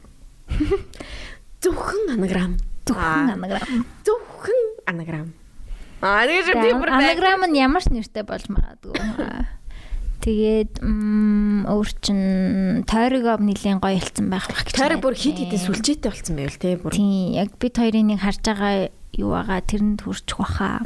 Зөвхөн 1.59 2.15
анаграм. 2.15 2.55
Зөвхөн 2.87 3.35
анаграм. 3.35 3.85
Зөвхөн 4.07 4.61
анаграм. 4.87 5.27
Аа 6.01 6.25
тэгээд 6.29 6.61
би 6.61 6.69
бүр 6.77 6.89
анаграм 6.93 7.41
нь 7.49 7.57
ямар 7.57 7.81
ч 7.81 7.89
нэртэй 7.89 8.23
болж 8.23 8.47
магадгүй. 8.53 8.95
Тэгээд 10.27 10.83
өөр 10.83 11.89
чин 12.03 12.19
тойрог 12.83 13.25
ав 13.37 13.41
нилийн 13.41 13.79
гоё 13.79 14.01
болсон 14.01 14.27
байх 14.27 14.49
байх 14.51 14.65
гэж. 14.67 14.75
Тойрог 14.75 15.01
бүр 15.01 15.15
хит 15.15 15.39
хитэн 15.39 15.61
сүлжээтэй 15.61 16.11
болсон 16.11 16.35
байв 16.35 16.51
л 16.51 16.59
те 16.59 16.75
бүр. 16.75 16.91
Тийм 16.91 17.37
яг 17.37 17.55
бид 17.61 17.79
хоёрын 17.79 18.11
нэг 18.11 18.19
харж 18.21 18.41
байгаа 18.43 18.91
юу 19.15 19.31
байгаа 19.33 19.61
тэрэнд 19.63 20.03
хүрчих 20.03 20.37
баха. 20.37 20.83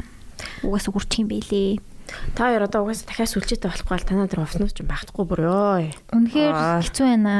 Угаас 0.62 0.86
хүрчих 0.86 1.26
юм 1.26 1.28
бэлээ. 1.32 1.80
Та 2.36 2.52
хоёр 2.52 2.68
одоо 2.68 2.86
угаасаа 2.86 3.08
дахиад 3.08 3.32
сүлжээтэй 3.32 3.68
болохгүй 3.72 3.96
л 3.98 4.08
танаа 4.08 4.28
дээр 4.28 4.44
офснууд 4.46 4.72
ч 4.76 4.80
багтахгүй 4.84 5.24
бүр 5.26 5.40
ёо. 5.48 5.90
Үнэхээр 6.12 6.86
хэцүү 6.86 7.04
байна. 7.08 7.34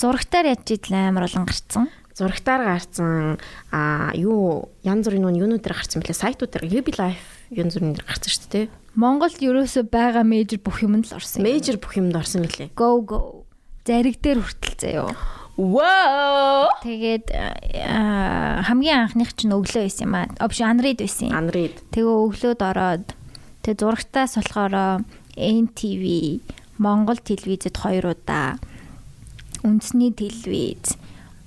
Зурагтаар 0.00 0.54
ядж 0.54 0.66
идэл 0.70 0.96
амар 0.96 1.26
болон 1.26 1.44
гарцсан. 1.44 1.90
Зурагтаар 2.16 2.64
гарцсан 2.64 3.36
а 3.68 4.10
юу 4.16 4.72
янз 4.80 5.04
бүрийн 5.04 5.28
нүнүүд 5.28 5.60
дээр 5.60 5.76
гарцсан 5.76 6.00
бэлээ. 6.00 6.16
Сайтууд 6.16 6.48
дээр 6.48 6.64
UB 6.80 6.88
Life 6.96 7.44
янз 7.52 7.76
бүрийн 7.76 7.92
дээр 7.92 8.08
гарцсан 8.08 8.32
шүү 8.32 8.48
дээ. 8.56 8.66
Монголд 8.96 9.36
ерөөсөө 9.44 9.84
байгаа 9.92 10.24
мейжер 10.24 10.64
бүх 10.64 10.80
юмд 10.80 11.12
л 11.12 11.16
орсон. 11.20 11.44
Мейжер 11.44 11.76
бүх 11.76 12.00
юмд 12.00 12.16
орсон 12.16 12.48
мөлий. 12.48 12.72
Go 12.72 13.04
go. 13.04 13.46
зариг 13.86 14.18
дээр 14.18 14.42
хүртэл 14.42 14.76
заяо. 14.82 15.10
Вау! 15.56 16.68
Тэгээд 16.82 17.32
хамгийн 18.66 19.08
анхных 19.08 19.32
чинь 19.38 19.54
өглөө 19.54 19.86
байсан 19.86 20.10
юм 20.10 20.14
аа. 20.18 20.28
Обш 20.42 20.60
анрид 20.60 21.00
байсан. 21.00 21.32
Анрид. 21.32 21.78
Тэгээ 21.94 22.12
өглөөд 22.12 22.60
ороод 22.60 23.06
тэгээ 23.62 23.80
зурагтаас 23.80 24.36
болохоор 24.36 25.06
NTV, 25.38 26.04
Монгол 26.76 27.16
телевизэд 27.22 27.78
хоёр 27.78 28.12
удаа, 28.12 28.60
үндэсний 29.64 30.12
телевиз, 30.12 30.98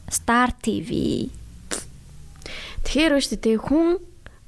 Star 0.10 0.52
TV. 0.60 1.30
Тэгэхээр 2.84 3.14
ба 3.16 3.22
шүү 3.22 3.40
дээ 3.40 3.58
хүн 3.62 3.88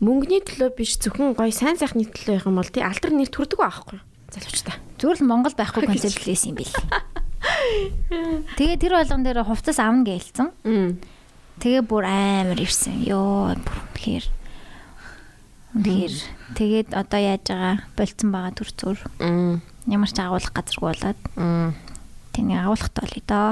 мөнгөний 0.02 0.42
төлөө 0.42 0.70
биш 0.74 0.98
зөвхөн 0.98 1.38
гоё 1.38 1.54
сайн 1.54 1.78
сайхны 1.78 2.10
төлөө 2.10 2.50
юм 2.50 2.58
бол 2.58 2.70
тий 2.70 2.82
алтар 2.82 3.14
нэр 3.14 3.30
төрдөг 3.30 3.62
байхгүй 3.62 4.00
залуучтай. 4.34 4.76
Зүгээр 4.98 5.20
л 5.22 5.30
Монгол 5.30 5.54
байхгүй 5.54 5.86
концепт 5.86 6.26
лээсэн 6.26 6.56
юм 6.56 6.58
бил. 6.58 6.74
Тэгээ 8.58 8.78
тэр 8.82 8.94
болгон 8.98 9.22
дээр 9.22 9.44
хувцас 9.46 9.78
авна 9.78 10.08
гэлцэн. 10.08 10.50
Тэгээ 11.62 11.84
бүр 11.86 12.06
амар 12.08 12.58
ирсэн. 12.58 13.06
Йоо 13.06 13.54
бүр 13.60 13.78
үнэхээр. 13.94 14.26
Үнэхээр 15.78 16.16
тэгээд 16.58 16.90
одоо 16.98 17.20
яаж 17.22 17.46
байгаа 17.46 17.76
болцсон 17.94 18.30
байгаа 18.34 18.54
төр 18.58 18.70
зур. 18.74 19.00
Ямар 19.86 20.10
ч 20.10 20.18
агуулах 20.18 20.54
газаргүй 20.54 20.88
болоод. 20.90 21.20
Тэнийг 22.34 22.60
агуулах 22.62 22.90
тоолё 22.90 23.22
доо. 23.30 23.50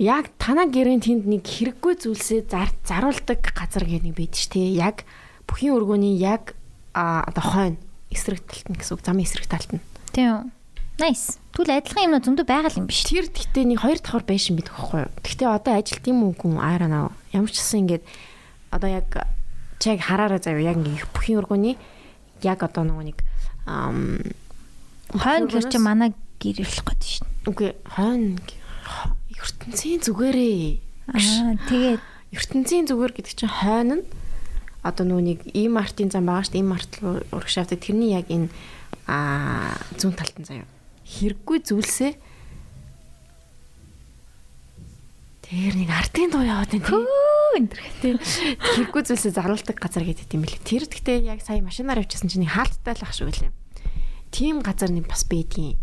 Яг 0.00 0.32
танаа 0.40 0.66
гэрийн 0.68 1.04
тэнд 1.04 1.24
нэг 1.28 1.44
хэрэггүй 1.44 2.00
зүйлсээ 2.02 2.48
заруулдаг 2.84 3.40
газар 3.52 3.84
гэх 3.84 4.02
нэг 4.02 4.16
байдаг 4.16 4.40
ш 4.40 4.48
тий. 4.48 4.76
Яг 4.76 5.04
бүхийн 5.44 5.76
өргөний 5.76 6.16
яг 6.16 6.56
одоо 6.92 7.44
хойно 7.44 7.80
эсрэг 8.08 8.44
талт 8.48 8.68
нь 8.68 8.78
гэсэн 8.80 8.96
үг 8.96 9.04
замын 9.04 9.24
эсрэг 9.24 9.46
талт 9.48 9.70
нь. 9.76 9.84
Тийм. 10.12 10.52
Nice. 11.00 11.40
Түл 11.56 11.68
адилхан 11.68 12.08
юмнууд 12.12 12.24
зөндөө 12.24 12.46
байгаа 12.48 12.72
юм 12.76 12.88
биш. 12.88 13.04
Тэр 13.08 13.28
гэхдээ 13.28 13.64
нэг 13.64 13.80
хоёр 13.80 14.00
давхар 14.00 14.24
байшин 14.24 14.56
бид 14.56 14.68
гэхгүй 14.68 15.08
юу. 15.08 15.12
Гэхдээ 15.24 15.48
одоо 15.48 15.72
ажилт 15.76 16.04
юм 16.08 16.24
уу 16.28 16.32
гүн 16.36 16.60
I 16.60 16.76
don't 16.80 16.92
know. 16.92 17.12
Ямар 17.32 17.48
ч 17.52 17.60
гэсэн 17.60 17.88
ингээд 17.88 18.04
одоо 18.72 18.88
яг 18.88 19.08
чаг 19.80 19.98
хараараа 20.00 20.40
заяа 20.40 20.62
яг 20.62 20.76
ингээд 20.80 21.12
бүхийн 21.12 21.40
өргөний 21.40 21.76
яг 22.44 22.60
одоо 22.60 22.84
нөгөө 22.84 23.04
нэг 23.08 23.18
хойно 25.16 25.46
гэр 25.48 25.64
чи 25.68 25.78
манай 25.80 26.12
гэр 26.40 26.60
явуулах 26.60 26.86
гээд 26.92 27.02
шин. 27.02 27.26
Үгүй 27.48 27.68
хойно 27.88 28.40
ертөнцийн 29.42 30.00
зүгээрээ. 30.06 30.78
Аа 31.10 31.58
тэгээд 31.66 32.02
ертөнцийн 32.32 32.86
зүгээр 32.86 33.12
гэдэг 33.18 33.34
чинь 33.34 33.50
хойно 33.50 33.94
нь 34.00 34.04
одоо 34.82 35.06
нэг 35.06 35.46
ийм 35.54 35.78
артын 35.78 36.10
зам 36.10 36.26
байгаа 36.26 36.46
шүү 36.46 36.54
дээ. 36.54 36.62
Ийм 36.62 36.72
арт 36.74 36.92
урагшаавдаг 37.34 37.78
тэрний 37.82 38.14
яг 38.14 38.30
энэ 38.30 38.50
аа 39.06 39.78
зүүн 39.98 40.14
талд 40.14 40.36
нь 40.38 40.46
заяа. 40.46 40.66
Хэрэггүй 41.06 41.58
зүйлсээ 41.66 42.12
Тэр 45.52 45.76
нэг 45.76 45.92
артын 45.92 46.32
дуу 46.32 46.40
яваад 46.40 46.72
байна 46.72 46.88
тийм. 46.88 47.04
Энтерхтэй. 47.60 48.16
Хэрэггүй 48.56 49.02
зүйлсээ 49.04 49.36
заруулдаг 49.36 49.76
газар 49.76 50.00
гэдэг 50.00 50.32
юм 50.32 50.48
билээ. 50.48 50.64
Тэр 50.64 50.88
гэхдээ 50.88 51.28
яг 51.28 51.44
сая 51.44 51.60
машинаар 51.60 52.00
явчихсан 52.00 52.32
чинь 52.32 52.48
хаалттай 52.48 52.96
л 52.96 53.04
ах 53.04 53.12
шүү 53.12 53.28
гэлээ. 53.28 53.52
Тим 54.32 54.64
газар 54.64 54.88
нэг 54.88 55.04
бас 55.12 55.28
байдгийн. 55.28 55.76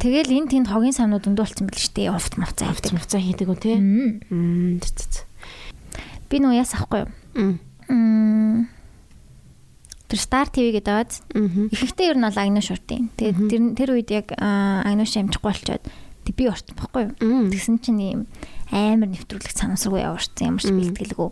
Тэгэл 0.00 0.32
энэ 0.32 0.50
тэнд 0.50 0.68
хогийн 0.72 0.96
самнууд 0.96 1.28
өндөө 1.28 1.44
болсон 1.44 1.66
байл 1.68 1.80
шүү 1.80 1.94
дээ. 1.96 2.08
Овт 2.12 2.34
мовцаа 2.40 2.72
хийдэг. 2.72 2.92
Мовцаа 2.96 3.20
хийдэг 3.20 3.48
үү 3.48 3.58
те? 3.60 3.76
Би 6.30 6.36
нөө 6.40 6.56
яс 6.56 6.72
ахгүй 6.72 7.04
юу? 7.04 7.10
Тэр 10.10 10.18
Star 10.18 10.50
TV 10.50 10.74
гэдэг 10.74 10.90
аваад 10.90 11.12
ихэнхдээ 11.70 12.10
ер 12.10 12.18
нь 12.18 12.26
бол 12.26 12.38
агнуу 12.42 12.64
шууртын. 12.64 13.14
Тэгээд 13.14 13.38
тэр 13.46 13.62
тэр 13.78 13.88
үед 13.94 14.10
яг 14.10 14.26
агнуу 14.34 15.06
шамжихгүй 15.06 15.50
болчоод 15.54 15.84
би 16.30 16.46
орсон 16.46 16.74
байхгүй 16.78 17.02
юу? 17.10 17.50
Тэгсэн 17.50 17.78
чинь 17.82 18.02
ийм 18.02 18.20
амар 18.70 19.10
нэвтрүүлэг 19.10 19.50
санамсаргүй 19.50 20.02
яваарсан 20.06 20.54
ямар 20.54 20.62
ч 20.62 20.70
бэлтгэлгүй. 20.70 21.30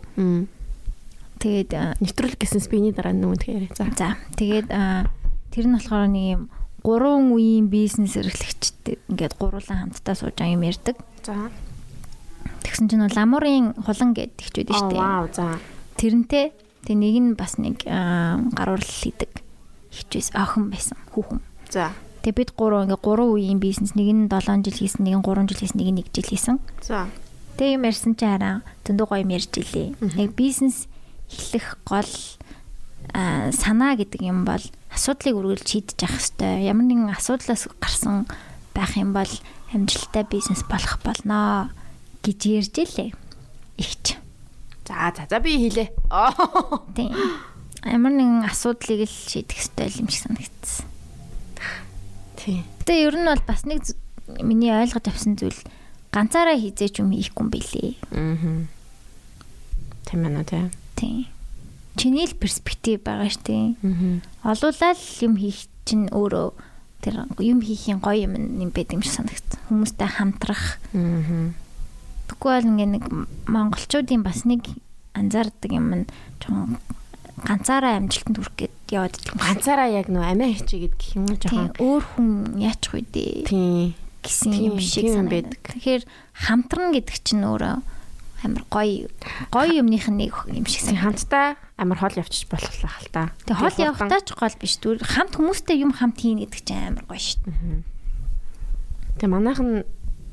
Тэгээд 1.39 1.71
нэвтрүүлэг 2.03 2.39
гэсэн 2.39 2.59
спиний 2.59 2.91
дараа 2.91 3.15
нүгэн 3.15 3.39
тэгэхээр 3.39 3.65
за. 3.79 3.87
За 3.95 4.19
тэгээд 4.35 4.67
тэр 5.55 5.65
нь 5.67 5.75
болохоор 5.75 6.11
нэг 6.11 6.25
юм 6.35 6.41
гурван 6.89 7.29
үеийн 7.29 7.69
бизнес 7.69 8.17
эрхлэгчтэй 8.17 8.97
ингээд 9.13 9.37
гуруулан 9.37 9.93
хамтдаа 9.93 10.15
сууж 10.17 10.33
байгаа 10.33 10.57
юм 10.57 10.65
ярьдаг. 10.65 10.97
За. 11.21 11.53
Тэгсэн 12.65 12.89
чинь 12.89 13.05
бол 13.05 13.13
ламурын 13.13 13.77
хулан 13.77 14.17
гэдэг 14.17 14.41
хчүүд 14.41 14.73
шүү 14.73 14.89
дээ. 14.89 14.97
Вау 14.97 15.29
за. 15.29 15.61
Тэрнтэй 16.01 16.49
тэг 16.89 16.95
нэг 16.97 17.15
нь 17.21 17.37
бас 17.37 17.61
нэг 17.61 17.85
гаруурл 17.85 18.89
хийдэг 18.89 19.29
хичээс 19.93 20.33
охин 20.33 20.73
байсан 20.73 20.97
хүүхэн. 21.13 21.45
За. 21.69 21.93
Тэгээ 22.25 22.37
бид 22.41 22.51
гурав 22.57 22.89
ингээ 22.89 23.05
гурван 23.05 23.37
үеийн 23.37 23.61
бизнес 23.61 23.93
нэг 23.93 24.09
нь 24.09 24.25
7 24.25 24.65
жил 24.65 24.81
хийсэн, 24.81 25.05
нэг 25.05 25.21
нь 25.21 25.25
3 25.29 25.45
жил 25.45 25.61
хийсэн, 25.61 25.77
нэг 25.77 25.89
нь 25.93 26.01
1 26.01 26.09
жил 26.09 26.29
хийсэн. 26.33 26.57
За. 26.81 27.05
Тэгээ 27.61 27.77
юм 27.77 27.85
ярьсан 27.85 28.17
чи 28.17 28.25
хараа 28.25 28.65
зөндөө 28.89 29.05
гоё 29.05 29.21
юм 29.21 29.33
ярьж 29.37 29.53
илээ. 29.53 29.93
Яг 30.17 30.33
бизнес 30.33 30.89
эхлэх 31.29 31.77
гол 31.85 32.09
санаа 33.53 33.93
гэдэг 33.93 34.21
юм 34.25 34.41
бол 34.45 34.63
асуудлыг 34.93 35.35
үргэлж 35.37 35.67
шийдэж 35.69 35.97
явах 36.05 36.17
хэрэгтэй. 36.17 36.67
Ямар 36.69 36.85
нэгэн 36.89 37.13
асуудлаас 37.13 37.69
гарсан 37.77 38.25
байх 38.73 38.93
юм 38.97 39.13
бол 39.13 39.29
амжилттай 39.73 40.25
бизнес 40.25 40.65
болох 40.65 40.97
болно 41.05 41.69
гэж 42.25 42.39
ярьж 42.49 42.75
илээ. 42.77 43.09
Игч. 43.77 44.17
За 44.89 45.13
за 45.13 45.29
за 45.29 45.39
би 45.39 45.55
хэлээ. 45.69 45.89
Тийм. 46.97 47.13
Ямар 47.85 48.13
нэгэн 48.13 48.49
асуудлыг 48.49 49.05
л 49.05 49.15
шийдэх 49.29 49.55
хэрэгтэй 49.55 50.01
юм 50.01 50.09
шиг 50.09 50.25
санагдсан. 50.25 50.85
Тийм. 52.35 52.65
Гэтэ 52.81 52.93
ер 53.05 53.15
нь 53.15 53.29
бол 53.29 53.43
бас 53.45 53.63
нэг 53.69 53.85
миний 54.41 54.73
ойлгож 54.73 55.05
авсан 55.05 55.37
зүйл 55.37 55.57
ганцаараа 56.11 56.57
хийзээч 56.57 56.99
юм 56.99 57.13
хийхгүй 57.13 57.43
юм 57.45 57.49
билээ. 57.53 57.91
Аа. 58.11 58.65
Тийм 60.09 60.25
ээ 60.25 60.43
тийм. 60.49 60.67
Тийм. 60.97 61.38
Чиний 61.99 62.25
л 62.25 62.39
перспектив 62.39 63.03
байгаа 63.03 63.27
штэ. 63.27 63.75
Аа. 63.83 64.55
Олуулаад 64.55 64.99
юм 65.19 65.35
хийх 65.35 65.67
чинь 65.83 66.07
өөрөө 66.07 66.47
тэр 67.03 67.27
юм 67.43 67.59
хийхийн 67.59 67.99
гоё 67.99 68.23
юм 68.23 68.39
юм 68.39 68.71
байд 68.71 68.95
юм 68.95 69.03
шиг 69.03 69.19
санагдсан. 69.19 69.59
Хүмүүстэй 69.67 70.07
хамтрах. 70.07 70.79
Бол 72.39 72.63
ингээ 72.63 72.87
нэг 72.87 73.03
монголчуудын 73.51 74.23
бас 74.23 74.47
нэг 74.47 74.63
анзаардаг 75.11 75.71
юм 75.75 75.91
нь 75.91 76.05
жоохон 76.39 76.79
ганцаараа 77.43 77.99
амжилтанд 77.99 78.37
хүрэх 78.39 78.55
гээд 78.55 78.75
яваад 78.95 79.15
идэл. 79.19 79.35
Ганцаараа 79.39 79.89
яг 79.91 80.07
нөө 80.07 80.23
амиа 80.23 80.55
хийчихэд 80.55 80.95
гэх 80.95 81.11
юм 81.19 81.25
уу 81.27 81.37
жоохон 81.39 81.71
өөр 81.79 82.03
хүн 82.15 82.29
яачих 82.63 82.91
вэ 82.95 83.03
дээ. 83.11 83.43
Тийм 83.47 83.95
гэсэн 84.23 84.51
юм 84.55 84.77
шиг 84.79 85.07
санагддаг. 85.07 85.63
Тэгэхээр 85.71 86.03
хамтран 86.35 86.91
гэдэг 86.95 87.17
чинь 87.23 87.43
өөрөө 87.47 87.75
амар 88.43 88.63
гоё 88.71 89.09
гоё 89.51 89.71
юмных 89.83 90.07
нэг 90.07 90.33
юм 90.47 90.65
шиг 90.65 90.95
хамтдаа 90.95 91.59
амар 91.75 91.97
хол 91.99 92.15
явчих 92.15 92.47
болох 92.47 92.71
л 92.71 92.87
хал 92.87 93.09
та. 93.11 93.23
Тэг 93.43 93.57
хол 93.59 93.75
явахтаа 93.75 94.21
ч 94.23 94.35
гол 94.35 94.55
биш. 94.59 94.79
Түр 94.79 94.99
хамт 94.99 95.35
хүмүүстэй 95.35 95.79
юм 95.79 95.91
хамт 95.95 96.19
хийн 96.19 96.43
гэдэг 96.43 96.61
чинь 96.63 96.87
амар 96.95 97.05
гоё 97.07 97.19
шүү 97.19 97.39
дээ. 97.47 97.83
Тэг 99.19 99.29
манайхан 99.31 99.83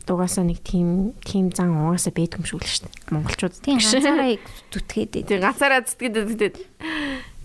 дугаасаа 0.07 0.47
нэг 0.47 0.63
тийм 0.63 1.19
тийм 1.27 1.51
зан 1.51 1.75
угаасаа 1.75 2.15
байдаг 2.15 2.43
юм 2.43 2.47
шиг 2.47 2.63
л 2.63 2.71
шүү 2.71 2.87
дээ. 2.87 3.11
Монголчууд 3.11 3.55
тийм 3.59 3.79
ганцаараа 3.83 4.39
зүтгээд. 4.71 5.11
Тийм 5.27 5.41
ганцаараа 5.43 5.83
зүтгээд 5.83 6.15
зүтгээд. 6.15 6.57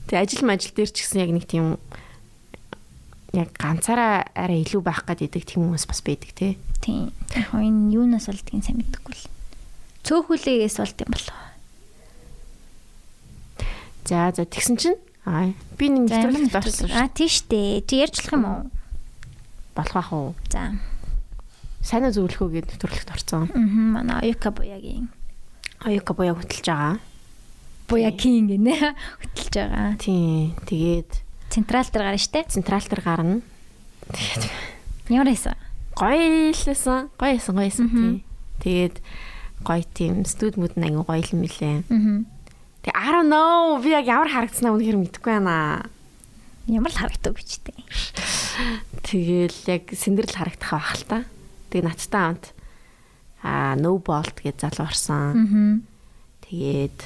Тэг 0.09 0.17
ажил 0.17 0.45
мажил 0.45 0.73
дээр 0.77 0.89
ч 0.93 0.97
гэсэн 1.01 1.21
яг 1.25 1.31
нэг 1.33 1.45
тийм 1.49 1.81
яг 3.33 3.49
ганцаараа 3.57 4.29
арай 4.37 4.61
илүү 4.61 4.81
байх 4.85 5.01
гэдэг 5.09 5.41
тийм 5.41 5.73
хүмүүс 5.73 5.89
бас 5.89 6.01
байдаг 6.05 6.31
тий. 6.37 6.53
Тийм. 6.85 7.09
Яг 7.33 7.49
энэ 7.49 7.97
юунаас 7.97 8.29
болдгийг 8.29 8.61
сайн 8.61 8.77
мэдэхгүй 8.77 9.13
л. 9.17 9.25
Цөөхүлээс 10.03 10.77
болд 10.81 10.97
юм 11.01 11.11
болоо. 11.13 11.39
За 14.05 14.31
за 14.35 14.43
тэгсэн 14.43 14.75
чинь 14.81 14.99
аа 15.25 15.53
би 15.77 15.87
нэг 15.87 16.09
нэвтрүүлэгт 16.09 16.57
орсон 16.57 16.89
шүү. 16.89 16.97
Аа 16.97 17.07
тийш 17.13 17.45
дээ. 17.47 17.85
Чи 17.85 18.01
ярьжлах 18.01 18.33
юм 18.33 18.45
уу? 18.49 18.61
Болох 19.77 19.95
ах 19.95 20.11
уу? 20.11 20.29
За 20.49 20.73
сайн 21.85 22.09
уу 22.09 22.15
зөвлөхөө 22.15 22.49
гээд 22.49 22.67
нэвтрүүлэгт 22.75 23.13
орсон. 23.13 23.47
Аа 23.53 23.61
манай 24.01 24.33
Оюка 24.33 24.49
буягийн 24.51 25.13
Оюка 25.85 26.13
буяг 26.13 26.41
хөтлж 26.41 26.65
байгаа. 26.65 26.99
Буягийн 27.87 28.49
гинэ 28.49 28.97
хөтлж 29.21 29.53
байгаа. 29.53 29.95
Тийм. 30.01 30.57
Тэгээд 30.65 31.11
централ 31.53 31.87
дээр 31.87 32.05
гарна 32.09 32.21
штэ. 32.21 32.49
Централ 32.49 32.85
дээр 32.85 33.01
гарна. 33.05 33.41
Тэгээд 34.09 34.43
ямар 35.13 35.29
байсан? 35.29 35.55
Гоё 35.95 36.51
лсэн. 36.51 37.09
Гоё 37.15 37.37
байсан, 37.37 37.53
гоё 37.55 37.69
байсан. 37.69 37.87
Тэгээд 38.61 39.01
гоё 39.63 39.85
тийм 39.93 40.25
студ 40.25 40.57
мод 40.57 40.75
нэг 40.75 40.97
гоё 41.05 41.23
юм 41.31 41.45
лээ. 41.45 41.85
Аа. 41.87 42.25
Тэг 42.81 42.93
I 42.97 43.09
don't 43.13 43.29
know 43.29 43.77
би 43.77 43.93
яг 43.93 44.09
ямар 44.09 44.29
харагдсанаа 44.29 44.73
үнэхээр 44.73 44.97
мэдэхгүй 44.97 45.33
байна. 45.37 45.85
Ямар 46.65 46.91
л 46.93 46.97
харагдав 46.97 47.37
гэж 47.37 47.51
дээ. 47.65 47.81
Тэгэл 49.05 49.59
яг 49.69 49.83
сэндэрл 49.93 50.33
харагдах 50.33 50.71
байх 50.73 50.93
л 50.97 51.05
та. 51.05 51.19
Тэгээ 51.69 51.85
надтай 51.85 52.21
хамт 52.21 52.45
аа 53.45 53.77
no 53.77 54.01
bolt 54.01 54.37
гэж 54.41 54.65
залуу 54.65 54.89
орсон. 54.89 55.85
Тэгээд 56.45 56.99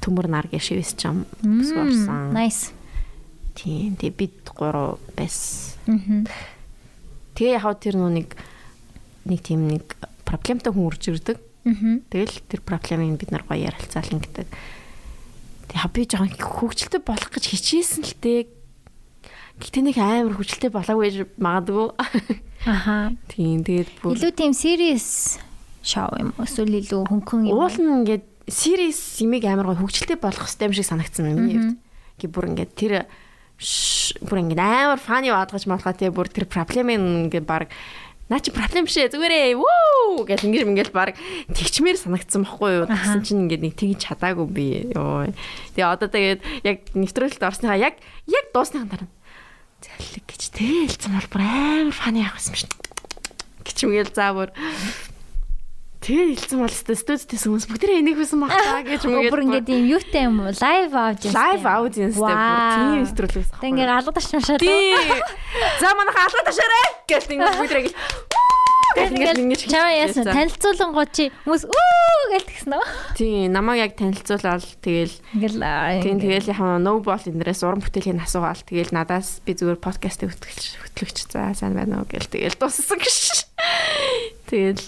төмөр 0.00 0.28
нар 0.28 0.48
гэж 0.48 0.72
шивс 0.72 0.96
чам 0.96 1.28
бүс 1.44 1.72
орсон. 1.76 2.32
Nice. 2.32 2.72
Тийм. 3.52 3.96
Тэгээ 4.00 4.16
бид 4.16 4.36
гурав 4.56 4.96
байсан. 5.16 6.24
Тэгээ 7.36 7.60
яг 7.60 7.76
тэр 7.80 7.96
нүг 8.00 8.32
нэг 9.28 9.40
тийм 9.44 9.68
нэг 9.68 9.96
проблемтай 10.24 10.72
хүн 10.72 10.88
үрж 10.88 11.12
ирдэг. 11.12 11.49
Тэгэл 11.64 12.36
тэр 12.48 12.60
проблемыг 12.64 13.20
бид 13.20 13.30
нар 13.30 13.44
гоё 13.44 13.68
ярилцаал 13.68 14.08
ингэдэг. 14.16 14.48
Тэгээ 15.70 15.90
би 15.94 16.02
жоохон 16.08 16.34
хөвгчлөлтэй 16.34 17.02
болох 17.04 17.30
гэж 17.30 17.44
хичээсэн 17.52 18.02
л 18.02 18.14
дээ. 18.18 18.40
Гэтэ 19.60 19.80
нэг 19.84 19.96
амар 20.00 20.34
хөвгчлөлтэй 20.34 20.72
болоогүй 20.72 21.28
магадгүй. 21.36 21.88
Аха. 22.66 23.14
Тийм 23.28 23.62
тэгээд 23.62 23.90
бүр 24.00 24.16
Илүү 24.16 24.32
тийм 24.34 24.52
serious 24.56 25.38
шоу 25.84 26.12
юм 26.16 26.32
уу? 26.36 26.44
Эсвэл 26.44 26.80
илүү 26.80 27.08
хөнгөн 27.08 27.48
юм 27.48 27.52
уу? 27.56 27.68
уул 27.68 27.76
нь 27.76 27.92
ингээд 28.04 28.24
serious 28.48 29.00
имийг 29.20 29.44
амар 29.46 29.72
гоё 29.72 29.80
хөвгчлөлтэй 29.80 30.18
болох 30.20 30.48
юм 30.48 30.72
шиг 30.72 30.88
санагдсан 30.88 31.28
юм 31.28 31.38
хувьд. 31.44 31.76
Гэ 32.20 32.26
бүр 32.28 32.50
ингээд 32.52 32.72
тэр 32.76 32.92
бүр 34.24 34.38
ингээд 34.44 34.60
амар 34.60 35.00
фаны 35.00 35.32
баадгаж 35.32 35.64
болохоо 35.68 35.92
тий 35.92 36.10
бүр 36.10 36.28
тэр 36.28 36.48
проблемыг 36.48 37.30
ингээд 37.30 37.46
баг 37.46 37.68
наа 38.30 38.38
чи 38.38 38.54
проблем 38.54 38.86
биш 38.86 38.96
ээ 38.96 39.10
зүгээрээ 39.10 39.58
вүү 39.58 40.24
гэж 40.24 40.46
ингэж 40.46 40.62
ингээл 40.70 40.94
баг 40.94 41.18
тэгчмээр 41.50 41.98
санагдсан 41.98 42.46
байхгүй 42.46 42.70
юу? 42.78 42.86
Тэгсэн 42.86 43.26
чинь 43.26 43.42
ингээд 43.50 43.64
нэг 43.66 43.74
тэгж 43.74 43.98
чадаагүй 44.06 44.46
би. 44.46 44.66
Ёо 44.94 45.28
тэгээ 45.74 45.90
одоо 45.90 46.06
тэгээд 46.06 46.40
яг 46.62 46.76
нэвтрүүлэлт 46.94 47.42
орсныхаа 47.42 47.76
яг 47.76 47.98
яг 48.30 48.44
дуусныхан 48.54 48.86
дараа 48.86 49.10
заллиг 49.82 50.24
гэж 50.30 50.42
тэлцэн 50.54 51.12
бол 51.18 51.28
бүр 51.34 51.42
амар 51.42 51.96
фаны 51.96 52.22
явах 52.22 52.38
юм 52.38 52.54
шин. 52.54 52.70
Гिचмгээл 53.66 54.14
заа 54.14 54.30
бүр 54.32 54.50
Тэгээ 56.00 56.32
хэлсэн 56.32 56.58
бол 56.64 56.72
студиэс 56.72 57.44
хүмүүс 57.44 57.66
бүгдээ 57.68 58.00
энийг 58.00 58.16
хүсэн 58.16 58.40
баг 58.40 58.56
таа 58.56 58.80
гэж 58.80 59.04
мөгээд 59.04 59.32
бүр 59.36 59.42
ингээд 59.44 59.68
юм 59.68 59.84
юутай 60.00 60.22
юм? 60.32 60.36
Live 60.48 60.94
audience. 60.96 61.36
лайв 61.36 61.62
аудиенстэй 61.68 62.24
бүр 62.24 62.64
тийм 62.72 62.88
нэвтрүүлгээс 63.04 63.50
Тэг 63.60 63.68
ингээд 63.68 63.92
алга 63.92 64.12
ташмашаад. 64.16 64.60
тий. 64.64 64.96
За 65.76 65.92
манайха 65.92 66.24
алга 66.24 66.42
ташаарай 66.48 66.86
гэж 67.04 67.24
ингээд 67.28 67.56
гэл 67.68 67.92
Тэг 68.90 69.06
ингээд 69.12 69.38
ингэж 69.44 69.60
чамаа 69.68 69.92
яасан? 69.92 70.24
танилцуулангуу 70.24 71.04
чи 71.12 71.24
хүмүүс 71.44 71.64
үү 71.68 72.24
гэж 72.32 72.44
тэгсэн 72.48 72.72
үү? 72.80 72.86
тий 73.20 73.34
намайг 73.52 73.78
яг 73.84 73.92
танилцуулаад 74.00 74.64
тэгэл 74.80 75.14
Ингээл 75.36 75.60
тий 76.00 76.14
тэгэл 76.16 76.48
яхаа 76.48 76.80
no 76.80 77.04
ball 77.04 77.20
эндрээс 77.22 77.60
уран 77.60 77.84
бүтээлийн 77.84 78.24
асуугаал. 78.24 78.64
Тэгэл 78.64 78.96
надаас 78.96 79.44
би 79.44 79.52
зүгээр 79.52 79.76
подкастыг 79.78 80.32
хөтлөгч 80.32 80.80
хөтлөгч 80.80 81.16
за 81.28 81.52
сайн 81.52 81.76
байна 81.76 82.00
уу 82.00 82.08
гэл 82.08 82.24
тэгэл 82.24 82.56
дууссан 82.56 82.96
гэж. 82.98 83.46
Тэгэл 84.50 84.80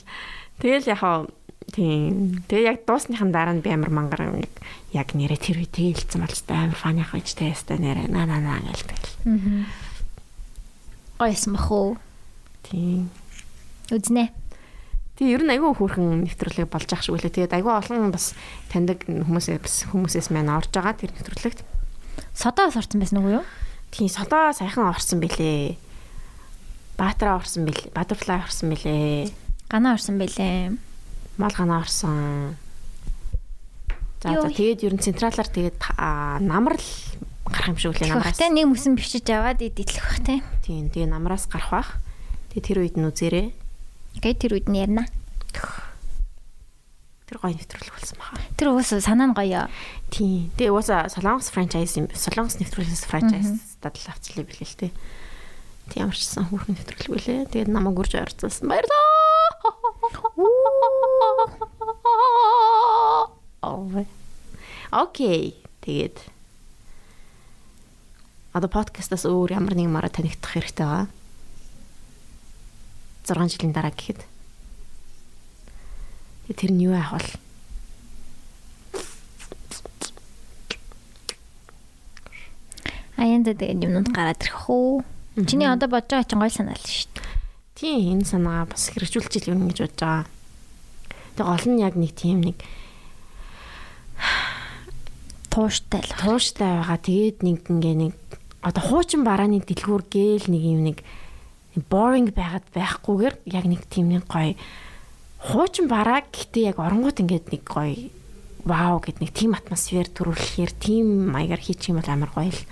тэгэл 0.62 0.86
яхаа 0.94 1.26
тийм 1.74 2.46
тэгээ 2.46 2.70
яг 2.70 2.78
дуусныхан 2.86 3.34
дараа 3.34 3.58
нь 3.58 3.64
би 3.66 3.74
амар 3.74 3.90
мангар 3.90 4.30
яг 4.38 4.54
яг 4.94 5.08
нэрэ 5.18 5.36
тэр 5.42 5.66
үе 5.66 5.68
тэлцсэн 5.68 6.22
болчтой 6.22 6.54
амар 6.54 6.78
фаны 6.78 7.02
хаж 7.02 7.34
тестэ 7.34 7.82
нэрэ 7.82 8.06
на 8.06 8.22
на 8.30 8.38
на 8.38 8.62
гэл 8.62 8.86
тэгэл 8.86 9.10
Аа. 9.26 9.66
Гойсон 11.18 11.58
бах 11.58 11.70
уу? 11.70 11.98
тийм 12.62 13.10
Үзнэ. 13.92 14.32
Тэгээ 15.20 15.34
ер 15.36 15.42
нь 15.44 15.52
айгүй 15.52 15.76
хөөрхөн 15.76 16.24
нэвтрүүлэг 16.24 16.72
болж 16.72 16.88
ах 16.96 17.04
шиг 17.04 17.12
үлээ. 17.20 17.52
Тэгээд 17.52 17.56
айгүй 17.60 17.72
олон 17.76 18.08
бас 18.08 18.32
таньдаг 18.72 19.04
хүмүүсээс 19.04 19.92
хүмүүсээс 19.92 20.32
маань 20.32 20.48
орж 20.48 20.72
байгаа 20.72 20.96
тэр 20.96 21.12
нэвтрүүлэгт. 21.12 21.60
Содоос 22.32 22.80
орсон 22.80 23.04
байсан 23.04 23.20
уу 23.20 23.42
юу? 23.42 23.46
Тийм 23.92 24.08
содоо 24.08 24.56
сайхан 24.56 24.88
орсон 24.88 25.20
бэлээ. 25.20 25.76
Баатраа 26.96 27.36
орсон 27.36 27.68
бэлээ. 27.68 27.92
Butterfly 27.92 28.40
орсон 28.40 28.72
бэлээ. 28.72 29.28
Ганаа 29.72 29.96
орсон 29.96 30.20
байлээ. 30.20 30.76
Мал 31.40 31.54
ганаа 31.56 31.80
орсон. 31.80 32.60
За 34.20 34.36
за 34.36 34.52
тэгээд 34.52 34.84
ер 34.84 34.92
нь 34.92 35.00
централаар 35.00 35.48
тэгээд 35.48 35.80
намар 36.44 36.76
л 36.76 36.88
гарах 37.48 37.72
юм 37.72 37.80
шиг 37.80 37.96
үлээ 37.96 38.12
намраас. 38.12 38.36
Тэгвэл 38.36 38.52
нэг 38.52 38.68
мөсөн 38.68 39.00
бичиж 39.00 39.24
аваад 39.32 39.64
идэлэх 39.64 40.04
бах 40.04 40.20
тий. 40.20 40.44
Тийм 40.60 40.92
тэгээд 40.92 41.08
намраас 41.08 41.48
гарах 41.48 41.72
бах. 41.72 41.90
Тэгээд 42.52 42.68
тэр 42.68 42.78
үед 42.84 42.96
нь 43.00 43.08
үзээрээ 43.08 43.48
Окей 44.20 44.34
тэр 44.36 44.60
үед 44.60 44.68
нь 44.68 44.76
ярина. 44.76 45.08
тэр 47.24 47.40
гоё 47.40 47.56
нэвтрүүлэг 47.56 47.96
болсон 47.96 48.20
баха. 48.20 48.36
Тэр 48.60 48.76
уус 48.76 48.92
санаа 48.92 49.32
нь 49.32 49.32
гоё. 49.32 49.72
Тийм. 50.12 50.52
Тэгээ 50.60 50.68
уусаа 50.68 51.08
Солонгос 51.08 51.48
франчайз 51.48 51.96
юм. 51.96 52.12
Солонгос 52.12 52.60
нэвтрүүлгээс 52.60 53.08
франчайз 53.08 53.80
дадал 53.80 54.12
авчлаа 54.12 54.44
билээ 54.44 54.68
л 54.68 54.76
дээ. 54.84 54.92
Тийм 55.96 56.12
амарчсан 56.12 56.44
хүүхэн 56.52 56.76
нэвтрүүлэг 56.76 57.08
билээ. 57.08 57.48
Тэгээд 57.48 57.72
намайг 57.72 57.96
үрж 57.96 58.20
орцуулсан. 58.20 58.68
Баярлалаа. 58.68 59.11
Окей. 64.92 65.56
Тэгээд 65.80 66.20
одоо 68.52 68.68
подкастаас 68.68 69.24
өөр 69.24 69.56
ямар 69.56 69.72
нэгэн 69.72 69.88
мараа 69.88 70.12
танигдах 70.12 70.52
хэрэгтэй 70.52 70.84
байгаа. 70.84 71.08
6 73.24 73.56
жилийн 73.56 73.72
дараа 73.72 73.90
гэхэд. 73.90 74.20
Тэр 76.52 76.70
нь 76.76 76.84
юу 76.84 76.92
яах 76.92 77.16
вэ? 77.16 77.24
Аяанда 83.16 83.56
тэгээд 83.56 83.88
юмнууд 83.88 84.12
гараад 84.12 84.44
ирэх 84.44 84.68
үү? 84.68 85.00
Чиний 85.48 85.72
одоо 85.72 85.88
бодож 85.88 86.12
байгаа 86.12 86.28
чинь 86.28 86.42
гоё 86.44 86.52
санаа 86.52 86.76
л 86.76 86.84
шүү 86.84 87.08
дээ. 87.16 87.32
Тийм 87.83 88.22
энэ 88.22 88.30
санаа 88.30 88.62
бас 88.70 88.95
хэрэгжүүлж 88.95 89.43
ил 89.43 89.59
юм 89.59 89.66
гэж 89.66 89.91
бодож 89.91 89.99
байгаа. 89.99 90.22
Тэг 91.35 91.47
гол 91.51 91.66
нь 91.66 91.83
яг 91.83 91.99
нэг 91.99 92.14
тийм 92.14 92.39
нэг 92.47 92.62
Тууштай 95.51 95.99
л. 96.07 96.14
тууштай 96.14 96.78
байгаа. 96.78 96.99
Тэгээд 97.03 97.43
нэг 97.43 97.66
ингээ 97.66 97.97
нэг 97.99 98.14
одоо 98.62 98.83
хуучин 98.87 99.26
барааны 99.26 99.59
дэлгүүр 99.66 100.07
гээл 100.07 100.47
нэг 100.47 100.62
юм 100.62 100.80
нэг 100.87 100.99
boring 101.91 102.30
байгаад 102.30 102.70
байхгүйгээр 102.70 103.35
яг 103.51 103.66
нэг 103.66 103.83
тийм 103.91 104.14
нэг 104.14 104.30
гоё 104.30 104.55
хуучин 105.43 105.91
бараа 105.91 106.22
гэхдээ 106.22 106.70
яг 106.70 106.78
оронгууд 106.78 107.18
ингээд 107.18 107.51
нэг 107.51 107.66
гоё 107.66 108.14
вау 108.62 109.03
гэд 109.03 109.18
нэг 109.18 109.35
тийм 109.35 109.59
атмосфер 109.59 110.07
төрүүлэхээр 110.07 110.72
тийм 110.78 111.35
маягаар 111.35 111.59
хийчих 111.59 111.91
юм 111.91 111.99
бол 111.99 112.14
амар 112.14 112.30
гоё 112.30 112.55
л 112.55 112.62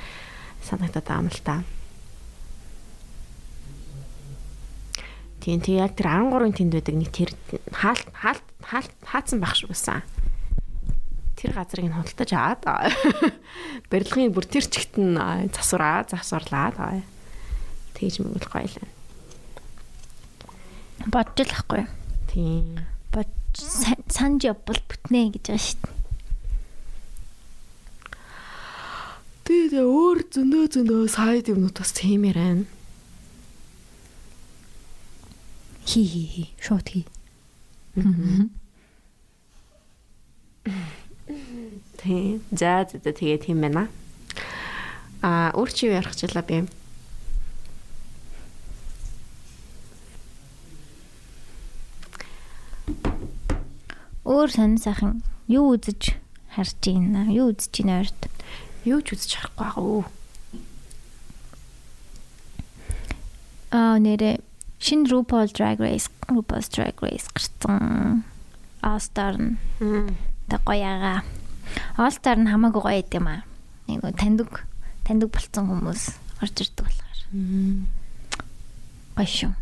санагдаад 0.62 1.02
байгаа 1.02 1.22
юм 1.26 1.34
л 1.34 1.42
та. 1.42 1.66
Тийм 5.40 5.60
тийм 5.64 5.80
яг 5.80 5.96
тэр 5.96 6.12
13-ын 6.12 6.52
тэнд 6.52 6.72
байдаг 6.76 6.96
нэг 7.00 7.10
тэр 7.16 7.30
хаалт 7.72 8.08
хаалт 8.12 8.46
хаалт 8.60 8.92
хаацсан 9.08 9.40
байх 9.40 9.56
шүү 9.56 9.72
гэсэн. 9.72 10.04
Тэр 11.40 11.56
газрыг 11.56 11.88
нь 11.88 11.96
худалдаж 11.96 12.30
аваад 12.36 12.92
барилгын 13.90 14.36
бүр 14.36 14.44
тэр 14.44 14.68
чигт 14.68 15.00
нь 15.00 15.16
засвараа 15.56 16.04
засварлаад 16.04 16.76
тэгж 17.96 18.20
гоё 18.20 18.68
л. 18.68 18.84
Бодож 21.08 21.48
л 21.48 21.56
ахгүй. 21.56 21.88
Тийм. 22.28 22.84
Бод 23.08 23.32
санж 24.12 24.44
явбал 24.44 24.76
бүтнэ 24.84 25.32
гэж 25.32 25.44
байгаа 25.48 25.64
шүү 25.64 25.80
дээ. 25.80 25.98
Тэгээ 29.48 29.82
өөр 29.88 30.18
зөндөө 30.30 30.64
зөндөө 30.68 31.02
сайд 31.08 31.48
юмнууд 31.48 31.80
бас 31.80 31.90
тиймэр 31.96 32.36
байна. 32.36 32.68
Хи 35.90 36.06
хи 36.06 36.22
хи. 36.26 36.54
Шот 36.62 36.88
хи. 36.88 37.04
Тийм. 41.98 42.40
За 42.54 42.86
за 42.86 43.10
тэгээ 43.10 43.42
тийм 43.42 43.58
байна. 43.58 43.90
Аа 45.18 45.50
өөр 45.58 45.70
чи 45.74 45.90
юу 45.90 45.98
ярих 45.98 46.14
члаа 46.14 46.46
би. 46.46 46.70
Өөр 54.22 54.46
сонь 54.46 54.78
сайхан 54.78 55.26
юу 55.50 55.74
үзэж 55.74 56.14
харж 56.54 56.78
байна? 56.86 57.26
Юу 57.34 57.50
үзэж 57.50 57.82
байна 57.82 58.06
ойрт? 58.06 58.30
Юу 58.86 59.02
ч 59.02 59.18
үзэж 59.18 59.42
харахгүй 59.42 59.58
байгаа 59.58 59.82
өө. 59.82 60.04
Аа 63.74 63.98
нэрэ 63.98 64.38
шин 64.80 65.04
RuPaul 65.04 65.52
Drag 65.52 65.78
Race, 65.78 66.08
RuPaul's 66.32 66.72
Drag 66.72 66.96
Race 67.04 67.28
гарсан. 67.36 68.24
All 68.82 69.00
Star 69.00 69.36
нь 69.36 69.60
та 70.48 70.58
гоёага. 70.64 71.22
All 72.00 72.10
Star 72.10 72.40
нь 72.40 72.48
хамаагүй 72.48 72.80
гоё 72.80 73.04
гэдэг 73.04 73.20
юм 73.20 73.28
аа. 73.28 73.44
Нэг 73.86 74.00
нөө 74.00 74.16
таньдаг 74.16 74.64
таньдаг 75.04 75.28
болцсон 75.28 75.68
хүмүүс 75.68 76.02
орж 76.40 76.56
ирдэг 76.64 76.88
болохоор. 76.88 77.18
Гоё 79.20 79.28
шүү. 79.28 79.52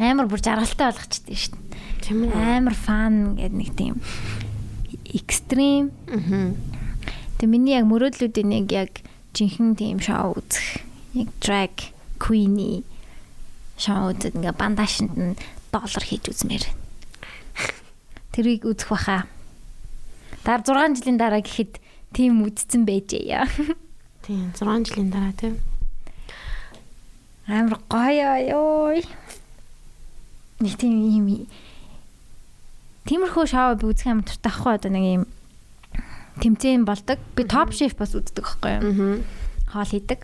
Амар 0.00 0.28
бүр 0.28 0.44
жаргалтай 0.44 0.92
болгочтой 0.92 1.36
шүү 1.40 1.56
дээ. 1.56 1.80
Тийм 2.04 2.18
үү? 2.28 2.32
Амар 2.36 2.76
фан 2.76 3.40
гэдэг 3.40 3.56
нэг 3.56 3.70
тийм 3.80 3.96
экстрим. 5.08 5.88
Аа. 6.12 6.52
Тэг 7.40 7.48
миний 7.48 7.80
яг 7.80 7.88
мөрөөдлүүдийн 7.88 8.48
нэг 8.52 8.68
яг 8.76 9.00
жинхэнэ 9.32 9.80
тийм 9.80 9.98
шоу 10.04 10.36
үзэх. 10.36 10.84
Яг 11.16 11.32
drag 11.40 11.72
queen-и 12.20 12.84
шоу 13.80 14.12
үзээд 14.12 14.36
ингээ 14.36 14.54
бандашинд 14.60 15.16
нь 15.16 15.40
доллар 15.72 16.04
хийж 16.04 16.28
үзмээр. 16.28 16.68
Тэрийг 18.36 18.68
үзэх 18.68 18.92
баха. 18.92 19.24
Дараа 20.44 20.92
6 20.92 21.00
жилийн 21.00 21.16
дараа 21.16 21.40
гэхэд 21.40 21.80
тийм 22.12 22.44
үдцэн 22.44 22.84
байжээ 22.84 23.24
яа. 23.24 23.48
Тийм 24.24 24.52
6 24.52 24.92
жилийн 24.92 25.08
дараа 25.08 25.32
тийм. 25.32 25.56
Амар 27.48 27.80
гоё 27.88 28.36
ёо. 28.52 29.00
нэг 30.60 30.76
тийм 30.76 31.00
юм 31.00 31.48
Тиймэрхүү 33.08 33.46
шоу 33.48 33.74
би 33.80 33.88
үзэх 33.90 34.12
юм 34.12 34.20
туртай 34.22 34.52
ахгүй 34.52 34.72
одоо 34.76 34.92
нэг 34.92 35.04
юм 35.08 35.24
тэмцээн 36.38 36.84
болдог. 36.84 37.18
Би 37.34 37.42
топ 37.48 37.72
шеф 37.72 37.96
бас 37.96 38.12
үздэг 38.14 38.44
байхгүй 38.44 38.70
юу? 38.76 38.82
Аа. 38.86 39.16
Хоол 39.72 39.90
хийдэг. 39.90 40.20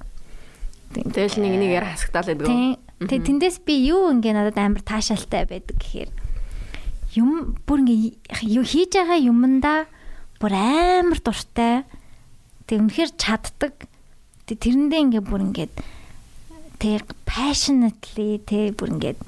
Тэгэл 0.92 1.40
нэг 1.40 1.54
нэгээр 1.56 1.86
хасагтаал 1.88 2.30
байдаг. 2.30 2.85
Тэгээ 2.96 3.26
тэндээс 3.28 3.60
би 3.68 3.92
юу 3.92 4.08
ингээ 4.08 4.32
надад 4.32 4.56
амар 4.56 4.80
таашаалтай 4.80 5.44
байдаг 5.44 5.76
гэхээр 5.76 6.10
юм 7.20 7.52
бүр 7.68 7.84
ингээ 7.84 8.16
юу 8.48 8.64
хийж 8.64 8.96
байгаа 8.96 9.20
юмдаа 9.20 9.78
бүр 10.40 10.52
амар 10.56 11.20
дуртай. 11.20 11.84
Тэг 12.64 12.80
үнэхээр 12.80 13.12
чаддаг. 13.20 13.74
Тэг 14.48 14.56
тэрэндээ 14.64 15.00
ингээ 15.12 15.22
бүр 15.28 15.44
ингээд 15.44 15.74
тэг 16.80 17.04
passionately 17.28 18.40
тэг 18.44 18.80
бүр 18.80 18.96
ингээд 18.96 19.20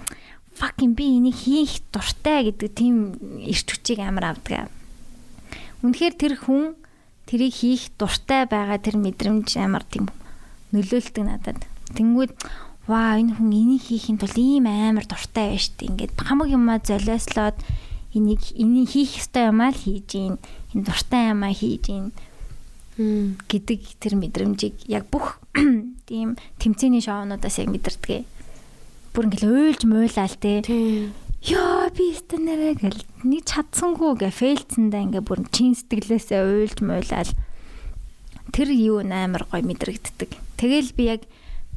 fucking 0.57 0.97
би 0.97 1.21
энийг 1.21 1.37
хийх 1.37 1.85
дуртай 1.93 2.49
гэдэг 2.49 2.73
тийм 2.73 3.21
эрч 3.45 3.69
хүчийг 3.69 4.01
амар 4.01 4.33
авдаг. 4.33 4.73
Үнэхээр 5.85 6.15
тэр 6.17 6.35
хүн 6.41 6.73
тэрийг 7.29 7.53
хийх 7.53 7.93
дуртай 8.01 8.49
байгаа 8.49 8.81
тэр 8.81 8.97
мэдрэмж 8.97 9.49
амар 9.61 9.85
тийм 9.85 10.09
нөлөөлдөг 10.73 11.25
надад. 11.25 11.61
Тэнгүүд 11.95 12.33
ваа 12.89 13.21
энэ 13.21 13.37
хүн 13.37 13.53
энийг 13.53 13.85
хийхэд 13.85 14.19
бол 14.19 14.37
ийм 14.41 14.67
амар 14.67 15.05
дуртай 15.05 15.53
байж 15.53 15.69
штэ. 15.69 15.93
Ингээд 15.93 16.17
хамаг 16.17 16.49
юмаа 16.49 16.81
золиослоод 16.81 17.61
энийг 18.17 18.43
энийг 18.57 18.89
хийх 18.89 19.21
ёстой 19.21 19.53
юмаа 19.53 19.71
л 19.71 19.79
хийж 19.79 20.09
гин. 20.09 20.41
Энэ 20.73 20.87
дуртай 20.89 21.31
юмаа 21.37 21.53
хийж 21.53 21.85
гин 21.85 22.17
гэдэг 22.99 23.81
тэр 24.03 24.19
мэдрэмжийг 24.19 24.75
яг 24.91 25.07
бүх 25.07 25.39
тийм 26.11 26.35
тэмцээний 26.59 26.99
шоунуудаас 26.99 27.63
яг 27.63 27.71
мэдэрдэг. 27.71 28.27
Бүр 29.15 29.25
ингээл 29.31 29.79
уйлж 29.79 29.83
муулаал 29.87 30.37
те. 30.43 30.67
Яа 31.47 31.87
би 31.95 32.11
станараа 32.19 32.75
гэл 32.75 32.99
нэг 33.23 33.47
чадсангүй 33.47 34.19
гэ 34.19 34.35
фейлцэндээ 34.35 35.15
ингээ 35.15 35.23
бүр 35.23 35.47
чин 35.55 35.79
сэтгэлээсээ 35.79 36.43
уйлж 36.43 36.83
муулаад 36.83 37.31
тэр 38.51 38.69
юу 38.75 39.07
амар 39.07 39.47
гой 39.47 39.63
мэдрэгддэг. 39.63 40.35
Тэгэл 40.59 40.91
би 40.99 41.03
яг 41.15 41.23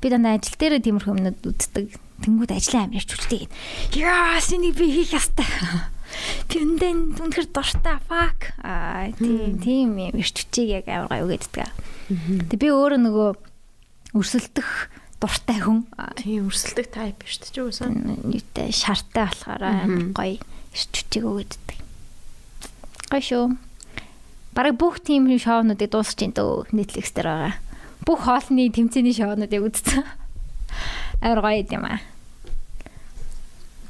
би 0.01 0.09
дандаа 0.09 0.35
ажил 0.41 0.57
дээр 0.57 0.81
тиймэрхүү 0.81 1.13
юмнууд 1.13 1.45
үздэг. 1.45 1.93
Тэнгүүд 2.25 2.51
ажлын 2.53 2.89
амирч 2.89 3.09
хүчтэй. 3.13 3.45
Яа 3.97 4.41
синий 4.41 4.73
би 4.73 4.89
хийх 4.89 5.13
ястай. 5.13 5.45
Тэндэн 6.51 7.15
үнэхэр 7.17 7.47
дуртай 7.53 7.97
fuck. 8.09 8.51
Аа 8.61 9.13
тийм 9.15 9.61
тийм 9.61 9.95
юм 9.95 10.17
ирч 10.17 10.43
хүчийг 10.43 10.83
яг 10.83 10.85
амар 10.89 11.09
гой 11.09 11.21
үгээддэг. 11.37 11.69
Тэг 12.51 12.57
би 12.59 12.67
өөрөө 12.69 12.99
нөгөө 13.01 13.29
өрсөлдөх 14.17 14.69
дуртай 15.21 15.59
хүн. 15.63 15.87
Тийм 16.19 16.51
өрсөлдөх 16.51 16.87
тайп 16.91 17.23
шүү 17.23 17.41
дээ. 17.45 17.53
Чи 17.55 17.61
үсэн. 17.63 17.93
Нийтээ 18.27 18.69
шартай 18.75 19.29
болохоор 19.29 19.63
амар 19.63 20.11
гоё 20.11 20.37
ирч 20.75 20.91
хүчийг 20.91 21.25
өгөөддөг. 21.25 21.77
Гоё 23.13 23.23
шүү. 23.23 23.45
Бараг 24.51 24.75
бүх 24.75 24.99
тийм 24.99 25.31
шоунуудыг 25.31 25.87
дуусчих 25.87 26.27
юм 26.27 26.35
дөө 26.35 26.75
Netflix 26.75 27.15
дээр 27.15 27.29
байгаа. 27.31 27.53
Бүх 28.05 28.25
хоолны 28.25 28.69
тэмцээний 28.73 29.13
шоунуудыг 29.13 29.61
үзсэн. 29.61 30.05
Амар 31.21 31.41
гоё 31.45 31.65
юм 31.69 31.85
аа. 31.85 31.99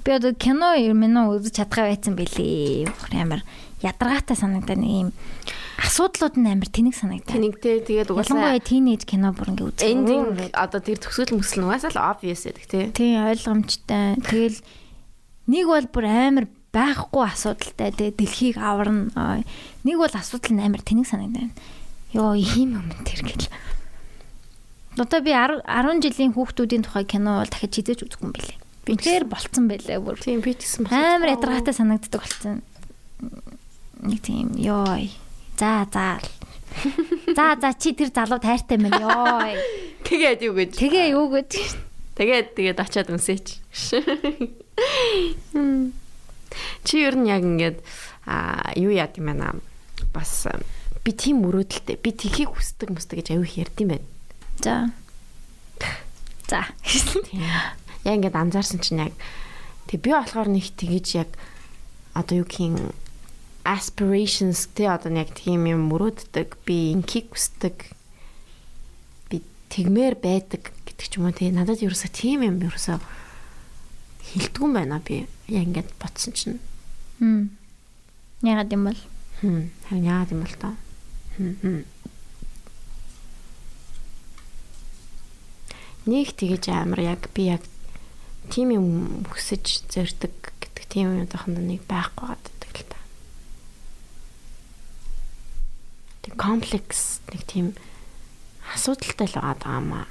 Би 0.04 0.12
одоо 0.18 0.34
кино 0.34 0.74
юм 0.76 1.06
үзэж 1.06 1.62
чадгаа 1.62 1.94
байсан 1.94 2.18
бэлээ. 2.18 2.90
Амар 3.16 3.46
ядаргаатай 3.82 4.36
санагдаа 4.38 4.76
нэг 4.76 4.92
юм 4.92 5.10
асуудлууд 5.82 6.36
нь 6.38 6.50
амар 6.50 6.70
тэнэг 6.70 6.96
санагдаа. 6.96 7.34
Тэнэгтэй 7.34 7.82
тэгээд 7.86 8.12
угаасаа 8.14 8.38
ялангуяа 8.38 8.62
тийнейж 8.62 9.02
кино 9.06 9.34
бүр 9.34 9.54
ингээ 9.54 9.68
үзэх. 9.70 9.90
Эндинг 9.90 10.54
одоо 10.54 10.80
тэр 10.82 11.00
төгсгөл 11.02 11.38
мөсөл 11.42 11.66
угаасаа 11.66 11.92
л 11.94 12.02
obvious 12.02 12.46
гэдэг 12.46 12.66
тий. 12.70 12.86
Тий 12.94 13.14
ойлгомжтой. 13.18 14.22
Тэгэл 14.22 14.60
нэг 15.50 15.66
бол 15.66 15.88
бүр 15.90 16.06
амар 16.06 16.46
байхгүй 16.70 17.24
асуудалтай 17.26 17.90
тэгээ 17.92 18.18
дэлхийг 18.18 18.58
аварна. 18.62 19.42
Нэг 19.84 19.98
бол 19.98 20.14
асуудал 20.14 20.54
нь 20.54 20.62
амар 20.62 20.82
тэнэг 20.86 21.08
санагдана. 21.10 21.54
Йоо 22.14 22.38
ийм 22.38 22.78
юм 22.78 22.88
тэр 23.02 23.26
гэл. 23.26 23.50
Одоо 25.00 25.20
би 25.24 25.32
10 25.32 26.04
жилийн 26.04 26.36
хүүхдүүдийн 26.36 26.84
тухай 26.84 27.06
кино 27.08 27.40
бол 27.40 27.52
дахиж 27.52 27.80
хизээж 27.80 28.04
үзэхгүй 28.04 28.28
юм 28.28 28.36
билээ. 28.36 28.58
Би 28.84 28.98
тэр 29.00 29.24
болцсон 29.30 29.72
байлаа 29.72 30.04
бүр. 30.04 30.20
Тийм 30.20 30.44
би 30.44 30.52
тэгсэн 30.52 30.90
байна. 30.90 31.16
Амар 31.16 31.38
ядаргаатай 31.38 31.72
санагддаг 31.72 32.20
болцсон. 32.20 32.60
Нэг 34.04 34.20
тийм 34.20 34.58
ёо 34.58 35.00
За 35.62 35.88
за. 35.94 36.20
За 37.36 37.56
за 37.62 37.74
чи 37.78 37.94
тэр 37.94 38.10
залуу 38.10 38.42
тайртай 38.42 38.82
мэн 38.82 38.98
ёо. 38.98 39.46
Тэгээд 40.10 40.42
юу 40.50 40.58
гэж. 40.58 40.72
Тэгээ 40.74 41.14
юу 41.14 41.30
гэж. 41.30 41.52
Тэгээд 42.18 42.48
тэгээд 42.58 42.82
очиад 42.82 43.14
үнсээч. 43.14 43.62
Чи 46.84 46.96
ер 46.98 47.16
нь 47.16 47.30
яг 47.30 47.46
ингээд 47.46 47.78
а 48.26 48.74
юу 48.76 48.92
яад 48.92 49.16
юм 49.22 49.30
байна. 49.30 49.56
Бас 50.12 50.50
би 51.06 51.12
тийм 51.14 51.46
мөрөөдөлтэй. 51.46 52.02
Би 52.02 52.12
тхийг 52.12 52.58
хүсдэг 52.58 52.90
мөсдөг 52.92 53.22
гэж 53.22 53.38
аюу 53.38 53.46
их 53.46 53.62
ярьд 53.62 53.78
юм 53.80 53.96
байна. 53.96 54.11
За. 54.62 54.92
За. 56.48 56.66
Яг 58.06 58.18
ингээд 58.18 58.38
анзаарсан 58.38 58.78
чинь 58.82 59.10
яг 59.10 59.14
тэг 59.90 60.06
би 60.06 60.14
болохоор 60.14 60.50
нэг 60.54 60.70
тэгэж 60.78 61.08
яг 61.18 61.30
одоо 62.14 62.46
юу 62.46 62.48
гэх 62.48 62.94
aspirations 63.66 64.70
тэ 64.74 64.90
одоо 64.90 65.10
яг 65.18 65.34
тийм 65.34 65.66
юм 65.66 65.90
мөрөөддөг 65.90 66.62
би 66.66 66.94
инкиг 66.94 67.34
хүсдэг 67.34 67.94
би 69.34 69.42
тэгмээр 69.74 70.18
байдаг 70.22 70.70
гэдэг 70.86 71.08
ч 71.10 71.18
юм 71.18 71.30
уу 71.30 71.34
тэ 71.34 71.50
надад 71.50 71.82
ерөөсө 71.82 72.10
тийм 72.14 72.46
юм 72.46 72.62
ерөөсө 72.62 73.02
хилдэггүй 74.34 74.66
юм 74.66 74.74
байна 74.78 75.02
би. 75.02 75.26
Яг 75.50 75.66
ингээд 75.70 75.90
ботсон 75.98 76.34
чинь. 76.38 76.62
Хм. 77.18 77.50
Ягаад 78.46 78.70
юм 78.70 78.86
бол? 78.86 79.02
Хм. 79.42 79.74
Харин 79.90 80.06
ягаад 80.06 80.34
юм 80.34 80.46
бол 80.46 80.58
таа 80.62 80.78
хм 81.38 81.82
нэг 86.06 86.34
тэгэж 86.38 86.72
амар 86.72 87.02
яг 87.06 87.30
би 87.36 87.52
яг 87.54 87.64
тийм 88.50 88.74
юм 88.74 88.88
хүсэж 89.30 89.90
зорддог 89.92 90.34
гэдэг 90.62 90.86
тийм 90.90 91.14
юм 91.14 91.28
тохонд 91.28 91.62
нэг 91.62 91.86
байхгүй 91.86 92.28
гад 92.32 92.52
тэг 96.22 96.38
комплекс 96.38 97.20
нэг 97.34 97.44
тийм 97.50 97.74
асуудалтай 98.74 99.28
л 99.28 99.36
байгаа 99.36 99.58
даамаа. 99.58 100.06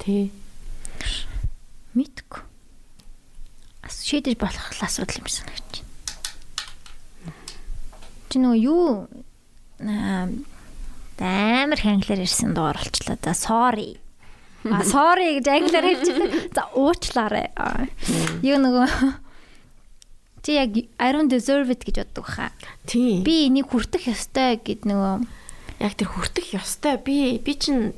Тэ 0.00 0.32
мэдгүй. 1.94 2.42
Ас 3.84 4.02
шийдэж 4.02 4.40
болох 4.40 4.72
асуудал 4.80 5.20
юм 5.20 5.28
санагч. 5.28 5.84
Чи 8.32 8.36
нөгөө 8.40 8.58
юу 8.64 9.06
амар 11.20 11.80
ханглаар 11.80 12.24
ирсэн 12.24 12.54
дуур 12.56 12.78
болчлаа. 12.78 13.18
За 13.20 13.34
sorry. 13.36 13.98
А 14.64 14.86
sorry 14.86 15.42
гэж 15.42 15.46
англиар 15.50 15.86
хэлчихлээ. 15.90 16.54
За 16.54 16.70
уучлаарай. 16.78 17.50
Юу 18.46 18.62
нөгөө 18.62 18.88
Чи 20.42 20.58
яг 20.58 20.74
I 20.98 21.12
don't 21.14 21.30
deserve 21.30 21.70
it 21.70 21.86
гэж 21.86 22.02
боддог 22.02 22.26
хаа. 22.26 22.50
Тийм. 22.86 23.22
Би 23.22 23.46
энийг 23.46 23.70
хүртэх 23.70 24.10
ёстой 24.10 24.58
гэд 24.58 24.82
нөгөө 24.90 25.22
яг 25.86 25.94
тэр 25.94 26.10
хүртэх 26.10 26.58
ёстой. 26.58 26.98
Би 26.98 27.38
би 27.38 27.54
чинь 27.54 27.94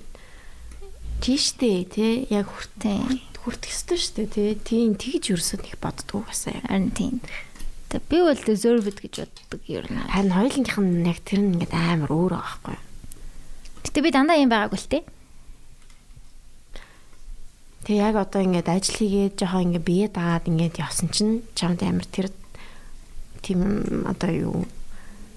тийштэй 1.25 1.89
тий 1.89 2.29
яг 2.29 2.53
хүртээ. 2.53 3.01
Хүртэх 3.49 3.73
ёстой 3.73 3.97
шүү 3.97 4.29
дээ 4.29 4.29
тий. 4.29 4.51
Тийм 4.61 4.93
тэгж 4.93 5.33
ерөөсөө 5.33 5.59
нэг 5.65 5.81
боддгоо 5.81 6.21
басаа. 6.29 6.61
Харин 6.69 6.93
тийм. 6.93 7.25
Тэг 7.89 8.05
би 8.13 8.21
бол 8.21 8.37
deserve 8.37 8.93
it 8.93 9.01
гэж 9.01 9.25
боддог 9.25 9.63
ер 9.65 9.89
нь. 9.89 10.05
Харин 10.13 10.37
хоёулынх 10.37 10.77
нь 10.85 11.09
яг 11.09 11.25
тэр 11.25 11.41
нь 11.41 11.57
ингээд 11.57 11.73
амар 11.73 12.13
өөр 12.13 12.37
байгаа 12.37 12.61
байхгүй. 12.61 12.84
Гэтэ 13.95 14.03
би 14.03 14.11
дандаа 14.11 14.43
юм 14.43 14.51
байгаагүй 14.51 14.75
л 14.75 14.91
тий. 14.91 15.03
Тэг 17.87 17.95
яг 17.95 18.19
одоо 18.19 18.43
ингээд 18.43 18.67
ажил 18.67 18.99
хийгээд 18.99 19.39
жоохон 19.39 19.71
ингээд 19.71 19.87
бие 19.87 20.11
дагаад 20.11 20.51
ингээд 20.51 20.83
явсан 20.83 21.15
чинь 21.15 21.47
чамд 21.55 21.79
амар 21.87 22.03
тэр 22.11 22.35
тийм 23.39 24.03
одоо 24.03 24.35
юу 24.35 24.59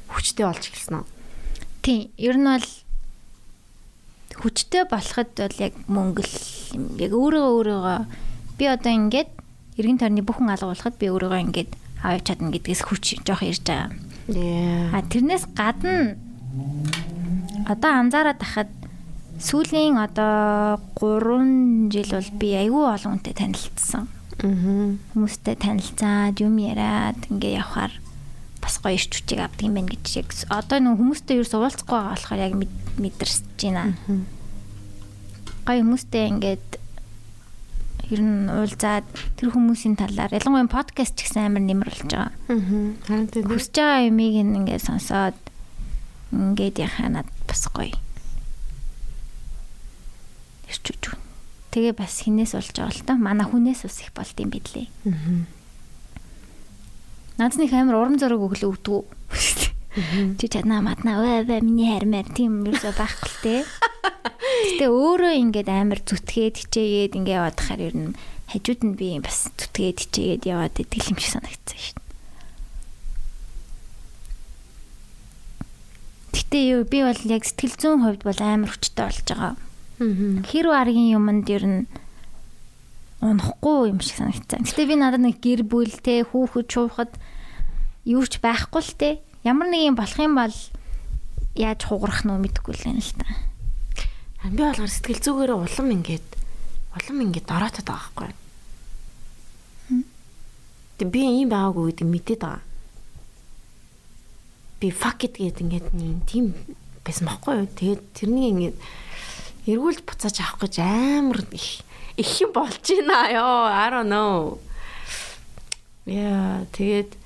хүчтэй 0.10 0.42
болж 0.42 0.74
эхэлсэн 0.74 1.06
үү? 1.06 1.06
Тийм. 1.86 2.10
Ер 2.18 2.42
нь 2.42 2.50
бол 2.50 2.68
хүчтэй 4.42 4.90
болоход 4.90 5.38
бол 5.38 5.58
яг 5.62 5.74
мөнгөл 5.86 6.34
яг 6.98 7.12
өөрийгөө 7.14 7.54
өөрийгөө 7.62 8.00
би 8.58 8.66
одоо 8.74 8.90
ингээд 8.90 9.30
эргэн 9.78 10.02
тойрны 10.02 10.26
бүхэн 10.26 10.50
алга 10.50 10.74
болоход 10.74 10.98
би 10.98 11.14
өөрийгөө 11.14 11.46
ингээд 11.46 11.72
авч 12.02 12.26
чадна 12.26 12.50
гэдгээс 12.50 12.82
хүч 12.90 13.22
жоох 13.22 13.46
ирж 13.46 13.70
байгаа. 13.70 13.94
А 14.98 15.06
тэрнээс 15.06 15.46
гадна 15.54 16.18
одоо 17.68 17.92
анзаараад 18.00 18.40
тахад 18.40 18.72
сүүлийн 19.38 20.00
одоо 20.00 20.80
3 20.96 21.92
жил 21.94 22.10
бол 22.16 22.32
би 22.40 22.50
айгүй 22.56 22.86
олон 22.88 23.20
хүнтэй 23.20 23.36
танилцсан. 23.38 24.08
Аа. 24.42 24.96
Хүмүүстэй 25.14 25.56
танилцаад 25.60 26.40
юм 26.42 26.58
яриад 26.58 27.20
ингээ 27.30 27.60
явхаар 27.62 27.94
бас 28.64 28.80
гоё 28.82 28.98
ирч 28.98 29.12
хүчийг 29.14 29.44
авдаг 29.44 29.68
юм 29.68 29.76
байна 29.78 29.94
гэж 29.94 30.06
яг 30.24 30.30
одоо 30.50 30.78
нэг 30.80 30.98
хүмүүстэй 30.98 31.38
юу 31.38 31.46
суулцахгүй 31.46 31.92
байгаа 31.92 32.16
болохоор 32.16 32.42
яг 32.42 32.54
мэдэрсэж 32.98 33.46
байна. 33.62 33.94
Гоё 35.68 35.80
хүмүүстэй 35.84 36.24
ингээд 36.34 36.68
ер 38.08 38.22
нь 38.24 38.48
уулзаад 38.48 39.06
тэр 39.36 39.52
хүмүүсийн 39.52 40.00
талаар 40.00 40.32
ялангуяа 40.32 40.72
подкаст 40.72 41.20
ч 41.20 41.28
гэсэн 41.28 41.52
амар 41.52 41.64
нэмэр 41.68 41.92
болж 41.92 42.08
байгаа. 42.08 42.32
Аа. 42.48 43.28
Хүсэж 43.28 43.76
байгаа 43.76 44.08
юмыг 44.08 44.34
ингээд 44.40 44.88
сонсоод 44.88 45.38
ингээд 46.32 46.78
яхаа 46.84 47.10
над 47.10 47.28
бас 47.48 47.68
гоё. 47.72 47.92
Байна. 47.92 48.06
Тэгээ 51.72 51.94
бас 51.94 52.14
хинээс 52.24 52.56
болж 52.56 52.74
байгаа 52.74 52.96
л 52.96 53.06
та. 53.06 53.14
Манай 53.16 53.46
хүнээс 53.48 53.86
ус 53.86 54.02
их 54.02 54.12
болд 54.16 54.36
юм 54.40 54.50
бидлээ. 54.52 54.88
Аа. 55.08 55.46
Надсны 57.38 57.70
амар 57.70 58.02
урам 58.02 58.18
зориг 58.18 58.42
өглөө 58.42 58.72
өгдөг. 58.74 59.06
Чи 60.42 60.46
чаднаа 60.50 60.82
матнаа 60.82 61.22
өө 61.22 61.46
өө 61.46 61.62
миний 61.62 61.90
хармаар 61.94 62.26
тийм 62.34 62.66
юусоо 62.66 62.94
байхгүй 62.98 63.30
л 63.30 63.38
те. 63.46 63.56
Гэтэ 64.78 64.88
өөрөө 64.90 65.34
ингээд 65.42 65.70
амар 65.70 66.02
зүтгээд 66.02 66.56
хичээгээд 66.66 67.18
ингээд 67.18 67.38
яваад 67.38 67.58
хахаар 67.58 67.82
ер 67.82 67.96
нь 67.98 68.18
хажууд 68.50 68.82
нь 68.86 68.98
би 68.98 69.18
бас 69.22 69.50
зүтгээд 69.54 69.98
хичээгээд 70.02 70.44
яваад 70.50 70.76
идэг 70.82 71.02
юм 71.14 71.18
шиг 71.18 71.34
санагдсан 71.34 71.78
шин. 71.78 71.98
Гэтэ 76.38 76.58
юу 76.78 76.82
би 76.86 77.02
бол 77.02 77.22
яг 77.26 77.44
сэтгэл 77.50 77.74
зүйн 77.82 78.02
хувьд 78.06 78.22
бол 78.22 78.40
амар 78.46 78.70
хүчтэй 78.70 79.10
болж 79.10 79.26
байгаа. 79.26 79.54
Аа. 79.58 80.46
Хэрв 80.46 80.70
аргийн 80.70 81.18
юмд 81.18 81.50
ер 81.50 81.66
нь 81.66 81.90
унахгүй 83.26 83.90
юм 83.90 83.98
шиг 83.98 84.22
санагдсан. 84.22 84.70
Гэтэ 84.70 84.86
би 84.86 84.96
надад 85.02 85.26
нэг 85.26 85.42
гэр 85.42 85.66
бүл 85.66 85.90
те 85.90 86.22
хүүхэд 86.22 86.70
шуухад 86.70 87.12
юу 88.06 88.22
ч 88.30 88.38
байхгүй 88.38 88.82
л 88.86 88.94
те. 88.94 89.10
Ямар 89.42 89.74
нэг 89.74 89.90
юм 89.90 89.96
болох 89.98 90.22
юм 90.22 90.38
бол 90.38 90.54
яаж 91.58 91.82
хугарах 91.82 92.22
нь 92.22 92.30
мэдэхгүй 92.30 92.74
л 92.78 92.88
юм 92.94 93.02
л 93.02 93.14
та. 93.18 93.26
Би 94.46 94.62
болгоор 94.62 94.94
сэтгэл 94.94 95.26
зүгээрээ 95.26 95.58
улам 95.58 95.88
ингээд 95.98 96.28
улам 96.94 97.18
ингээд 97.26 97.50
дороотод 97.50 97.88
байгаа 97.90 98.14
байхгүй. 98.14 98.32
Тэг 101.02 101.08
би 101.10 101.20
ийм 101.26 101.50
байгаагүй 101.50 101.90
гэдэг 101.90 102.06
мэдээд 102.06 102.42
байгаа. 102.46 102.67
Би 104.80 104.92
fuck 104.94 105.26
it 105.26 105.38
гэдэг 105.38 105.62
ингээд 105.62 105.88
нэг 105.94 106.26
тийм 106.30 106.54
байсан 107.02 107.28
байхгүй 107.28 107.54
юу. 107.64 107.68
Тэгээд 107.70 108.04
тэрнийг 108.14 108.52
ингээд 108.54 108.78
эргүүлж 109.68 110.02
буцааж 110.06 110.38
авах 110.42 110.70
гэж 110.70 110.76
амар 110.82 111.42
их 111.52 111.82
их 112.18 112.32
юм 112.42 112.52
болж 112.54 112.82
байна 112.82 113.30
ёо. 113.34 113.70
I 113.70 113.88
don't 113.90 114.10
know. 114.10 114.62
Яа, 116.06 116.66
тэгээд 116.72 117.18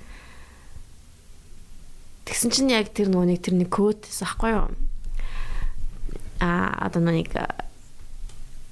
тэгсэн 2.26 2.50
чинь 2.50 2.72
яг 2.72 2.90
тэр 2.96 3.12
нөгөө 3.12 3.28
нэг 3.36 3.40
тэр 3.44 3.56
нэг 3.60 3.70
код 3.70 4.02
байхгүй 4.08 4.52
юу? 4.56 4.72
а 6.42 6.74
одоо 6.90 7.06
нэг 7.06 7.30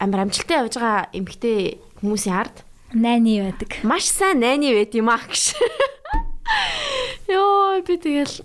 амар 0.01 0.25
амжилттай 0.25 0.57
явж 0.57 0.73
байгаа 0.81 1.13
эмгтэй 1.13 1.77
хүмүүсийн 2.01 2.35
ард 2.35 2.65
найны 2.97 3.45
байдаг. 3.45 3.77
Маш 3.85 4.09
сайн 4.09 4.41
найны 4.41 4.73
байд 4.73 4.97
юм 4.97 5.13
аа 5.13 5.21
гэж. 5.21 5.53
Йоо 7.79 7.87
би 7.87 7.95
тэгэл 7.95 8.43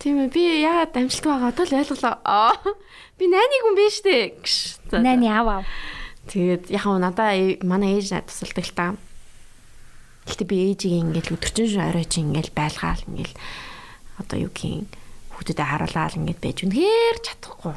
тийм 0.00 0.16
ээ 0.24 0.32
би 0.32 0.64
яагаад 0.64 0.96
амжилттай 0.96 1.28
байгаа 1.36 1.52
одоо 1.52 1.64
л 1.68 1.76
ойлголоо. 1.84 2.56
Би 3.20 3.28
найны 3.28 3.56
хүн 3.60 3.76
биш 3.76 4.00
үү. 4.00 5.04
Найны 5.04 5.28
аав 5.28 5.48
аав. 5.60 5.64
Тэгээд 6.32 6.72
яхаа 6.72 6.96
надаа 6.96 7.36
манай 7.60 8.00
ээж 8.00 8.16
надад 8.16 8.32
тусалдаг 8.32 8.64
л 8.64 8.72
та. 8.72 8.86
Гэхдээ 10.24 10.48
би 10.48 10.56
ээжийг 10.72 11.12
ингээл 11.12 11.36
өдөржин 11.36 11.84
оройч 11.92 12.12
ингээл 12.24 12.56
байлгаал 12.56 13.04
ингээл 13.04 13.36
одоо 14.16 14.36
юу 14.40 14.52
гин 14.56 14.88
хүүхдэд 15.36 15.60
харуулаад 15.60 16.16
ингээд 16.16 16.40
байж 16.40 16.58
үнэхээр 16.64 17.18
чадахгүй 17.20 17.76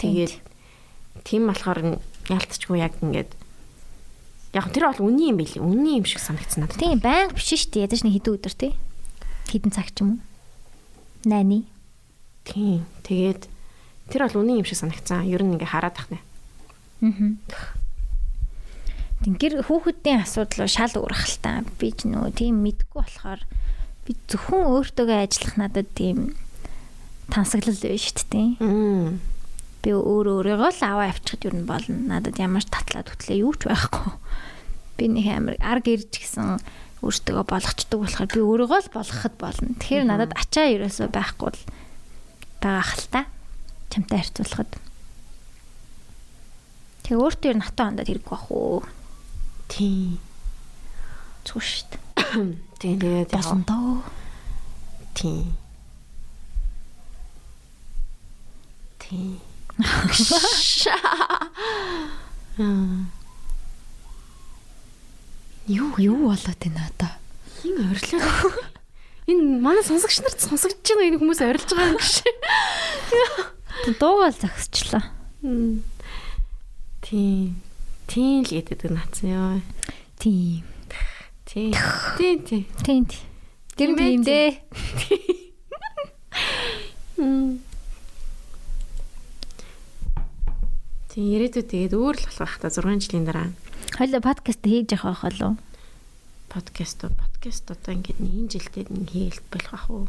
Тэгээд 0.00 0.34
тийм 1.28 1.52
болохоор 1.52 2.00
яалтчгүй 2.32 2.80
яг 2.80 2.96
ингээд 3.04 3.41
яг 4.52 4.68
тэр 4.68 4.92
бол 4.92 5.08
үнэн 5.08 5.32
юм 5.32 5.36
билий. 5.40 5.60
Үнэн 5.60 6.04
юм 6.04 6.06
шиг 6.06 6.20
санагдсан 6.20 6.64
надад. 6.64 6.76
Тийм 6.76 7.00
байнга 7.00 7.32
биш 7.32 7.48
шүү 7.48 7.72
дээ. 7.72 7.84
Ядаж 7.88 8.00
нэг 8.04 8.14
хэдэн 8.20 8.36
өдөр 8.36 8.54
тий. 8.54 8.72
Хэдэн 9.48 9.72
цаг 9.72 9.88
ч 9.96 10.04
юм 10.04 10.08
уу. 10.16 10.20
Найны. 11.24 11.64
Тийм. 12.44 12.84
Тэгээд 13.08 13.48
тэр 14.12 14.28
бол 14.28 14.44
үнэн 14.44 14.60
юм 14.60 14.68
шиг 14.68 14.76
санагдсан. 14.76 15.24
Ер 15.24 15.40
нь 15.40 15.56
ингээ 15.56 15.72
хараад 15.72 15.96
тахнаа. 15.96 16.20
Аа. 17.00 17.32
Тэнгэр 19.24 19.64
хүүхдийн 19.64 20.20
асуудал 20.20 20.68
шал 20.68 20.92
та. 20.92 21.64
Би 21.80 21.88
ч 21.96 22.04
нөө 22.04 22.36
тийм 22.36 22.60
мэдгүй 22.60 23.00
болохоор 23.00 23.40
би 24.04 24.18
зөвхөн 24.28 24.68
өөртөөгөө 24.68 25.18
ажиллах 25.24 25.56
надад 25.56 25.88
тийм 25.96 26.36
тансаглал 27.32 27.78
байна 27.78 28.02
шүү 28.02 28.26
дээ. 28.28 28.48
Аа 28.60 29.31
би 29.82 29.90
өөр 29.90 30.26
өөрийгөө 30.38 30.70
л 30.70 30.82
аваа 30.86 31.10
авчихад 31.10 31.42
юу 31.50 31.54
н 31.58 31.66
болно. 31.66 31.98
Надад 32.06 32.38
ямар 32.38 32.62
ч 32.62 32.70
татлаад 32.70 33.10
хөтлөө 33.10 33.36
юу 33.42 33.52
ч 33.58 33.66
байхгүй. 33.66 34.14
Би 34.94 35.04
нэг 35.10 35.26
амар 35.26 35.56
ар 35.58 35.82
гэрж 35.82 36.06
гисэн 36.14 36.62
өөртөө 37.02 37.42
болгочдөг 37.50 37.98
болохоор 37.98 38.30
би 38.30 38.40
өөрийгөө 38.46 38.80
л 38.86 38.94
болгоход 38.94 39.34
болно. 39.42 39.74
Тэгэхээр 39.82 40.06
надад 40.06 40.32
ачаа 40.38 40.70
ерөөсөө 40.70 41.10
байхгүй 41.10 41.50
л 41.50 41.62
байгаа 42.62 42.86
хэл 42.86 43.08
та. 43.10 43.20
Чамтай 43.90 44.22
харьцуулахад. 44.22 44.70
Тэг 47.02 47.18
өөртөө 47.18 47.50
ер 47.50 47.58
нь 47.58 47.66
хатаа 47.66 47.90
хандаад 47.90 48.06
хэрэггүй 48.06 48.30
бах 48.30 48.46
уу. 48.54 48.86
Тийм. 49.66 50.22
Зүг 51.42 51.58
шүү 51.58 51.86
дээ. 51.90 52.02
Тийм 52.78 52.96
тэгээд 53.02 53.34
болсон 53.34 53.66
доо. 53.66 54.06
Тийм. 55.18 55.58
Тийм. 59.02 59.51
Юу 65.66 65.94
юу 65.96 66.16
болоод 66.28 66.58
байна 66.58 66.90
одоо? 66.90 67.12
Хин 67.62 67.78
орилоо. 67.90 68.52
Энэ 69.26 69.60
манай 69.62 69.84
сонсогч 69.86 70.20
нарт 70.20 70.40
сонсогдож 70.42 70.82
байгаа 70.82 71.08
энэ 71.08 71.18
хүмүүс 71.22 71.40
орилж 71.40 71.70
байгаа 71.70 71.94
юм 71.94 71.98
биш. 72.02 72.20
Дуугаал 73.98 74.34
зогсчлаа. 74.34 75.04
Тийм. 77.00 77.62
Тийм 78.10 78.42
л 78.42 78.50
гэдэг 78.50 78.90
наацсан 78.90 79.30
ёо. 79.30 79.62
Тийм. 80.18 80.66
Тийм. 81.46 81.72
Тийм 82.18 82.36
тийм. 82.44 82.66
Тийм. 82.82 83.06
Тэр 83.78 83.94
юм 83.96 84.22
дээ. 84.26 84.60
Мм. 87.16 87.62
Тийм 91.12 91.28
ирээдүйд 91.28 91.68
тэгээд 91.68 91.92
өөр 91.92 92.16
л 92.16 92.24
болох 92.24 92.40
байх 92.40 92.56
та 92.56 92.72
6 92.72 93.04
жилийн 93.04 93.28
дараа. 93.28 93.52
Хойло 94.00 94.24
подкаст 94.24 94.64
хийж 94.64 94.96
явах 94.96 95.20
байх 95.20 95.36
болов. 95.36 95.60
Подкаст 96.48 97.04
подкаст 97.04 97.68
одоо 97.68 97.92
ингээд 98.00 98.16
энэ 98.16 98.48
жилдээ 98.48 98.88
нэг 98.88 99.12
хийлт 99.12 99.44
болох 99.52 99.72
байх 99.76 99.92
уу? 99.92 100.08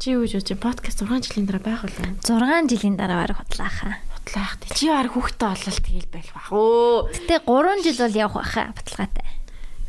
Чи 0.00 0.16
юу 0.16 0.24
гэж 0.24 0.56
подкаст 0.56 1.04
6 1.04 1.28
жилийн 1.28 1.44
дараа 1.44 1.60
байх 1.60 1.84
болов? 1.84 2.08
6 2.24 2.72
жилийн 2.72 2.96
дараа 2.96 3.28
барах 3.28 3.44
хутлаа 3.44 3.68
хаа. 3.68 4.00
Хутлаах. 4.16 4.56
Чи 4.72 4.88
барах 4.88 5.12
хүүхдтэй 5.12 5.44
болол 5.52 5.76
тэгэл 5.84 6.08
байх 6.08 6.32
бах 6.32 6.48
уу? 6.56 7.04
Гэтэ 7.12 7.44
3 7.44 7.84
жил 7.84 8.00
бол 8.00 8.16
явах 8.16 8.48
байхаа 8.48 8.72
баталгаатай. 8.72 9.28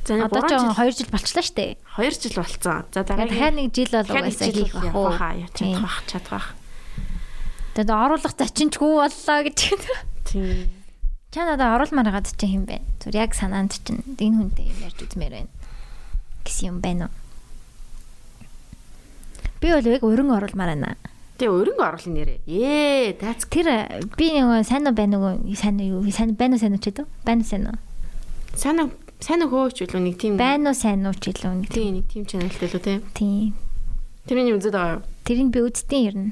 За 0.05 0.15
3 0.27 0.49
жил 0.49 0.73
2 0.73 0.91
жил 0.95 1.09
болчлаа 1.11 1.43
шүү 1.43 1.55
дээ. 1.55 1.77
2 1.97 2.11
жил 2.23 2.35
болцсон. 2.39 2.85
За 2.93 3.03
дараагийн 3.03 3.29
дахиад 3.29 3.55
нэг 3.59 3.67
жил 3.75 3.91
бол 3.93 4.09
угаасаа 4.09 4.49
хийх 4.49 4.73
байх 4.73 4.95
уу? 4.95 5.11
Чадах 5.53 5.97
чадах. 6.07 6.45
Тэгээд 7.75 7.91
оруулах 7.93 8.33
зачинчгүй 8.35 8.91
боллоо 8.97 9.39
гэж. 9.45 9.59
Тийм. 10.29 10.69
Ча 11.29 11.45
надад 11.45 11.77
оруулмаар 11.77 12.09
хагаад 12.09 12.33
чи 12.33 12.47
юм 12.49 12.65
бэ? 12.65 12.81
Зүр 13.03 13.13
яг 13.13 13.37
санаанд 13.37 13.77
чинь 13.85 14.01
энэ 14.17 14.49
хүнтэй 14.49 14.65
юм 14.65 14.77
ярьж 14.81 14.99
үзмээр 15.05 15.33
байна. 15.45 15.53
гэсэн 16.49 16.65
юм 16.73 16.77
байна 16.81 17.05
уу? 17.05 17.13
Би 19.61 19.69
бол 19.69 19.85
яг 19.85 20.01
өрөн 20.01 20.33
оруулмаар 20.33 20.73
байна. 20.73 20.97
Тэгээ 21.37 21.53
өрөнгө 21.53 21.83
оруулын 21.85 22.15
нэрээ. 22.17 22.39
Ээ, 22.49 23.21
that's 23.21 23.45
тэр 23.45 23.69
би 24.17 24.33
нэг 24.33 24.65
сайн 24.65 24.89
уу 24.89 24.97
байна 24.97 25.21
уу? 25.21 25.53
Сайн 25.53 25.77
уу? 25.77 26.09
Сайн 26.09 26.33
байна 26.33 26.57
уу? 26.57 26.61
Сайн 26.65 26.73
уу 26.73 26.81
ч 26.81 26.89
гэдэг. 26.89 27.07
Байна? 27.23 27.43
Сайн 27.45 27.69
уу? 27.69 27.77
Сайн 28.57 28.79
уу? 28.81 28.89
Сайн 29.19 29.43
уу 29.43 29.51
хөөч 29.51 29.83
илүү 29.83 29.99
нэг 29.99 30.15
тийм 30.15 30.39
байна 30.39 30.71
уу 30.71 30.79
сайн 30.79 31.03
уу 31.03 31.11
ч 31.11 31.35
илүү 31.35 31.51
нэг 31.51 31.67
тийм 31.67 31.99
нэг 31.99 32.07
тийм 32.07 32.23
чаналтай 32.23 32.71
илүү 32.71 32.79
тийм. 32.87 33.01
Тийм. 33.11 33.51
Тэрний 34.23 34.55
үзээд 34.55 34.71
байгаа 34.79 34.95
юу? 34.95 35.03
Тэрийг 35.27 35.49
би 35.51 35.59
үзтiin 35.59 36.07
ер 36.07 36.15
нь. 36.15 36.31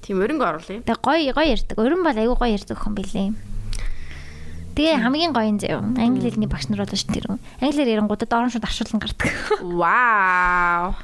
Тийм 0.00 0.24
өрөнгө 0.24 0.48
оруулъя. 0.48 0.80
Тэгээ 0.80 1.04
гоё 1.04 1.36
гоё 1.36 1.52
ярьдаг. 1.52 1.76
Өрөн 1.76 2.00
бол 2.00 2.16
айгүй 2.16 2.36
гоё 2.40 2.56
ярьдаг 2.56 2.80
хүн 2.80 2.96
билээ. 2.96 3.36
Тэгээ 4.80 4.96
хамгийн 4.96 5.36
гоё 5.36 5.48
юм 5.52 5.60
заяа. 5.60 5.84
Англи 5.84 6.24
хэлний 6.32 6.48
багш 6.48 6.72
нар 6.72 6.88
болоо 6.88 6.96
ш 6.96 7.04
тэр. 7.04 7.36
Англиар 7.60 7.92
ярингуудад 8.00 8.32
орон 8.32 8.48
шууд 8.48 8.64
аршуулан 8.64 9.04
гардаг. 9.04 9.28
Вау. 9.60 10.96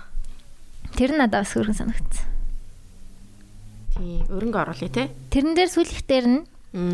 Тэр 0.96 1.12
нь 1.12 1.20
надад 1.20 1.44
бас 1.44 1.52
хөргөн 1.60 1.76
санагдсан. 1.76 2.24
Тийм, 4.00 4.24
өрөнгө 4.32 4.64
оруулъя 4.64 4.88
те. 4.88 5.12
Тэрэн 5.28 5.52
дээр 5.52 5.68
сүүлийнх 5.68 6.08
дээр 6.08 6.24
нь 6.24 6.40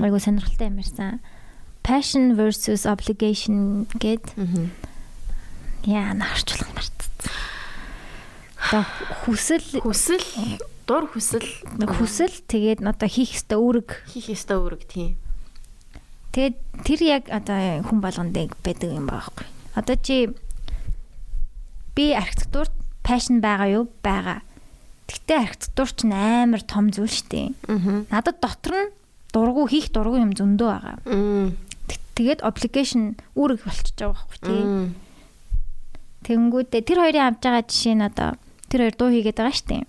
айгүй 0.03 0.19
сонирхолтой 0.19 0.75
юм 0.75 0.83
ярьсан 0.83 1.23
passion 1.87 2.35
versus 2.35 2.83
obligation 2.83 3.87
гэд. 4.03 4.27
Яа, 5.87 6.11
наарчлах 6.19 6.67
мартсан. 6.75 6.97
Одоо 8.67 8.83
хүсэл 9.23 9.63
хүсэл 9.87 10.27
дур 10.91 11.07
хүсэл 11.07 11.47
хүсэл 11.79 12.35
тэгээд 12.51 12.83
одоо 12.83 13.07
хийх 13.07 13.39
ёстой 13.39 13.63
үүрэг 13.63 13.89
хийх 14.11 14.35
ёстой 14.35 14.59
үүрэг 14.59 14.83
тийм. 14.91 15.15
Тэгээд 16.35 16.57
тэр 16.83 17.01
яг 17.07 17.25
одоо 17.31 17.87
хүн 17.87 18.03
болгонд 18.03 18.35
байдаг 18.35 18.91
юм 18.91 19.07
байхгүй. 19.07 19.47
Одоо 19.79 19.95
чи 20.03 20.35
би 21.95 22.11
архитектурт 22.11 22.75
пашн 23.07 23.39
байгаа 23.39 23.71
юу? 23.71 23.85
Байгаа. 24.03 24.43
Гэхдээ 25.07 25.39
архитектур 25.39 25.89
ч 25.95 26.03
амар 26.11 26.63
том 26.67 26.91
зүйл 26.91 27.07
шүү 27.07 27.31
дээ. 27.31 27.49
Надад 28.11 28.43
дотор 28.43 28.75
нь 28.75 28.91
дургу 29.31 29.71
хийх 29.71 29.95
дургу 29.95 30.19
юм 30.19 30.35
зөндөө 30.35 30.67
байгаа. 30.67 30.97
Тэгээд 32.17 32.41
obligation 32.41 33.21
үүрэг 33.37 33.61
болчихж 33.63 33.97
байгаа 34.01 34.17
байхгүй 34.17 34.41
тий. 34.41 34.63
Тэнгүүдээ 36.27 36.83
тэр 36.83 36.99
хоёрын 37.05 37.27
авж 37.29 37.41
байгаа 37.45 37.65
жишээ 37.69 37.95
нь 38.01 38.07
одоо 38.09 38.31
тэр 38.73 38.81
хоёр 38.89 38.97
дуу 38.97 39.11
хийгээд 39.13 39.39
байгаа 39.39 39.55
шүү 39.55 39.69
дээ. 39.69 39.85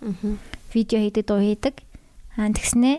Видео 0.75 0.99
хийдэг 1.01 1.23
дуу 1.25 1.39
хийдэг. 1.39 1.75
Аа 2.35 2.51
тэгснээ 2.51 2.95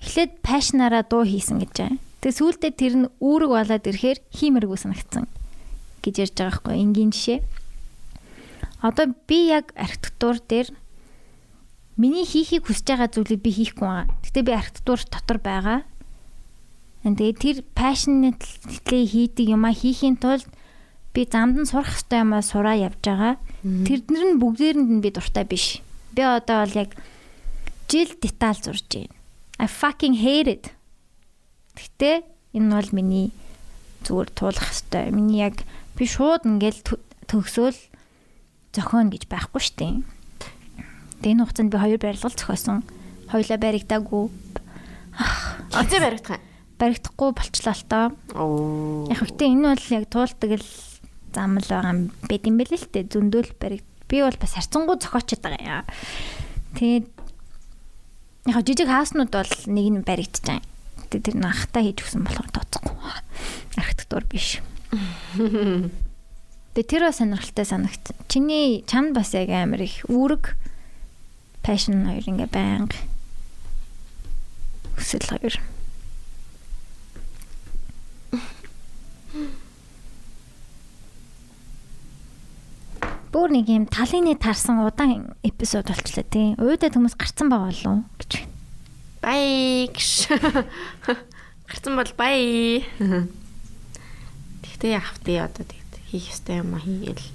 эхлээд 0.00 0.32
пашнараа 0.40 1.02
дуу 1.02 1.26
хийсэн 1.26 1.58
гэж 1.60 1.72
байгаа. 1.74 1.98
Тэгээ 2.24 2.38
сүүлдээ 2.40 2.72
тэр 2.72 2.94
нь 2.94 3.10
үүрэг 3.20 3.50
болоод 3.52 3.84
ирэхээр 3.84 4.18
хиймэргүй 4.32 4.78
санагдсан 4.80 5.28
гэж 6.00 6.14
ярьж 6.24 6.34
байгаа 6.38 6.52
байхгүй 6.56 6.74
энгийн 6.80 7.12
жишээ. 7.12 7.40
Одоо 8.80 9.12
би 9.28 9.52
яг 9.52 9.72
архитектур 9.76 10.40
дээр 10.40 10.68
миний 11.96 12.24
хийхийг 12.24 12.64
хүсэж 12.64 12.84
байгаа 12.96 13.08
зүйлийг 13.12 13.40
би 13.44 13.50
хийхгүй 13.52 13.84
байгаа. 13.84 14.08
Гэтэ 14.24 14.40
би 14.40 14.52
архитектур 14.52 15.00
дотор 15.04 15.38
байгаа. 15.40 15.78
Тэгээ 17.04 17.36
тэр 17.36 17.56
passionately 17.76 19.04
хийдэг 19.04 19.52
юмаа 19.52 19.76
хийхийн 19.76 20.16
тулд 20.16 20.48
би 21.12 21.28
замд 21.28 21.60
нь 21.60 21.68
сурах 21.68 21.92
хэрэгтэй 21.92 22.24
юмаа 22.24 22.40
сураа 22.40 22.80
явж 22.80 23.04
байгаа. 23.04 23.36
Тэрнэр 23.60 24.24
нь 24.32 24.40
бүгдээрэнд 24.40 24.88
нь 24.88 25.04
би 25.04 25.12
дуртай 25.12 25.44
биш. 25.44 25.84
Би 26.16 26.24
одоо 26.24 26.64
бол 26.64 26.80
яг 26.80 26.96
жил 27.92 28.08
деталь 28.16 28.56
зурж 28.56 28.88
байна. 28.88 29.12
I 29.60 29.68
fucking 29.68 30.16
hate 30.16 30.48
it. 30.48 30.64
Гэтэ 31.76 32.24
энэ 32.56 32.72
бол 32.72 32.90
миний 32.96 33.36
зүгээр 34.08 34.30
туулах 34.32 34.64
хэрэгтэй. 34.64 35.12
Миний 35.12 35.44
яг 35.44 35.60
би 36.00 36.08
шууд 36.08 36.48
ингээл 36.48 36.80
төгсөөл 37.28 37.76
зохион 38.72 39.12
гэж 39.12 39.28
байхгүй 39.28 39.60
штеп. 39.60 40.08
Тэгээ 41.20 41.36
энэ 41.36 41.44
хугацаанд 41.44 41.68
би 41.68 41.76
хоёр 41.76 42.00
барилгал 42.00 42.32
зохиосон. 42.32 42.80
Хоёлаа 43.28 43.58
баригдаагүй. 43.60 44.24
Хизээ 45.68 46.00
баригдах 46.00 46.40
юм? 46.40 46.53
Баригдахгүй 46.78 47.30
болчлаа 47.32 47.74
л 47.74 47.84
тоо. 47.86 48.06
Оо. 48.34 49.06
Яг 49.10 49.22
хөтэ 49.22 49.46
энэ 49.46 49.74
бол 49.74 49.86
яг 49.94 50.04
туулдаг 50.10 50.50
л 50.58 50.70
зам 51.34 51.58
л 51.58 51.66
байгаа 51.66 51.92
юм 51.94 52.00
байд 52.26 52.42
юм 52.46 52.56
бэл 52.58 52.74
л 52.74 52.90
тээ 52.90 53.10
зөндөөл 53.10 53.52
баригд. 53.58 53.86
Би 54.10 54.22
бол 54.22 54.38
бас 54.38 54.54
харцангуй 54.54 54.98
зохиочод 54.98 55.42
байгаа 55.42 55.82
юм. 55.82 55.88
Тэгээд 56.78 57.06
яг 58.50 58.60
жижиг 58.66 58.88
хааснууд 58.90 59.30
бол 59.30 59.54
нэг 59.70 59.86
нь 59.90 60.06
баригдчихсан. 60.06 60.62
Тэгээд 61.10 61.26
тэр 61.30 61.36
нахта 61.38 61.78
хийж 61.82 62.02
өгсөн 62.02 62.26
болохоор 62.26 62.50
тооцохгүй. 62.50 62.98
Архитектур 63.78 64.24
биш. 64.26 64.58
Тэгээ 66.74 66.90
тэр 66.90 67.02
бас 67.06 67.22
сонирхолтой 67.22 67.66
санагт. 67.66 68.14
Чиний 68.26 68.82
чанд 68.86 69.14
бас 69.14 69.30
яг 69.34 69.50
амар 69.54 69.86
их 69.86 70.02
үүрэг 70.10 70.58
passion 71.62 72.04
хоёр 72.04 72.26
ингээ 72.26 72.50
байнга 72.50 72.98
хүсэл 74.98 75.26
хоёр. 75.26 75.54
Бүр 83.34 83.50
нэг 83.50 83.66
юм 83.66 83.90
талын 83.90 84.30
тарсан 84.38 84.78
удаан 84.86 85.34
эпизод 85.42 85.90
болчлаа 85.90 86.22
тий. 86.22 86.54
Уйдад 86.54 86.94
хүмүүс 86.94 87.18
гарцсан 87.18 87.50
байгаа 87.50 87.74
болов 87.74 88.06
гэж. 88.22 88.46
Бай 89.18 89.90
гэж. 89.90 90.30
Гарцсан 91.66 91.98
бол 91.98 92.12
бай. 92.14 92.86
Тэгтээ 94.62 94.94
яах 94.94 95.18
вэ 95.26 95.42
одоо 95.50 95.66
тэгт 95.66 95.98
хийх 96.14 96.30
ёстой 96.30 96.62
юм 96.62 96.78
а 96.78 96.78
хийгээл. 96.78 97.26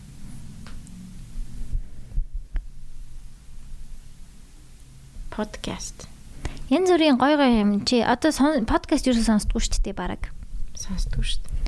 Подкаст. 5.36 6.08
Янз 6.72 6.96
бүрийн 6.96 7.20
гой 7.20 7.36
гой 7.36 7.60
юм 7.60 7.84
чи 7.84 8.00
одоо 8.00 8.32
подкаст 8.64 9.04
юу 9.04 9.20
сонсдгүй 9.20 9.60
шүү 9.60 9.84
дээ 9.84 10.00
бараг. 10.00 10.32
Сонсдгүй 10.80 11.28
шүү 11.28 11.44
дээ. 11.44 11.60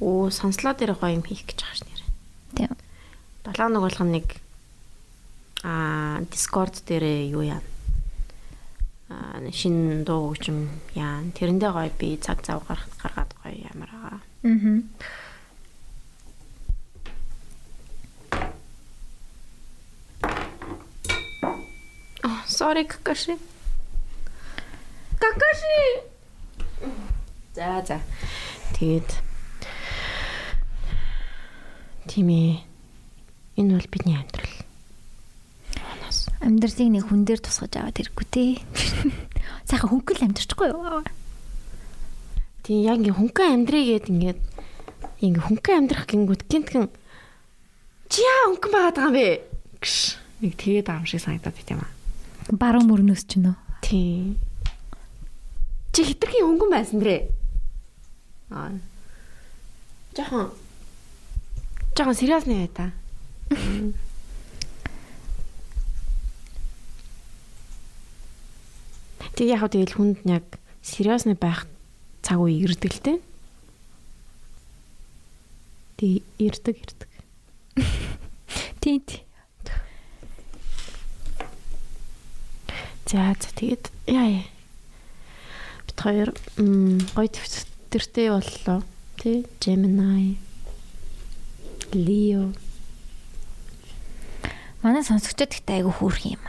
Оо 0.00 0.32
сонслоо 0.32 0.72
дээр 0.72 0.96
гоё 0.96 1.20
юм 1.20 1.24
хийх 1.28 1.44
гэж 1.44 1.60
байгаа 1.60 1.76
ш 1.76 1.84
нэр. 1.84 2.00
Тийм. 2.56 2.72
7 3.44 3.58
хоног 3.58 3.82
болгоно 3.82 4.22
нэг 4.22 4.38
аа 5.66 6.22
Discord 6.30 6.78
дээр 6.86 7.26
юу 7.26 7.42
яа. 7.42 7.58
Аа 9.10 9.42
шин 9.50 10.04
дуу 10.06 10.30
хөгжим 10.30 10.70
яа. 10.94 11.26
Тэрэндээ 11.34 11.72
гоё 11.74 11.90
би 11.98 12.14
цаг 12.22 12.46
зав 12.46 12.62
гаргах 12.62 12.94
гаргаад 13.02 13.34
гоё 13.42 13.58
ямар 13.66 13.90
байгаа. 13.90 14.22
Аа. 14.46 14.78
Oh, 22.22 22.40
sorry 22.46 22.86
Какаши. 22.86 23.34
Какаши. 25.18 26.06
За 27.54 27.82
за. 27.82 27.98
Тэгээд 28.78 29.10
тийм 32.06 32.30
ээ. 32.30 32.71
Энэ 33.56 33.76
бол 33.76 33.88
бидний 33.92 34.16
амьдрал. 34.16 34.54
Амьдралыг 36.40 36.88
нэг 36.88 37.04
хүн 37.06 37.22
дээр 37.28 37.40
тусгаж 37.40 37.76
аваад 37.76 37.96
хэрэггүй 38.00 38.26
те. 38.32 38.44
Сайхан 39.68 39.92
хөнгөл 39.92 40.24
амьдрчихгүй 40.26 40.68
юу? 40.72 41.04
Тийм 42.62 42.80
яг 42.86 42.98
ингээ 43.02 43.18
хөнгөн 43.18 43.52
амьдрий 43.52 43.84
гэд 43.92 44.06
ингээд 44.08 44.40
ингээ 45.22 45.44
хөнгөн 45.46 45.78
амьдрах 45.82 46.06
гингүүд 46.06 46.42
гинтгэн 46.46 46.86
чи 48.10 48.22
яа 48.22 48.50
хөнгөн 48.50 48.72
байгаад 48.72 48.96
байгаа 48.98 49.10
юм 49.10 49.16
бэ? 49.18 49.28
Гш. 49.82 50.18
Нэг 50.42 50.52
тэгээд 50.58 50.88
юм 50.90 51.06
шиг 51.06 51.22
санагдаад 51.22 51.56
байт 51.58 51.70
юм 51.70 51.82
аа. 51.82 51.92
Баруун 52.50 52.86
мөрнөөс 52.90 53.22
ч 53.26 53.38
нөө. 53.38 53.56
Тийм. 53.82 54.38
Чи 55.90 56.00
хитрхийн 56.06 56.46
хөнгөн 56.48 56.70
байсан 56.70 56.98
дэрэ. 56.98 57.30
Аа. 58.50 58.78
Жохон. 60.16 60.50
Жохон 61.98 62.16
сериус 62.16 62.46
нэ 62.46 62.70
та. 62.72 62.90
Тэг 69.36 69.46
яг 69.48 69.60
хөө 69.60 69.72
тэгэл 69.76 69.96
хүнд 69.96 70.18
яг 70.24 70.46
сериусны 70.80 71.36
байх 71.36 71.68
цаг 72.24 72.40
үе 72.40 72.64
ирдэг 72.64 72.92
л 72.96 73.00
дээ. 73.04 73.18
Тэг 76.00 76.24
ирдэг 76.40 76.76
ирдэг. 76.80 77.10
Тий. 78.80 79.00
За 83.12 83.36
за 83.36 83.50
тэгээд 83.52 83.92
яа 84.08 84.40
яа. 84.40 84.48
Бит 85.84 85.98
хоёр 86.00 86.30
гоё 87.12 87.28
төвчтөртэй 87.28 88.32
боллоо. 88.32 88.80
Тэ 89.20 89.44
Gemini 89.60 90.40
Leo 91.92 92.56
Манай 94.82 95.06
сонсогчдод 95.06 95.54
ихтэй 95.54 95.78
айгу 95.78 95.94
хөөрх 95.94 96.26
юм. 96.26 96.42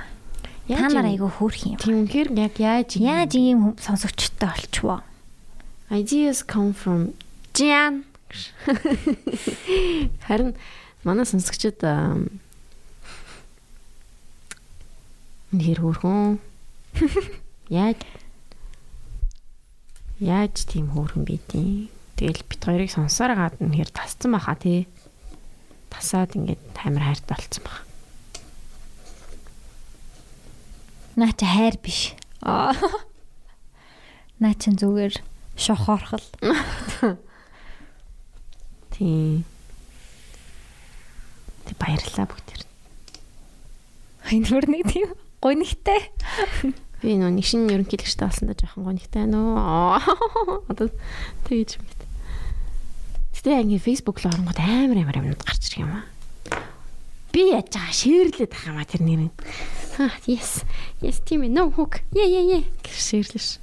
Та 0.65 0.89
нар 0.89 1.05
айгу 1.05 1.29
хөөрх 1.29 1.69
юм. 1.69 1.77
Тийм 1.77 2.09
үнэхээр 2.09 2.33
яг 2.33 2.57
яаж 2.57 2.97
яаж 2.97 3.37
ийм 3.37 3.77
сонсогчдтой 3.77 4.49
болчихвоо? 4.49 5.05
Ideas 5.93 6.41
come 6.41 6.73
from 6.73 7.13
Jan. 7.53 8.09
Харин 10.25 10.57
манай 11.05 11.29
сонсогчид 11.29 11.77
үнэхээр 15.53 15.79
хөөрхөн. 15.85 16.41
Яаж 17.69 18.01
яаж 20.17 20.55
тийм 20.65 20.89
хөөрхөн 20.89 21.21
бидیں۔ 21.21 21.93
Тэгэл 22.17 22.41
бит 22.49 22.61
хоёрыг 22.65 22.89
сонсоор 22.89 23.37
гадна 23.37 23.69
үнэхээр 23.69 23.93
тасцсан 23.93 24.33
баха 24.33 24.57
тий. 24.57 24.89
Тасаад 25.93 26.33
ингээд 26.33 26.81
амар 26.81 27.13
хайртай 27.13 27.37
болцсон 27.37 27.61
баха. 27.61 27.85
Наа 31.15 31.31
чи 31.37 31.45
хайр 31.45 31.77
биш. 31.77 32.13
Аа. 32.41 32.73
Наа 34.41 34.53
чи 34.57 34.73
зүгээр 34.73 35.21
шохорхол. 35.57 36.25
Тийм. 38.93 39.45
Тэг 41.69 41.75
баярлалаа 41.77 42.25
бүгд. 42.25 42.65
Хайн 44.25 44.43
бүр 44.49 44.65
нэг 44.71 44.89
тийм 44.89 45.13
гонигтай. 45.43 46.09
Би 47.03 47.17
нөө 47.19 47.35
нэг 47.35 47.45
шинэ 47.45 47.75
ерөнхийлөгчтэй 47.75 48.25
болсондоо 48.25 48.55
жоохон 48.55 48.87
гонигтай 48.87 49.27
нөө. 49.27 49.99
Одоо 50.71 50.87
тэгэж 51.45 51.77
юм 51.77 51.85
бит. 51.85 52.01
Гэтэ 53.43 53.59
анги 53.59 53.75
Facebook 53.75 54.23
руу 54.23 54.31
оронгод 54.31 54.55
амар 54.55 55.03
амар 55.03 55.19
юмнууд 55.19 55.43
гарч 55.43 55.67
ирэх 55.67 55.83
юм 55.83 55.91
аа. 55.99 56.07
Би 57.33 57.49
яаж 57.49 57.73
байгаа 57.73 57.89
ширлээд 57.97 58.53
ах 58.53 58.65
юм 58.69 58.77
а 58.77 58.85
тэр 58.85 59.01
нэрийг. 59.01 59.33
Аа, 59.97 60.13
yes. 60.29 60.61
Yes, 61.01 61.17
тийм 61.25 61.49
ээ. 61.49 61.49
No 61.49 61.73
hook. 61.73 62.05
Yeah, 62.13 62.29
yeah, 62.29 62.45
yeah. 62.45 62.63
гэж 62.85 62.93
ширлээ 62.93 63.41
ш. 63.41 63.57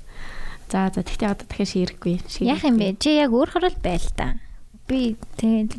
За, 0.71 0.91
за 0.91 1.07
тэгтээ 1.07 1.31
одоо 1.31 1.47
дахиад 1.47 1.71
ширэхгүй. 1.71 2.19
Яах 2.47 2.67
юм 2.67 2.83
бэ? 2.83 2.99
Чи 2.99 3.19
яг 3.19 3.31
өөр 3.31 3.51
хорол 3.51 3.79
байл 3.79 4.07
та. 4.19 4.43
Би 4.91 5.15
тэгэл 5.39 5.75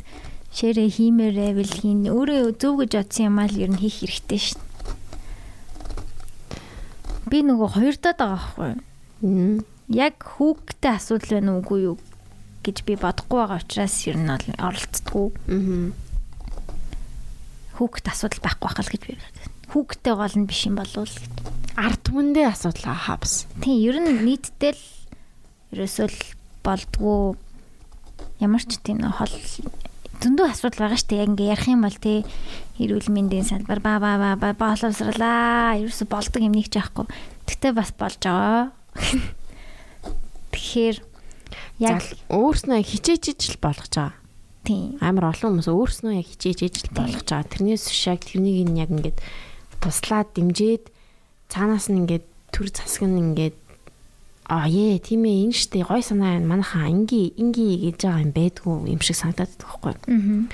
ширээ 0.51 0.87
хиймээрээ 0.87 1.51
бил 1.55 1.71
хийн 1.71 2.07
өөрөө 2.11 2.59
зөв 2.59 2.83
гэж 2.83 2.91
бодсон 2.99 3.27
юм 3.31 3.39
аа 3.39 3.47
л 3.47 3.59
ер 3.59 3.71
нь 3.71 3.79
хийх 3.79 4.03
хэрэгтэй 4.03 4.39
ш. 4.39 4.59
Би 7.31 7.43
нөгөө 7.43 7.69
хоёр 7.75 7.95
даад 7.95 8.19
байгаа 8.19 8.39
байхгүй. 8.39 8.71
Яг 9.91 10.15
хүүктэй 10.19 10.91
асуудал 10.95 11.39
байна 11.39 11.59
уугүй 11.59 11.79
юу 11.87 11.97
гэж 12.67 12.83
би 12.83 12.99
бодохгүй 12.99 13.39
байгаа 13.39 13.63
учраас 13.63 13.95
ер 14.07 14.19
нь 14.19 14.31
оролцдоггүй. 14.31 15.27
Аа. 15.47 16.10
Хүүкт 17.81 18.13
асуудал 18.13 18.45
байхгүй 18.45 18.67
байх 18.69 18.77
л 18.77 18.93
гэж 18.93 19.03
би 19.09 19.13
бодсон. 19.17 19.49
Хүүктэй 19.73 20.13
гол 20.13 20.35
нь 20.37 20.45
биш 20.45 20.61
юм 20.69 20.77
болов 20.77 21.01
уу? 21.01 21.09
Ард 21.81 21.99
түмэндээ 22.05 22.45
асуудал 22.45 22.93
хавс. 22.93 23.49
Тийм 23.57 23.81
ер 23.81 23.97
нь 23.97 24.21
нийтдээ 24.21 24.77
л 24.77 24.85
ерөөсөө 25.73 26.07
л 26.13 26.21
болдгоо 26.61 27.33
ямар 28.37 28.61
ч 28.61 28.77
тийм 28.85 29.01
хол 29.01 29.33
зөндөө 30.21 30.45
асуудал 30.53 30.85
байгаа 30.85 31.01
шүү 31.01 31.09
дээ. 31.09 31.21
Яг 31.25 31.29
ингээ 31.33 31.51
ярих 31.57 31.67
юм 31.73 31.81
бол 31.81 31.97
тий 31.97 32.19
эрүүл 32.77 33.09
мэндийн 33.09 33.49
салбар 33.49 33.81
ба 33.81 33.97
ба 33.97 34.13
ба 34.21 34.37
ба 34.37 34.53
боловсрлаа. 34.53 35.81
Ерөөсө 35.81 36.05
болдог 36.05 36.37
юм 36.45 36.53
нэг 36.53 36.69
ч 36.69 36.77
яахгүй. 36.77 37.09
Гэтэ 37.49 37.73
бас 37.73 37.89
болж 37.97 38.21
байгаа. 38.21 38.69
Тэгэхээр 40.53 40.97
яг 41.81 42.05
өөрснөө 42.29 42.85
хичээж 42.85 43.33
ижил 43.33 43.57
болгож 43.57 43.89
байгаа. 43.89 44.20
Тийм. 44.61 44.97
Амар 45.01 45.33
олон 45.33 45.57
хүмүүс 45.57 45.69
өөрснөө 45.73 46.13
яг 46.21 46.27
хичээж 46.29 46.59
ижил 46.61 46.89
болгож 46.93 47.25
байгаа. 47.25 47.49
Тэрнээс 47.49 47.85
яг 48.05 48.21
тэрнийг 48.21 48.69
нь 48.69 48.77
яг 48.77 48.93
ингээд 48.93 49.17
туслаад 49.81 50.29
дэмжиж 50.37 50.93
цаанаас 51.49 51.89
нь 51.89 52.05
ингээд 52.05 52.25
төр 52.53 52.67
засаг 52.69 53.09
нь 53.09 53.17
ингээд 53.33 53.57
аа 54.45 54.69
ээ 54.69 55.01
тийм 55.01 55.25
ээ 55.25 55.49
энэ 55.49 55.57
штэ 55.57 55.81
гой 55.87 56.05
санаа 56.05 56.37
байна 56.37 56.51
манайхаа 56.51 56.91
инги 56.93 57.33
инги 57.41 57.89
гэж 57.89 58.05
байгаа 58.05 58.21
юм 58.21 58.33
байдгүй 58.37 58.75
юм 58.93 59.01
шиг 59.01 59.17
санагдаад 59.17 59.51
байхгүй. 59.57 59.93
Аа. 59.97 60.45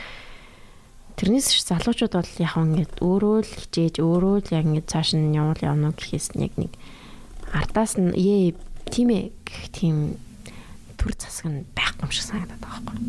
Тэрнээс 1.17 1.47
ч 1.49 1.65
залуучууд 1.65 2.13
бол 2.13 2.31
яг 2.37 2.53
ингээд 2.55 2.93
өөрөө 3.01 3.35
л 3.43 3.53
хичээж 3.59 3.95
өөрөө 3.99 4.35
л 4.37 4.53
яг 4.53 4.65
ингээд 4.69 4.87
цааш 4.87 5.09
нь 5.17 5.35
явуул 5.35 5.65
явна 5.65 5.91
гэхээс 5.91 6.37
яг 6.37 6.53
нэг 6.55 6.71
ардаас 7.51 7.97
нь 7.97 8.13
ээ 8.13 8.53
тийм 8.87 9.09
ээ 9.11 9.25
гэх 9.43 9.65
тийм 9.73 9.95
төр 10.97 11.13
засаг 11.15 11.47
нь 11.47 11.65
байхгүй 11.77 12.05
юм 12.05 12.11
шиг 12.11 12.25
санагдаад 12.25 12.61
байгаа 12.61 12.81
байхгүй. 12.85 12.99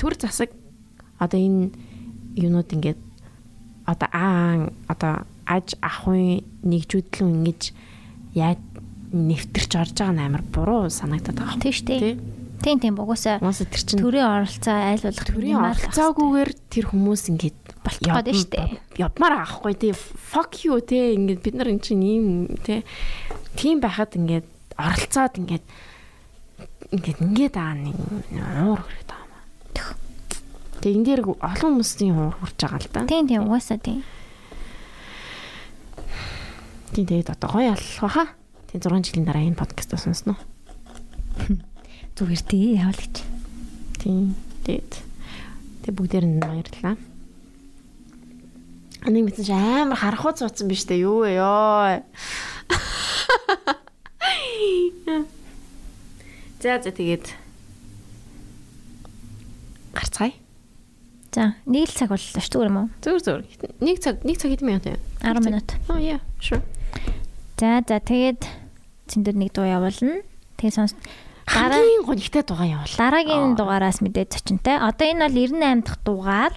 Төр 0.00 0.14
засаг 0.16 0.50
одоо 1.20 1.38
энэ 1.38 1.70
юунууд 2.36 2.70
ингээд 2.72 3.00
одоо 3.86 4.08
аа 4.12 4.72
одоо 4.88 5.14
аж 5.48 5.76
ахуйн 5.80 6.44
нэгжүүдлэн 6.64 7.28
ингэж 7.44 7.62
яаж 8.36 8.60
нэвтэрч 9.12 9.72
орж 9.80 9.96
байгаа 9.96 10.14
нь 10.16 10.24
амар 10.24 10.44
буруу 10.44 10.92
санагдаад 10.92 11.38
байгаа. 11.40 11.62
Тийм 11.62 11.72
шүү 11.72 11.86
дээ. 11.88 12.16
Тийм 12.58 12.78
тийм 12.82 12.94
угсаа 12.98 13.38
төрийн 13.38 14.28
оролцоо 14.28 14.76
айлуулах 14.76 15.24
төрийн 15.24 15.62
оролцоогүйгээр 15.62 16.50
тэр 16.68 16.84
хүмүүс 16.90 17.22
ингэж 17.32 17.54
болчих 17.86 18.12
гээд 18.12 18.34
шүү 18.34 18.50
дээ. 18.50 18.68
Явмаар 18.98 19.34
аахгүй 19.46 19.74
тий 19.78 19.92
fuck 19.94 20.66
you 20.66 20.76
тий 20.82 21.14
ингэж 21.14 21.38
бид 21.38 21.54
нар 21.54 21.70
эн 21.70 21.80
чинь 21.80 22.02
ийм 22.02 22.26
тий 22.66 22.82
тийм 23.54 23.78
байхад 23.78 24.18
ингэж 24.18 24.44
оролцоод 24.74 25.38
ингэж 25.38 25.62
ингэж 26.88 27.20
ингээд 27.20 27.56
аа 27.60 27.76
нэг 27.76 27.96
уур 28.32 28.80
хүрээд 28.80 29.08
байгаа 29.12 29.28
юм. 29.28 29.96
Тэгээ 30.80 30.96
энэ 30.96 31.04
дээр 31.04 31.22
олон 31.36 31.72
хүмүүсийн 31.76 32.16
уур 32.16 32.34
хурж 32.40 32.56
байгаа 32.56 32.80
л 32.80 32.88
да. 32.88 33.04
Тийм 33.04 33.28
тийм 33.28 33.44
угаасаа 33.44 33.76
тийм. 33.76 34.00
Тийм 36.96 37.04
тэгээд 37.04 37.36
одоо 37.36 37.48
гоё 37.52 37.76
алах 37.76 38.00
баха. 38.00 38.24
Тийм 38.72 38.80
6 38.80 39.04
жилийн 39.04 39.28
дараа 39.28 39.44
энэ 39.44 39.60
подкаст 39.60 39.92
сонсноо. 40.00 40.40
Зүгээр 42.16 42.42
тий 42.48 42.80
яавал 42.80 42.96
гэж. 42.96 43.16
Тийм. 44.00 44.32
Тэгээд 44.64 44.92
тэг 45.84 45.92
бүгдээр 45.92 46.24
нь 46.24 46.40
баярлалаа. 46.40 46.96
Аник 49.04 49.28
мэдсэн 49.28 49.44
чи 49.44 49.52
амар 49.52 50.00
харахуу 50.00 50.32
цуцсан 50.32 50.72
биш 50.72 50.88
үү 50.88 51.04
юу 51.04 51.28
ёо. 51.28 52.00
За 56.58 56.78
за 56.82 56.90
тэгээд 56.90 57.26
гарцгаая. 59.94 60.34
За 61.32 61.54
нэг 61.66 61.86
л 61.86 61.94
цаг 61.94 62.10
боллоо 62.10 62.42
ш 62.42 62.48
зүгээр 62.50 62.70
юм 62.70 62.78
уу? 62.82 62.88
Зүгээр 62.98 63.22
зүгээр. 63.22 63.44
Нэг 63.78 63.96
цаг 64.02 64.14
нэг 64.26 64.36
цаг 64.42 64.50
хэдэн 64.54 64.66
минут 64.66 64.84
вэ? 64.90 64.98
10 65.22 65.46
минут. 65.46 65.68
Oh 65.86 65.98
yeah, 66.02 66.18
sure. 66.42 66.62
За 67.58 67.82
за 67.86 68.02
тэгээд 68.02 68.42
зиндөр 69.06 69.34
нэг 69.38 69.54
дуу 69.54 69.66
явуулна. 69.70 70.26
Тэгээ 70.58 70.74
сонс 70.74 70.94
дараа 71.46 71.78
Хамгийн 71.78 72.02
гонхтой 72.04 72.42
дугаа 72.42 72.66
явуул. 72.66 72.94
дараагийн 72.98 73.54
дугаараас 73.54 74.02
мэдээд 74.02 74.34
зочинтой. 74.34 74.76
Одоо 74.82 75.06
энэ 75.06 75.30
бол 75.30 75.36
98 75.38 75.86
дахь 75.86 76.00
дугаар 76.04 76.52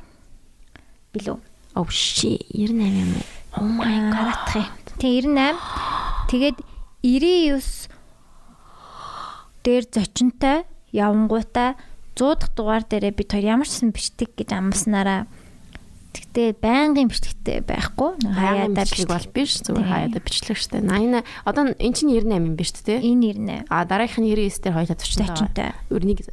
билүү? 1.13 1.37
Oh 1.77 1.87
shit, 1.87 2.41
98 2.51 2.73
юм 3.05 3.11
уу? 3.15 3.25
Oh 3.55 3.69
my 3.69 3.95
god. 4.11 4.65
Тэгээ 4.97 5.29
98. 5.29 5.55
Тэгээд 6.27 6.57
99 7.05 7.90
дээр 9.63 9.85
зочинтой 9.87 10.65
явангуудаа 10.91 11.77
100 12.15 12.39
дахь 12.39 12.53
дугаар 12.55 12.83
дээрээ 12.85 13.13
бид 13.15 13.29
хоёр 13.31 13.61
ямар 13.61 13.67
ч 13.67 13.81
сан 13.81 13.95
бичдэг 13.95 14.35
гэж 14.35 14.49
амласнараа 14.51 15.27
Тэгтээ 16.11 16.59
байнгын 16.59 17.07
бичлэгтэй 17.07 17.63
байхгүй. 17.63 18.19
Хаяада 18.19 18.83
бичлэг 18.83 19.07
бичлэг 19.07 19.11
бол 19.15 19.27
биш 19.31 19.63
зүгээр 19.63 19.87
хаяада 19.87 20.19
бичлэг 20.19 20.59
штэ. 20.59 20.83
80 20.83 21.23
одоо 21.47 21.71
эн 21.71 21.93
чинь 21.95 22.11
98 22.11 22.35
юм 22.35 22.55
биш 22.59 22.75
үү 22.75 22.83
те? 22.83 22.95
энэ 22.99 23.63
98 23.63 23.71
А 23.71 23.87
дараагийнх 23.87 24.19
нь 24.19 24.27
99 24.35 24.59
дээр 24.59 24.75
хоёлаа 24.75 24.97
зочинтой. 24.99 25.71
Өрнийг 25.87 26.27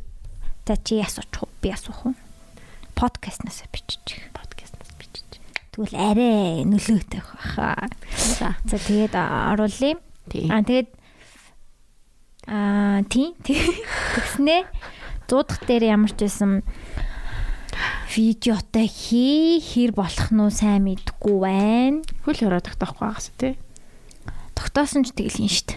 За 0.67 0.75
чи 0.83 0.99
асууч 0.99 1.31
уу? 1.41 1.49
Би 1.63 1.71
асуух 1.71 2.11
уу? 2.11 2.15
Подкастнаас 2.99 3.63
бичиж. 3.71 4.19
подкастнаас 4.35 4.91
бичиж. 4.99 5.39
Тэгвэл 5.71 5.95
арай 5.95 6.67
нөлөөтэй 6.67 7.23
баха. 7.23 7.89
За. 8.19 8.59
Тэгээд 8.67 9.15
а, 9.15 9.55
оруулъя. 9.55 9.97
Аа 10.51 10.67
тэгээд 10.67 10.91
аа 12.49 13.05
тий 13.13 13.37
тэгснэ 13.45 14.65
100 15.29 15.45
дахь 15.45 15.63
дээр 15.69 15.85
ямар 15.93 16.09
ч 16.17 16.25
байсан 16.25 16.65
видеотой 18.09 18.89
хий 18.89 19.61
хэр 19.61 19.93
болох 19.93 20.33
нь 20.33 20.49
сайн 20.49 20.89
мэдгүй 20.89 21.37
байна. 21.37 22.01
Хөл 22.25 22.41
хороо 22.41 22.65
тогтоохгүй 22.65 23.05
байгаас 23.05 23.29
тий. 23.37 23.61
Тогтоосон 24.57 25.05
ч 25.05 25.13
тэгэл 25.13 25.45
хийн 25.45 25.53
штт. 25.53 25.77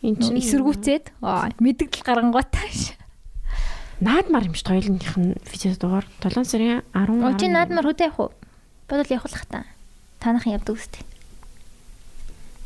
Эн 0.00 0.16
чинь 0.16 0.40
Эсэргүүцээд 0.40 1.12
аа 1.20 1.52
мэдгдэл 1.60 2.00
гарангуйтай 2.00 2.72
ш. 2.72 2.96
наадмар 4.00 4.48
юм 4.48 4.56
ш 4.56 4.64
тойлонх 4.64 5.12
нь 5.20 5.36
видео 5.44 5.76
дугаар 5.76 6.08
7 6.24 6.48
сарын 6.48 6.80
10. 6.96 7.20
Оо 7.20 7.36
чи 7.36 7.52
наадмар 7.52 7.84
хөдөө 7.84 8.08
явах 8.08 8.20
уу? 8.24 8.32
Бодвол 8.88 9.12
явах 9.12 9.44
та. 9.44 9.68
Танахан 10.24 10.56
явдаг 10.56 10.80
үстэй. 10.80 11.04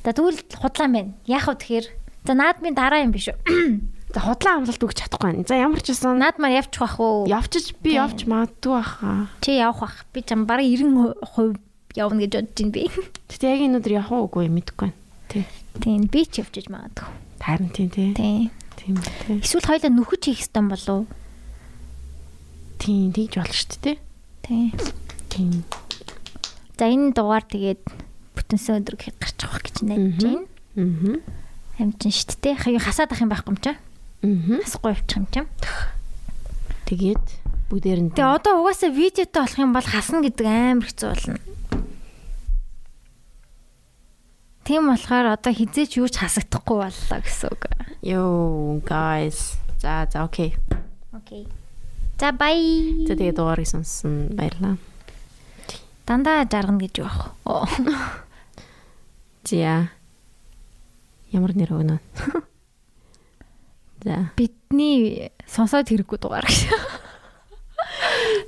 За 0.07 0.15
тэгвэл 0.15 0.39
худлаа 0.55 0.87
мэн. 0.87 1.19
Яах 1.27 1.51
вэ 1.51 1.59
тэгэхээр? 1.59 1.87
За 2.26 2.34
наадмын 2.34 2.76
дараа 2.76 3.02
юм 3.04 3.12
биш 3.16 3.30
үү? 3.32 3.38
За 4.10 4.20
худлаа 4.26 4.58
амлалт 4.58 4.82
өгч 4.82 4.98
чадахгүй 5.06 5.30
байна. 5.32 5.46
За 5.46 5.54
ямар 5.58 5.82
ч 5.86 5.94
байсан 5.94 6.18
Наадмаар 6.18 6.58
явчих 6.66 6.82
бах 6.82 6.98
уу? 7.00 7.30
явчих 7.30 7.78
би 7.82 7.94
Тийм. 7.94 8.02
явж 8.10 8.20
магадгүй 8.26 8.74
баха. 8.74 9.30
Чи 9.42 9.54
явах 9.62 9.80
бах. 9.86 9.96
Би 10.14 10.20
чам 10.26 10.46
бараг 10.50 10.66
90% 10.66 11.62
явна 11.94 12.20
гэж 12.26 12.32
бодож 12.34 12.58
байна 12.58 12.74
би. 12.74 12.84
Гэтэ 13.30 13.46
яг 13.54 13.62
энэ 13.70 13.78
өдөр 13.78 13.94
явах 14.02 14.12
уугүй 14.18 14.50
мэдэхгүй 14.50 14.90
байна. 14.90 14.98
Тий. 15.30 15.46
Тийм 15.78 16.10
би 16.10 16.26
ч 16.26 16.42
явж 16.42 16.54
иж 16.58 16.68
магадгүй. 16.74 17.06
Харин 17.38 17.70
тийм 17.70 17.90
тий. 17.94 18.10
Тийм. 18.18 18.50
Тийм 18.82 18.98
тий. 18.98 19.38
Эсвэл 19.46 19.70
хоёлаа 19.70 19.94
нөхөж 19.94 20.22
хийх 20.26 20.42
ёстой 20.42 20.62
юм 20.66 20.70
болов 20.74 20.90
уу? 20.90 21.06
Тийм 22.82 23.12
тийж 23.14 23.38
болно 23.38 23.54
шүү 23.54 23.78
дээ. 23.84 23.98
Тийм. 24.42 24.74
Тийм. 25.30 25.52
За 26.82 26.90
энэ 26.90 27.14
дугаар 27.14 27.46
тэгээд 27.46 27.84
бүтэнсэн 28.34 28.82
өдөр 28.82 28.96
гэхэд 28.98 29.18
гарчих 29.22 29.50
واخ 29.54 29.62
гэж 29.62 29.76
найдаж 29.86 30.18
байна. 30.26 30.50
Аа. 30.80 31.20
Амжин 31.79 32.13
штт 32.15 32.39
те. 32.39 32.55
Хаяа 32.55 32.79
хасаад 32.79 33.11
ах 33.11 33.21
юм 33.23 33.31
байхгүй 33.33 33.55
юм 33.55 33.59
чаа. 33.59 33.77
Аа. 34.23 34.63
Хасахгүй 34.63 34.95
явчих 34.95 35.19
юм 35.19 35.27
чам. 35.35 35.47
Тэгээд 36.87 37.25
бүгдээр 37.73 38.01
нь 38.07 38.11
Тэгээ 38.15 38.37
одоо 38.39 38.63
угаасаа 38.63 38.95
видеотой 38.95 39.43
болох 39.43 39.59
юм 39.59 39.73
бол 39.75 39.89
хасна 39.89 40.23
гэдэг 40.23 40.47
амар 40.47 40.87
хэцүү 40.87 41.09
болно. 41.11 41.41
Тийм 44.65 44.89
болохоор 44.89 45.27
одоо 45.35 45.53
хизээч 45.53 46.01
юу 46.01 46.09
ч 46.09 46.23
хасагдахгүй 46.23 46.77
боллоо 46.89 47.19
гэсэн 47.21 47.49
үг. 47.53 47.63
Йоо 48.01 48.81
guys. 48.87 49.59
За 49.83 50.09
за 50.09 50.25
окей. 50.25 50.57
Окей. 51.13 51.45
За 52.17 52.33
бай. 52.33 53.05
За 53.05 53.13
тэгээд 53.19 53.37
дугаарыг 53.37 53.69
сонссон 53.69 54.33
баярлалаа. 54.33 54.79
Дандаа 56.07 56.49
жаргана 56.49 56.81
гэж 56.81 57.03
юу 57.03 57.09
ах. 57.11 57.37
Ямар 61.35 61.51
нэр 61.59 61.75
өгнө? 61.75 61.99
За. 64.07 64.31
Бидний 64.39 65.35
сонсоод 65.51 65.91
хэрэггүй 65.91 66.19
дугаар 66.23 66.47
гэж. 66.47 66.71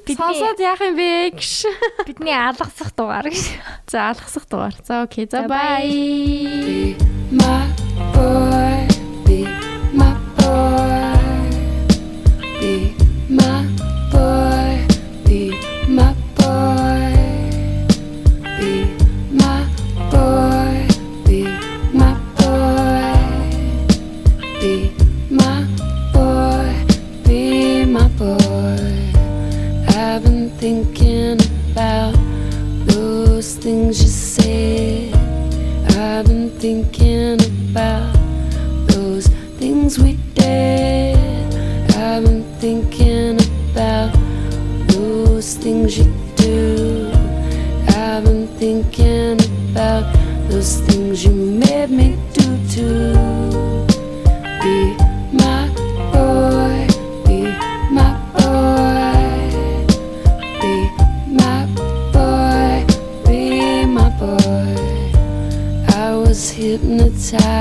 Сонсоод 0.15 0.63
яах 0.63 0.79
юм 0.87 0.95
бэ 0.95 1.35
гэж. 1.35 1.67
Бидний 2.09 2.31
алгасах 2.31 2.95
дугаар 2.95 3.27
гэж. 3.27 3.43
За 3.91 4.15
алгасах 4.15 4.47
дугаар. 4.47 4.79
За 4.87 5.03
окей. 5.03 5.27
За 5.27 5.51
bye. 5.51 6.95
My 7.35 7.67
boy, 8.15 8.87
thinking 30.67 31.39
about 31.71 32.13
those 32.87 33.55
things 33.55 34.03
you 34.03 34.09
said. 34.09 35.15
I've 35.97 36.27
been 36.27 36.51
thinking 36.59 37.39
about 37.71 38.13
those 38.89 39.29
things 39.61 39.97
we 39.97 40.15
did. 40.35 40.86
inside 67.33 67.56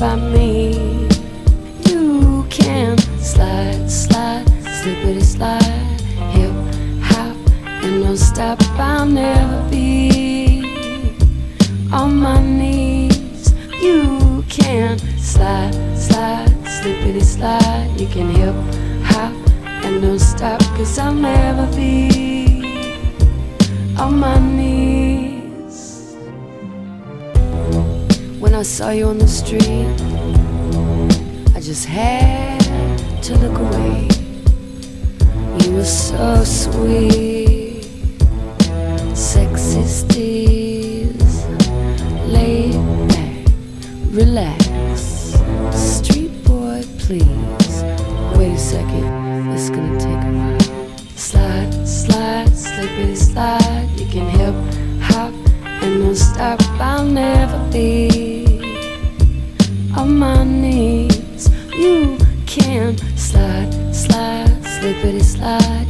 you 0.00 0.16
me. 0.32 1.08
You 1.86 2.46
can 2.50 2.96
slide, 3.18 3.90
slide, 3.90 4.46
slippity 4.62 5.22
slide, 5.22 6.00
hip 6.32 6.52
hop, 7.02 7.36
and 7.64 8.04
don't 8.04 8.16
stop. 8.16 8.58
I'll 8.78 9.06
never 9.06 9.68
be 9.68 10.62
on 11.92 12.16
my 12.16 12.40
knees. 12.40 13.52
You 13.82 14.44
can 14.48 14.98
slide, 15.18 15.74
slide, 15.96 16.48
slippity 16.64 17.22
slide. 17.22 17.90
You 17.98 18.06
can 18.06 18.30
hip 18.30 18.54
hop 19.04 19.32
and 19.84 20.00
don't 20.00 20.20
stop, 20.20 20.60
cause 20.76 20.98
I'll 20.98 21.12
never 21.12 21.66
be 21.74 22.62
on 23.98 24.20
my 24.20 24.38
knees. 24.38 24.47
Saw 28.68 28.90
you 28.90 29.06
on 29.06 29.16
the 29.16 29.26
street, 29.26 29.88
I 31.56 31.60
just 31.60 31.86
had 31.86 32.60
to 33.22 33.34
look 33.38 33.58
away. 33.58 34.06
You 35.60 35.72
were 35.72 35.84
so 35.84 36.44
sweet, 36.44 37.82
sexy 39.16 39.84
steez, 39.98 41.28
laid 42.30 42.74
back, 43.08 43.46
relax. 44.12 44.57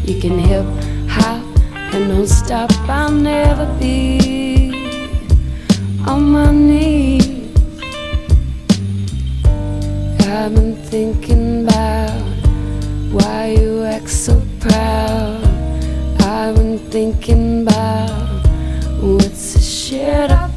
You 0.09 0.18
can 0.18 0.39
hip 0.39 0.64
hop 1.06 1.44
and 1.93 2.09
don't 2.09 2.26
stop. 2.26 2.70
I'll 2.89 3.10
never 3.12 3.66
be 3.78 4.72
on 6.06 6.30
my 6.32 6.51
knees. 6.51 7.55
I've 10.20 10.55
been 10.55 10.76
thinking 10.76 11.64
about 11.68 12.22
why 13.12 13.55
you 13.60 13.85
act 13.85 14.09
so 14.09 14.40
proud. 14.60 15.44
I've 16.22 16.56
been 16.56 16.78
thinking 16.90 17.64
about 17.64 18.47
what's 19.02 19.52
this 19.52 19.70
shit. 19.70 20.47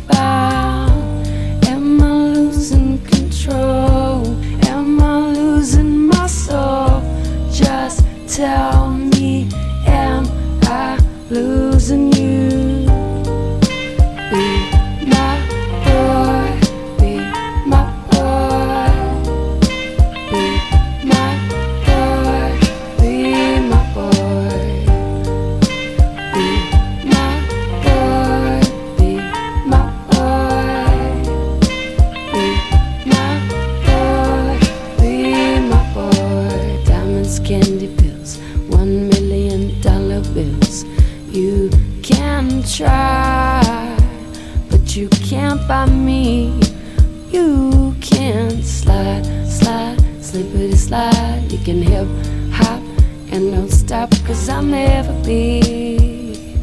slide. 50.92 51.50
You 51.50 51.58
can 51.60 51.82
hip 51.82 52.08
hop 52.52 52.84
and 53.32 53.44
don't 53.54 53.72
stop, 53.72 54.12
cause 54.26 54.50
I'll 54.50 54.62
never 54.62 55.14
be 55.24 56.58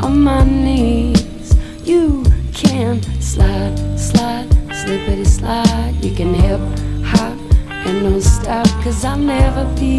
on 0.00 0.22
my 0.22 0.44
knees. 0.44 1.52
You 1.84 2.24
can 2.54 3.02
slide, 3.20 3.76
slide, 3.98 4.48
slippity 4.80 5.26
slide. 5.26 5.94
You 6.02 6.14
can 6.14 6.32
hip 6.32 6.62
hop 7.04 7.36
and 7.68 8.02
don't 8.04 8.22
stop, 8.22 8.66
cause 8.82 9.04
I'll 9.04 9.18
never 9.18 9.64
be 9.78 9.92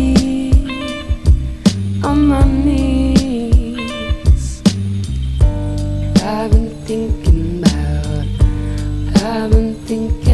on 2.04 2.28
my 2.28 2.44
knees. 2.66 4.64
I've 6.34 6.50
been 6.52 6.72
thinking 6.90 7.60
about, 7.60 8.26
I've 9.24 9.52
been 9.52 9.76
thinking. 9.86 10.25